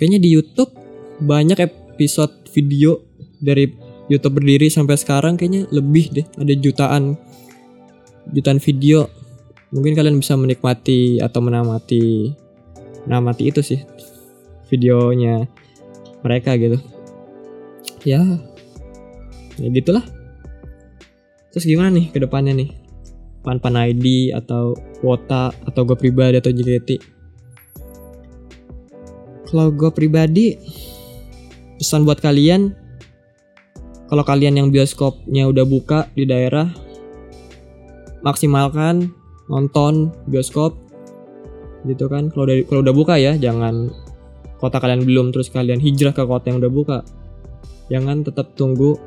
Kayaknya 0.00 0.18
di 0.20 0.28
YouTube 0.32 0.72
banyak 1.20 1.58
episode 1.60 2.32
video 2.52 3.04
dari 3.38 3.68
YouTube 4.08 4.40
berdiri 4.40 4.72
sampai 4.72 4.96
sekarang 4.96 5.36
kayaknya 5.36 5.68
lebih 5.68 6.10
deh. 6.12 6.26
Ada 6.40 6.54
jutaan 6.56 7.16
jutaan 8.32 8.58
video. 8.58 9.08
Mungkin 9.68 9.92
kalian 9.92 10.16
bisa 10.16 10.32
menikmati 10.32 11.20
atau 11.20 11.44
menamati 11.44 12.32
menamati 13.04 13.52
itu 13.52 13.60
sih 13.60 13.80
videonya 14.72 15.44
mereka 16.24 16.56
gitu. 16.56 16.80
Ya 18.04 18.24
ya 19.60 19.68
gitulah. 19.68 20.04
Terus 21.52 21.64
gimana 21.68 21.92
nih 21.92 22.12
ke 22.12 22.18
depannya 22.20 22.54
nih 22.56 22.87
pan 23.42 23.58
pan 23.62 23.74
ID 23.78 24.34
atau 24.34 24.74
Wota 25.00 25.54
atau 25.64 25.82
gue 25.86 25.96
pribadi 25.96 26.36
atau 26.38 26.50
JKT 26.50 26.90
kalau 29.48 29.72
gue 29.72 29.90
pribadi 29.94 30.58
pesan 31.78 32.04
buat 32.04 32.18
kalian 32.18 32.74
kalau 34.08 34.24
kalian 34.24 34.56
yang 34.56 34.68
bioskopnya 34.72 35.48
udah 35.48 35.68
buka 35.68 36.08
di 36.16 36.24
daerah 36.24 36.68
maksimalkan 38.24 39.12
nonton 39.48 40.12
bioskop 40.28 40.76
gitu 41.86 42.10
kan. 42.10 42.32
Kalau 42.32 42.44
dari 42.48 42.62
kalau 42.66 42.80
udah 42.82 42.94
buka 42.94 43.14
ya 43.20 43.36
jangan 43.38 43.92
kota 44.58 44.82
kalian 44.82 45.06
belum 45.06 45.30
terus 45.30 45.52
kalian 45.52 45.78
hijrah 45.78 46.12
ke 46.16 46.22
kota 46.24 46.50
yang 46.50 46.58
udah 46.60 46.72
buka. 46.72 46.98
Jangan 47.88 48.26
tetap 48.26 48.52
tunggu 48.58 48.98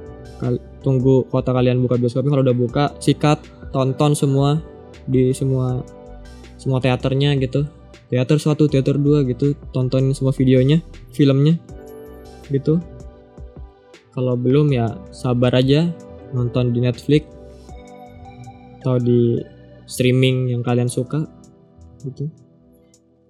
tunggu 0.82 1.25
kota 1.29 1.53
kalian 1.53 1.82
buka 1.82 1.97
bioskopnya 1.97 2.34
kalau 2.34 2.45
udah 2.45 2.57
buka 2.57 2.84
sikat 2.97 3.41
tonton 3.69 4.17
semua 4.17 4.59
di 5.05 5.34
semua 5.34 5.82
semua 6.61 6.77
teaternya 6.77 7.34
gitu. 7.41 7.65
Teater 8.11 8.38
satu 8.38 8.67
teater 8.67 8.99
dua 8.99 9.23
gitu. 9.23 9.55
Tontonin 9.71 10.11
semua 10.11 10.36
videonya 10.36 10.84
filmnya 11.15 11.55
gitu. 12.51 12.77
Kalau 14.11 14.36
belum 14.36 14.75
ya 14.75 14.99
sabar 15.15 15.55
aja 15.55 15.88
nonton 16.36 16.75
di 16.75 16.84
Netflix 16.84 17.23
atau 18.84 18.99
di 18.99 19.39
streaming 19.88 20.51
yang 20.51 20.61
kalian 20.61 20.91
suka 20.91 21.23
gitu. 22.03 22.27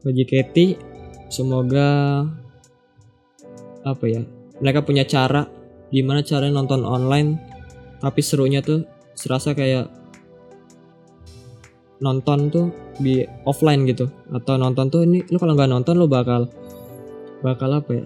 Bagi 0.02 0.26
Katy 0.26 0.68
semoga 1.30 2.26
apa 3.86 4.06
ya 4.10 4.22
mereka 4.58 4.82
punya 4.82 5.06
cara 5.06 5.46
gimana 5.92 6.24
caranya 6.24 6.64
nonton 6.64 6.88
online 6.88 7.38
tapi 8.02 8.20
serunya 8.24 8.64
tuh 8.64 8.88
serasa 9.14 9.54
kayak 9.54 9.92
nonton 12.02 12.50
tuh 12.50 12.66
di 12.98 13.22
offline 13.46 13.86
gitu. 13.86 14.10
Atau 14.34 14.58
nonton 14.58 14.90
tuh 14.90 15.06
ini 15.06 15.22
lu 15.30 15.38
kalau 15.38 15.54
nggak 15.54 15.70
nonton 15.70 15.94
lu 16.02 16.10
bakal 16.10 16.50
bakal 17.46 17.70
apa 17.78 17.92
ya? 17.94 18.06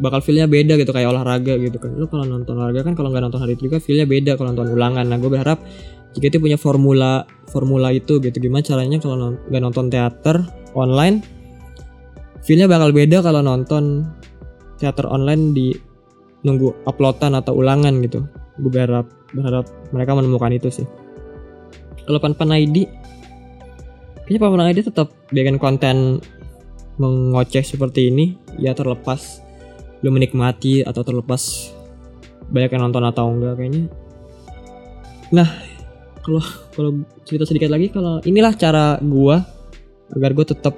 Bakal 0.00 0.20
feelnya 0.24 0.50
beda 0.50 0.74
gitu 0.80 0.90
kayak 0.90 1.14
olahraga 1.14 1.54
gitu 1.60 1.78
kan. 1.78 1.94
Lu 1.94 2.10
kalau 2.10 2.26
nonton 2.26 2.58
olahraga 2.58 2.82
kan 2.82 2.98
kalau 2.98 3.14
nggak 3.14 3.30
nonton 3.30 3.40
hari 3.40 3.54
itu 3.54 3.70
juga 3.70 3.78
feelnya 3.78 4.10
beda 4.10 4.34
kalau 4.34 4.50
nonton 4.50 4.74
ulangan. 4.74 5.06
Nah 5.06 5.16
gue 5.22 5.30
berharap 5.30 5.62
jika 6.18 6.26
itu 6.34 6.38
punya 6.42 6.58
formula 6.58 7.22
formula 7.46 7.94
itu 7.94 8.18
gitu 8.18 8.34
gimana 8.42 8.66
caranya 8.66 8.98
kalau 8.98 9.38
nggak 9.46 9.62
nonton 9.62 9.86
teater 9.86 10.42
online 10.74 11.22
feelnya 12.42 12.66
bakal 12.66 12.90
beda 12.90 13.22
kalau 13.22 13.46
nonton 13.46 14.10
teater 14.82 15.06
online 15.06 15.54
di 15.54 15.70
nunggu 16.42 16.72
uploadan 16.88 17.36
atau 17.36 17.56
ulangan 17.56 17.92
gitu. 18.04 18.24
Gue 18.60 18.70
berharap 18.72 19.08
berharap 19.32 19.66
mereka 19.92 20.12
menemukan 20.16 20.52
itu 20.52 20.68
sih. 20.72 20.86
Kalau 22.04 22.18
pan 22.18 22.34
pan 22.34 22.50
ID 22.50 22.88
kayaknya 24.26 24.40
pan 24.40 24.50
pan 24.56 24.68
ID 24.70 24.78
tetap 24.90 25.08
bikin 25.30 25.56
konten 25.60 26.20
mengoceh 27.00 27.64
seperti 27.64 28.10
ini. 28.12 28.36
Ya 28.60 28.76
terlepas 28.76 29.40
lu 30.00 30.08
menikmati 30.08 30.80
atau 30.84 31.04
terlepas 31.04 31.72
banyak 32.50 32.72
yang 32.72 32.82
nonton 32.88 33.04
atau 33.04 33.30
enggak 33.30 33.54
kayaknya. 33.60 33.86
Nah 35.30 35.48
kalau 36.20 36.42
kalau 36.76 36.90
cerita 37.24 37.48
sedikit 37.48 37.72
lagi 37.72 37.88
kalau 37.88 38.20
inilah 38.24 38.52
cara 38.56 39.00
gua 39.00 39.40
agar 40.10 40.34
gue 40.34 40.46
tetap 40.46 40.74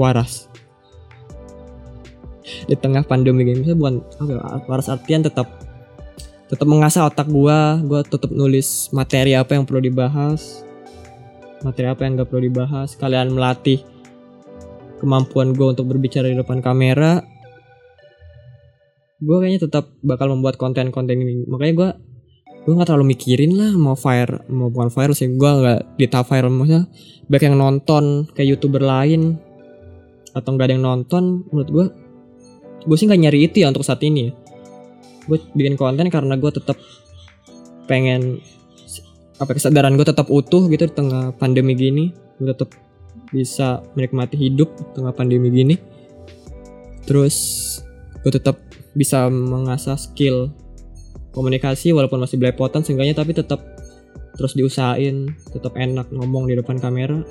waras 0.00 0.51
di 2.66 2.76
tengah 2.78 3.02
pandemi 3.06 3.46
ini 3.46 3.62
misalnya 3.62 3.78
bukan 3.78 3.94
apa 4.42 4.80
ya, 4.80 4.92
artian 4.94 5.22
tetap 5.24 5.46
tetap 6.46 6.66
mengasah 6.68 7.08
otak 7.08 7.28
gua 7.30 7.80
gua 7.82 8.04
tetap 8.04 8.28
nulis 8.30 8.92
materi 8.92 9.34
apa 9.34 9.56
yang 9.56 9.64
perlu 9.64 9.82
dibahas 9.82 10.62
materi 11.62 11.86
apa 11.88 12.02
yang 12.02 12.18
gak 12.18 12.28
perlu 12.28 12.42
dibahas 12.50 12.98
kalian 12.98 13.32
melatih 13.32 13.86
kemampuan 14.98 15.54
gue 15.54 15.66
untuk 15.66 15.90
berbicara 15.90 16.30
di 16.30 16.38
depan 16.38 16.62
kamera 16.62 17.22
gue 19.22 19.36
kayaknya 19.38 19.70
tetap 19.70 19.94
bakal 20.02 20.34
membuat 20.34 20.58
konten-konten 20.58 21.14
ini. 21.14 21.46
Makanya 21.46 21.74
gue 21.78 21.90
gue 22.62 22.72
nggak 22.78 22.94
terlalu 22.94 23.18
mikirin 23.18 23.58
lah 23.58 23.74
mau 23.74 23.98
fire 23.98 24.46
mau 24.46 24.70
bukan 24.70 24.86
viral 24.94 25.18
sih 25.18 25.34
gue 25.34 25.50
nggak 25.50 25.98
di 25.98 26.06
tahap 26.06 26.30
viral 26.30 26.54
maksudnya 26.54 26.86
baik 27.26 27.42
yang 27.42 27.58
nonton 27.58 28.30
kayak 28.38 28.54
youtuber 28.54 28.78
lain 28.86 29.34
atau 30.30 30.48
nggak 30.54 30.70
ada 30.70 30.74
yang 30.78 30.86
nonton 30.86 31.42
menurut 31.50 31.70
gue 31.74 31.86
gue 32.82 32.96
sih 32.98 33.06
nggak 33.06 33.20
nyari 33.22 33.40
itu 33.46 33.62
ya 33.62 33.70
untuk 33.70 33.86
saat 33.86 34.02
ini. 34.02 34.34
Gue 35.26 35.38
bikin 35.54 35.78
konten 35.78 36.10
karena 36.10 36.34
gue 36.34 36.50
tetap 36.50 36.78
pengen 37.86 38.42
apa 39.38 39.58
kesadaran 39.58 39.98
gue 39.98 40.06
tetap 40.06 40.30
utuh 40.30 40.70
gitu 40.70 40.86
di 40.86 40.94
tengah 40.94 41.34
pandemi 41.34 41.74
gini. 41.74 42.10
Gue 42.38 42.50
tetap 42.50 42.74
bisa 43.32 43.80
menikmati 43.96 44.36
hidup 44.36 44.68
di 44.76 44.84
tengah 44.98 45.12
pandemi 45.14 45.48
gini. 45.50 45.74
Terus 47.06 47.36
gue 48.22 48.30
tetap 48.30 48.58
bisa 48.92 49.26
mengasah 49.32 49.96
skill 49.98 50.52
komunikasi 51.32 51.96
walaupun 51.96 52.20
masih 52.20 52.36
belepotan 52.36 52.84
seenggaknya 52.84 53.16
tapi 53.16 53.32
tetap 53.32 53.58
terus 54.36 54.52
diusahain 54.52 55.32
tetap 55.48 55.72
enak 55.74 56.12
ngomong 56.12 56.50
di 56.50 56.54
depan 56.58 56.76
kamera. 56.76 57.24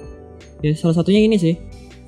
Ya 0.65 0.73
salah 0.77 0.97
satunya 0.97 1.21
ini 1.25 1.37
sih. 1.37 1.55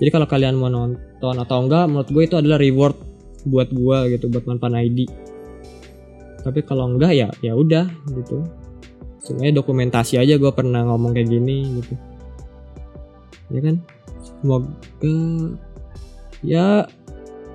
Jadi 0.01 0.09
kalau 0.09 0.25
kalian 0.25 0.57
mau 0.57 0.73
nonton 0.73 1.35
atau 1.37 1.57
enggak 1.63 1.85
menurut 1.85 2.09
gue 2.09 2.23
itu 2.25 2.35
adalah 2.35 2.57
reward 2.57 3.12
buat 3.43 3.69
gue 3.71 3.97
gitu 4.15 4.31
buat 4.31 4.47
manfaat 4.47 4.79
ID 4.79 5.07
tapi 6.43 6.59
kalau 6.61 6.91
enggak 6.91 7.15
ya 7.15 7.27
ya 7.39 7.55
udah 7.55 7.87
gitu. 8.19 8.43
Sebenarnya 9.23 9.63
dokumentasi 9.63 10.19
aja 10.19 10.35
gue 10.35 10.51
pernah 10.51 10.83
ngomong 10.83 11.15
kayak 11.15 11.31
gini 11.31 11.79
gitu. 11.79 11.95
Ya 13.55 13.59
kan? 13.63 13.75
Semoga 14.19 14.67
ya 16.43 16.83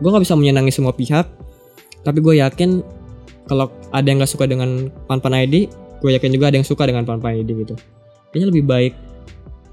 gue 0.01 0.09
nggak 0.09 0.25
bisa 0.25 0.35
menyenangi 0.41 0.73
semua 0.73 0.97
pihak. 0.97 1.29
Tapi 2.01 2.19
gue 2.25 2.41
yakin 2.41 2.81
kalau 3.45 3.69
ada 3.93 4.09
yang 4.09 4.25
nggak 4.25 4.33
suka 4.33 4.49
dengan 4.49 4.89
Panpan 5.05 5.45
ID 5.45 5.69
gue 5.99 6.11
yakin 6.15 6.31
juga 6.33 6.49
ada 6.49 6.57
yang 6.57 6.69
suka 6.69 6.89
dengan 6.89 7.05
Panpan 7.05 7.45
ID 7.45 7.69
gitu. 7.69 7.77
Kayaknya 8.33 8.49
lebih 8.49 8.65
baik 8.65 8.95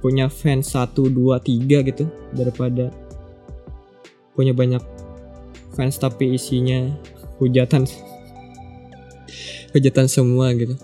punya 0.03 0.27
fans 0.27 0.75
1, 0.75 0.91
2, 0.91 1.39
3 1.39 1.87
gitu 1.87 2.03
daripada 2.35 2.91
punya 4.35 4.51
banyak 4.51 4.83
fans 5.75 5.99
tapi 5.99 6.39
isinya 6.39 6.89
hujatan. 7.43 7.83
Hujatan 9.75 10.07
semua 10.07 10.55
gitu. 10.55 10.79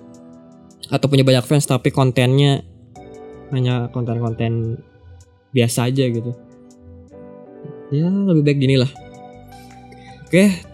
Atau 0.91 1.07
punya 1.07 1.23
banyak 1.23 1.47
fans 1.47 1.63
tapi 1.63 1.89
kontennya 1.95 2.61
hanya 3.55 3.87
konten-konten 3.95 4.83
biasa 5.55 5.87
aja 5.87 6.05
gitu. 6.11 6.35
Ya 7.91 8.07
lebih 8.07 8.43
baik 8.43 8.59
gini 8.59 8.75
lah. 8.75 8.91
Oke 10.27 10.71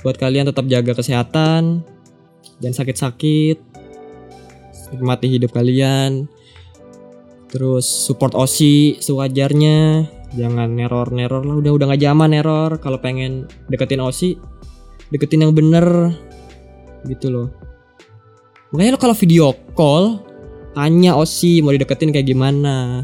buat 0.00 0.16
kalian 0.16 0.48
tetap 0.48 0.64
jaga 0.64 0.96
kesehatan 0.96 1.84
dan 2.60 2.72
sakit-sakit 2.72 3.60
nikmati 4.96 5.26
hidup 5.28 5.52
kalian 5.52 6.24
terus 7.52 7.84
support 7.84 8.32
osi 8.32 8.96
sewajarnya 8.98 10.08
jangan 10.34 10.78
neror 10.78 11.10
neror 11.10 11.42
lah 11.42 11.56
udah 11.58 11.72
udah 11.74 11.86
nggak 11.90 12.02
zaman 12.02 12.30
neror. 12.30 12.70
Kalau 12.78 12.98
pengen 13.02 13.50
deketin 13.66 14.02
osi 14.02 14.38
deketin 15.10 15.46
yang 15.46 15.54
bener. 15.54 16.14
Gitu 17.06 17.32
loh. 17.32 17.48
Makanya 18.70 18.94
lo 18.94 19.00
kalau 19.00 19.16
video 19.18 19.50
call 19.74 20.22
tanya 20.76 21.18
osi 21.18 21.58
mau 21.60 21.74
dideketin 21.74 22.14
kayak 22.14 22.28
gimana. 22.30 23.02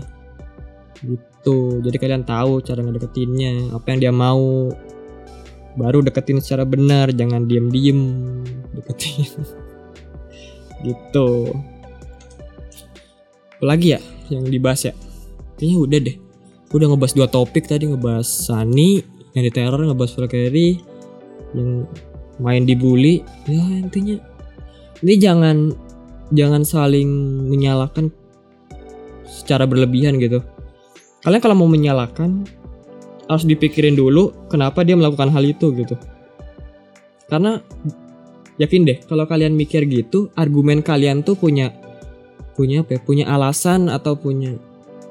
Gitu. 1.02 1.82
Jadi 1.82 1.96
kalian 1.98 2.22
tahu 2.22 2.62
cara 2.62 2.82
ngedeketinnya 2.82 3.74
apa 3.74 3.86
yang 3.90 3.98
dia 3.98 4.12
mau. 4.14 4.70
Baru 5.76 6.00
deketin 6.00 6.40
secara 6.40 6.64
benar 6.64 7.12
jangan 7.12 7.44
diem 7.44 7.68
diem 7.68 8.00
deketin. 8.72 9.30
Gitu. 10.84 11.56
Apalagi 13.56 13.96
ya 13.96 14.00
yang 14.28 14.44
dibahas 14.44 14.92
ya? 14.92 14.94
Kayaknya 15.56 15.78
udah 15.80 15.98
deh 16.04 16.16
udah 16.76 16.92
ngebahas 16.92 17.16
dua 17.16 17.28
topik 17.32 17.64
tadi 17.64 17.88
ngebahas 17.88 18.28
Sani 18.28 19.00
yang 19.32 19.44
di 19.48 19.52
teror 19.52 19.80
ngebahas 19.80 20.12
Valkyrie 20.16 20.80
yang 21.56 21.88
main 22.36 22.68
dibully. 22.68 23.24
Ya 23.48 23.64
intinya. 23.80 24.20
Ini 25.00 25.14
jangan 25.16 25.56
jangan 26.32 26.62
saling 26.64 27.08
menyalahkan 27.48 28.12
secara 29.24 29.64
berlebihan 29.64 30.20
gitu. 30.20 30.44
Kalian 31.24 31.42
kalau 31.42 31.56
mau 31.56 31.68
menyalahkan 31.68 32.44
harus 33.26 33.44
dipikirin 33.48 33.98
dulu 33.98 34.30
kenapa 34.52 34.84
dia 34.84 34.94
melakukan 34.94 35.32
hal 35.32 35.42
itu 35.42 35.72
gitu. 35.74 35.96
Karena 37.26 37.58
yakin 38.60 38.86
deh 38.86 38.98
kalau 39.04 39.24
kalian 39.28 39.52
mikir 39.52 39.84
gitu 39.88 40.32
argumen 40.38 40.80
kalian 40.80 41.20
tuh 41.20 41.36
punya 41.36 41.72
punya 42.56 42.80
apa 42.80 42.96
ya, 42.96 43.00
punya 43.04 43.24
alasan 43.28 43.92
atau 43.92 44.16
punya 44.16 44.56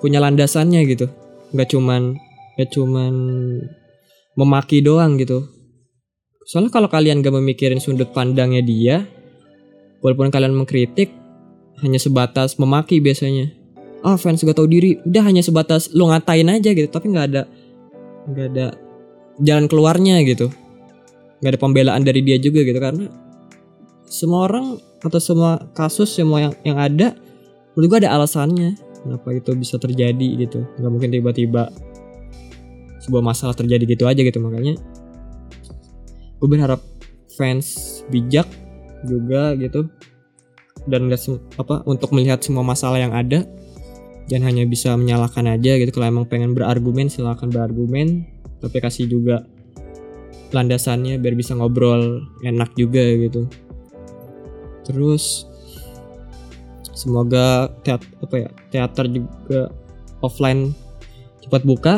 punya 0.02 0.18
landasannya 0.18 0.82
gitu 0.90 1.06
nggak 1.54 1.70
cuman 1.76 2.16
nggak 2.56 2.70
cuman 2.72 3.14
memaki 4.36 4.84
doang 4.84 5.20
gitu. 5.20 5.48
Soalnya 6.46 6.70
kalau 6.70 6.90
kalian 6.92 7.26
gak 7.26 7.34
memikirin 7.34 7.82
sudut 7.82 8.14
pandangnya 8.14 8.62
dia 8.62 9.02
walaupun 10.04 10.30
kalian 10.30 10.54
mengkritik 10.54 11.10
hanya 11.82 11.98
sebatas 11.98 12.62
memaki 12.62 13.02
biasanya. 13.02 13.50
Ah 14.06 14.14
oh, 14.14 14.18
fans 14.22 14.46
gak 14.46 14.54
tahu 14.54 14.70
diri. 14.70 15.02
Udah 15.02 15.26
hanya 15.26 15.42
sebatas 15.42 15.90
lo 15.92 16.14
ngatain 16.14 16.46
aja 16.52 16.70
gitu 16.72 16.86
tapi 16.92 17.10
nggak 17.10 17.26
ada 17.34 17.44
nggak 18.30 18.48
ada 18.54 18.68
jalan 19.42 19.66
keluarnya 19.66 20.22
gitu. 20.22 20.54
Nggak 21.42 21.52
ada 21.58 21.60
pembelaan 21.60 22.04
dari 22.06 22.22
dia 22.22 22.38
juga 22.38 22.62
gitu 22.62 22.78
karena 22.78 23.10
semua 24.06 24.46
orang 24.46 24.78
atau 25.02 25.18
semua 25.18 25.66
kasus 25.74 26.14
semua 26.14 26.46
yang 26.50 26.54
yang 26.62 26.78
ada 26.78 27.18
menurut 27.74 27.88
gue 27.90 28.00
ada 28.06 28.14
alasannya 28.14 28.78
kenapa 29.06 29.30
itu 29.38 29.54
bisa 29.54 29.78
terjadi 29.78 30.28
gitu? 30.42 30.66
Nggak 30.82 30.92
mungkin 30.92 31.10
tiba-tiba 31.14 31.70
sebuah 33.06 33.22
masalah 33.22 33.54
terjadi 33.54 33.86
gitu 33.86 34.10
aja 34.10 34.18
gitu 34.18 34.42
makanya 34.42 34.82
gue 36.42 36.48
berharap 36.50 36.82
fans 37.38 38.02
bijak 38.10 38.50
juga 39.06 39.54
gitu 39.62 39.86
dan 40.90 41.06
apa 41.62 41.86
untuk 41.86 42.10
melihat 42.18 42.42
semua 42.42 42.66
masalah 42.66 42.98
yang 42.98 43.14
ada 43.14 43.46
jangan 44.26 44.50
hanya 44.50 44.66
bisa 44.66 44.98
menyalahkan 44.98 45.46
aja 45.46 45.78
gitu. 45.78 45.94
Kalau 45.94 46.10
emang 46.10 46.26
pengen 46.26 46.58
berargumen 46.58 47.10
silahkan 47.10 47.50
berargumen 47.50 48.26
tapi 48.62 48.82
kasih 48.82 49.06
juga 49.06 49.46
landasannya 50.50 51.22
biar 51.22 51.36
bisa 51.38 51.54
ngobrol 51.54 52.26
enak 52.42 52.74
juga 52.74 53.02
gitu. 53.18 53.46
Terus 54.86 55.50
semoga 56.96 57.70
teater 57.84 58.08
apa 58.24 58.36
ya 58.40 58.50
teater 58.72 59.06
juga 59.12 59.70
offline 60.24 60.72
cepat 61.44 61.62
buka. 61.68 61.96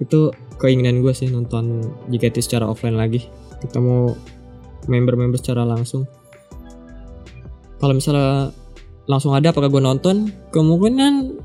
Itu 0.00 0.32
keinginan 0.56 1.04
gue 1.04 1.12
sih 1.12 1.28
nonton 1.28 1.92
JKT 2.08 2.40
secara 2.40 2.64
offline 2.64 2.96
lagi. 2.96 3.28
Kita 3.60 3.76
mau 3.82 4.16
member-member 4.88 5.36
secara 5.36 5.68
langsung. 5.68 6.08
Kalau 7.76 7.92
misalnya 7.92 8.54
langsung 9.04 9.36
ada 9.36 9.52
apakah 9.52 9.68
gue 9.68 9.82
nonton? 9.82 10.32
Kemungkinan 10.52 11.36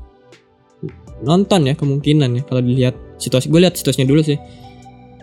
nonton 1.24 1.60
ya 1.64 1.74
kemungkinan 1.76 2.40
ya 2.40 2.42
kalau 2.48 2.62
dilihat 2.64 2.96
situasi. 3.20 3.52
Gue 3.52 3.60
lihat 3.64 3.76
situasinya 3.76 4.08
dulu 4.08 4.24
sih. 4.24 4.40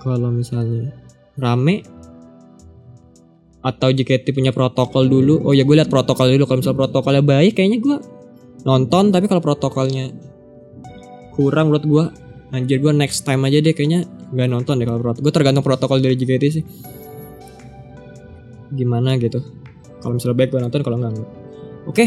Kalau 0.01 0.30
misalnya 0.30 0.93
rame 1.39 1.86
atau 3.64 3.89
JKT 3.89 4.36
punya 4.36 4.51
protokol 4.51 5.07
dulu. 5.07 5.39
Oh 5.47 5.55
ya 5.55 5.64
gue 5.64 5.76
lihat 5.80 5.88
protokol 5.88 6.36
dulu. 6.36 6.43
Kalau 6.43 6.59
misalnya 6.59 6.80
protokolnya 6.84 7.24
baik 7.24 7.55
kayaknya 7.55 7.80
gue 7.80 7.97
nonton. 8.68 9.16
Tapi 9.16 9.26
kalau 9.32 9.39
protokolnya 9.39 10.11
kurang 11.34 11.72
menurut 11.72 11.86
gue 11.88 12.03
anjir 12.53 12.78
gue 12.84 12.91
next 12.91 13.24
time 13.24 13.47
aja 13.47 13.64
deh. 13.64 13.72
Kayaknya 13.72 14.03
nggak 14.36 14.47
nonton 14.51 14.84
deh 14.84 14.86
kalau 14.86 14.99
protokol 14.99 15.24
gue 15.24 15.34
tergantung 15.34 15.64
protokol 15.64 15.97
dari 16.03 16.20
JKT 16.20 16.43
sih. 16.51 16.64
Gimana 18.76 19.16
gitu. 19.16 19.39
Kalau 20.03 20.20
misalnya 20.20 20.36
baik 20.43 20.49
gue 20.51 20.59
nonton 20.59 20.84
kalau 20.84 20.99
enggak 20.99 21.16
enggak 21.16 21.32
oke 21.84 22.05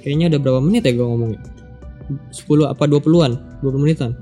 kayaknya 0.00 0.36
udah 0.36 0.40
berapa 0.40 0.60
menit 0.60 0.82
ya 0.84 0.92
gue 0.92 1.06
ngomongnya? 1.08 1.40
10 2.12 2.68
apa 2.68 2.84
20-an 2.84 3.64
20 3.64 3.80
menitan? 3.80 4.12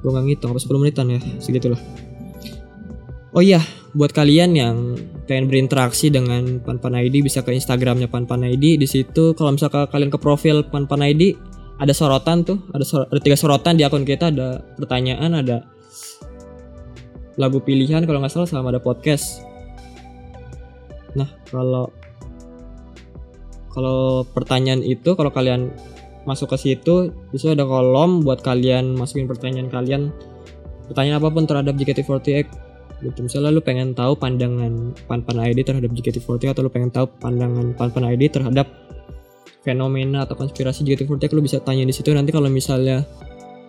Gue 0.00 0.10
nggak 0.16 0.24
ngitung 0.24 0.50
apa 0.56 0.60
10 0.64 0.80
menitan 0.80 1.06
ya? 1.12 1.20
Segitulah. 1.36 1.80
Oh 3.36 3.44
iya 3.44 3.60
buat 3.90 4.14
kalian 4.14 4.54
yang 4.54 4.76
pengen 5.26 5.50
berinteraksi 5.50 6.14
dengan 6.14 6.62
Panpan 6.62 6.94
ID 7.02 7.26
bisa 7.26 7.42
ke 7.42 7.50
Instagramnya 7.50 8.06
Panpan 8.06 8.46
ID 8.46 8.78
di 8.78 8.86
situ 8.86 9.34
kalau 9.34 9.54
misalkan 9.54 9.90
kalian 9.90 10.10
ke 10.14 10.18
profil 10.18 10.62
Panpan 10.62 11.10
ID 11.10 11.34
ada 11.80 11.96
sorotan 11.96 12.44
tuh. 12.44 12.60
Ada 12.70 12.84
sor 12.84 13.00
ada 13.08 13.20
tiga 13.24 13.34
sorotan 13.34 13.74
di 13.80 13.82
akun 13.82 14.04
kita. 14.04 14.28
Ada 14.28 14.60
pertanyaan 14.76 15.40
ada 15.40 15.64
lagu 17.40 17.58
pilihan 17.64 18.04
kalau 18.04 18.20
nggak 18.20 18.30
salah 18.30 18.46
sama 18.46 18.68
ada 18.70 18.78
podcast. 18.78 19.42
Nah, 21.16 21.26
kalau 21.48 21.88
kalau 23.72 24.22
pertanyaan 24.28 24.84
itu 24.84 25.16
kalau 25.16 25.32
kalian 25.32 25.72
masuk 26.28 26.52
ke 26.52 26.56
situ 26.60 27.16
bisa 27.32 27.56
ada 27.56 27.64
kolom 27.64 28.20
buat 28.20 28.44
kalian 28.44 28.94
masukin 28.94 29.26
pertanyaan 29.26 29.72
kalian. 29.72 30.02
Pertanyaan 30.86 31.18
apa 31.22 31.28
pun 31.32 31.48
terhadap 31.48 31.74
JKT48 31.80 32.69
gitu. 33.00 33.18
Misalnya 33.24 33.50
lu 33.52 33.62
pengen 33.64 33.96
tahu 33.96 34.16
pandangan 34.16 34.96
Panpan 35.08 35.36
ID 35.52 35.64
terhadap 35.64 35.90
JKT48 35.92 36.52
atau 36.52 36.62
lu 36.64 36.70
pengen 36.72 36.90
tahu 36.92 37.08
pandangan 37.20 37.72
Panpan 37.76 38.12
ID 38.14 38.32
terhadap 38.32 38.66
fenomena 39.60 40.24
atau 40.24 40.36
konspirasi 40.36 40.84
JKT48 40.84 41.30
lu 41.36 41.42
bisa 41.44 41.58
tanya 41.60 41.84
di 41.84 41.92
situ. 41.92 42.12
Nanti 42.12 42.32
kalau 42.32 42.48
misalnya 42.48 43.04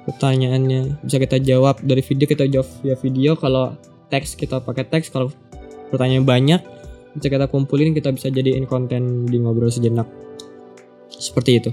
pertanyaannya 0.08 1.04
bisa 1.04 1.18
kita 1.22 1.38
jawab 1.40 1.80
dari 1.84 2.02
video 2.04 2.26
kita 2.28 2.46
jawab 2.48 2.68
via 2.84 2.96
video. 3.00 3.32
Kalau 3.40 3.76
teks 4.12 4.36
kita 4.36 4.60
pakai 4.60 4.88
teks 4.88 5.12
kalau 5.12 5.32
pertanyaan 5.92 6.28
banyak 6.28 6.62
bisa 7.12 7.28
kita 7.28 7.48
kumpulin 7.52 7.92
kita 7.92 8.12
bisa 8.16 8.32
jadiin 8.32 8.64
konten 8.68 9.28
di 9.28 9.40
ngobrol 9.40 9.72
sejenak. 9.72 10.08
Seperti 11.12 11.60
itu. 11.60 11.70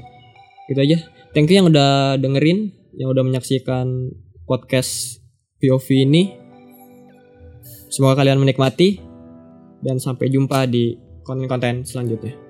Gitu 0.66 0.78
aja. 0.78 0.98
Thank 1.34 1.52
you 1.52 1.62
yang 1.62 1.68
udah 1.70 2.18
dengerin 2.18 2.74
yang 2.98 3.14
udah 3.14 3.22
menyaksikan 3.22 4.10
podcast 4.48 5.22
POV 5.62 6.08
ini 6.08 6.22
semoga 7.88 8.24
kalian 8.24 8.40
menikmati 8.40 9.00
dan 9.84 10.00
sampai 10.00 10.32
jumpa 10.32 10.64
di 10.68 10.96
konten-konten 11.24 11.84
selanjutnya 11.84 12.47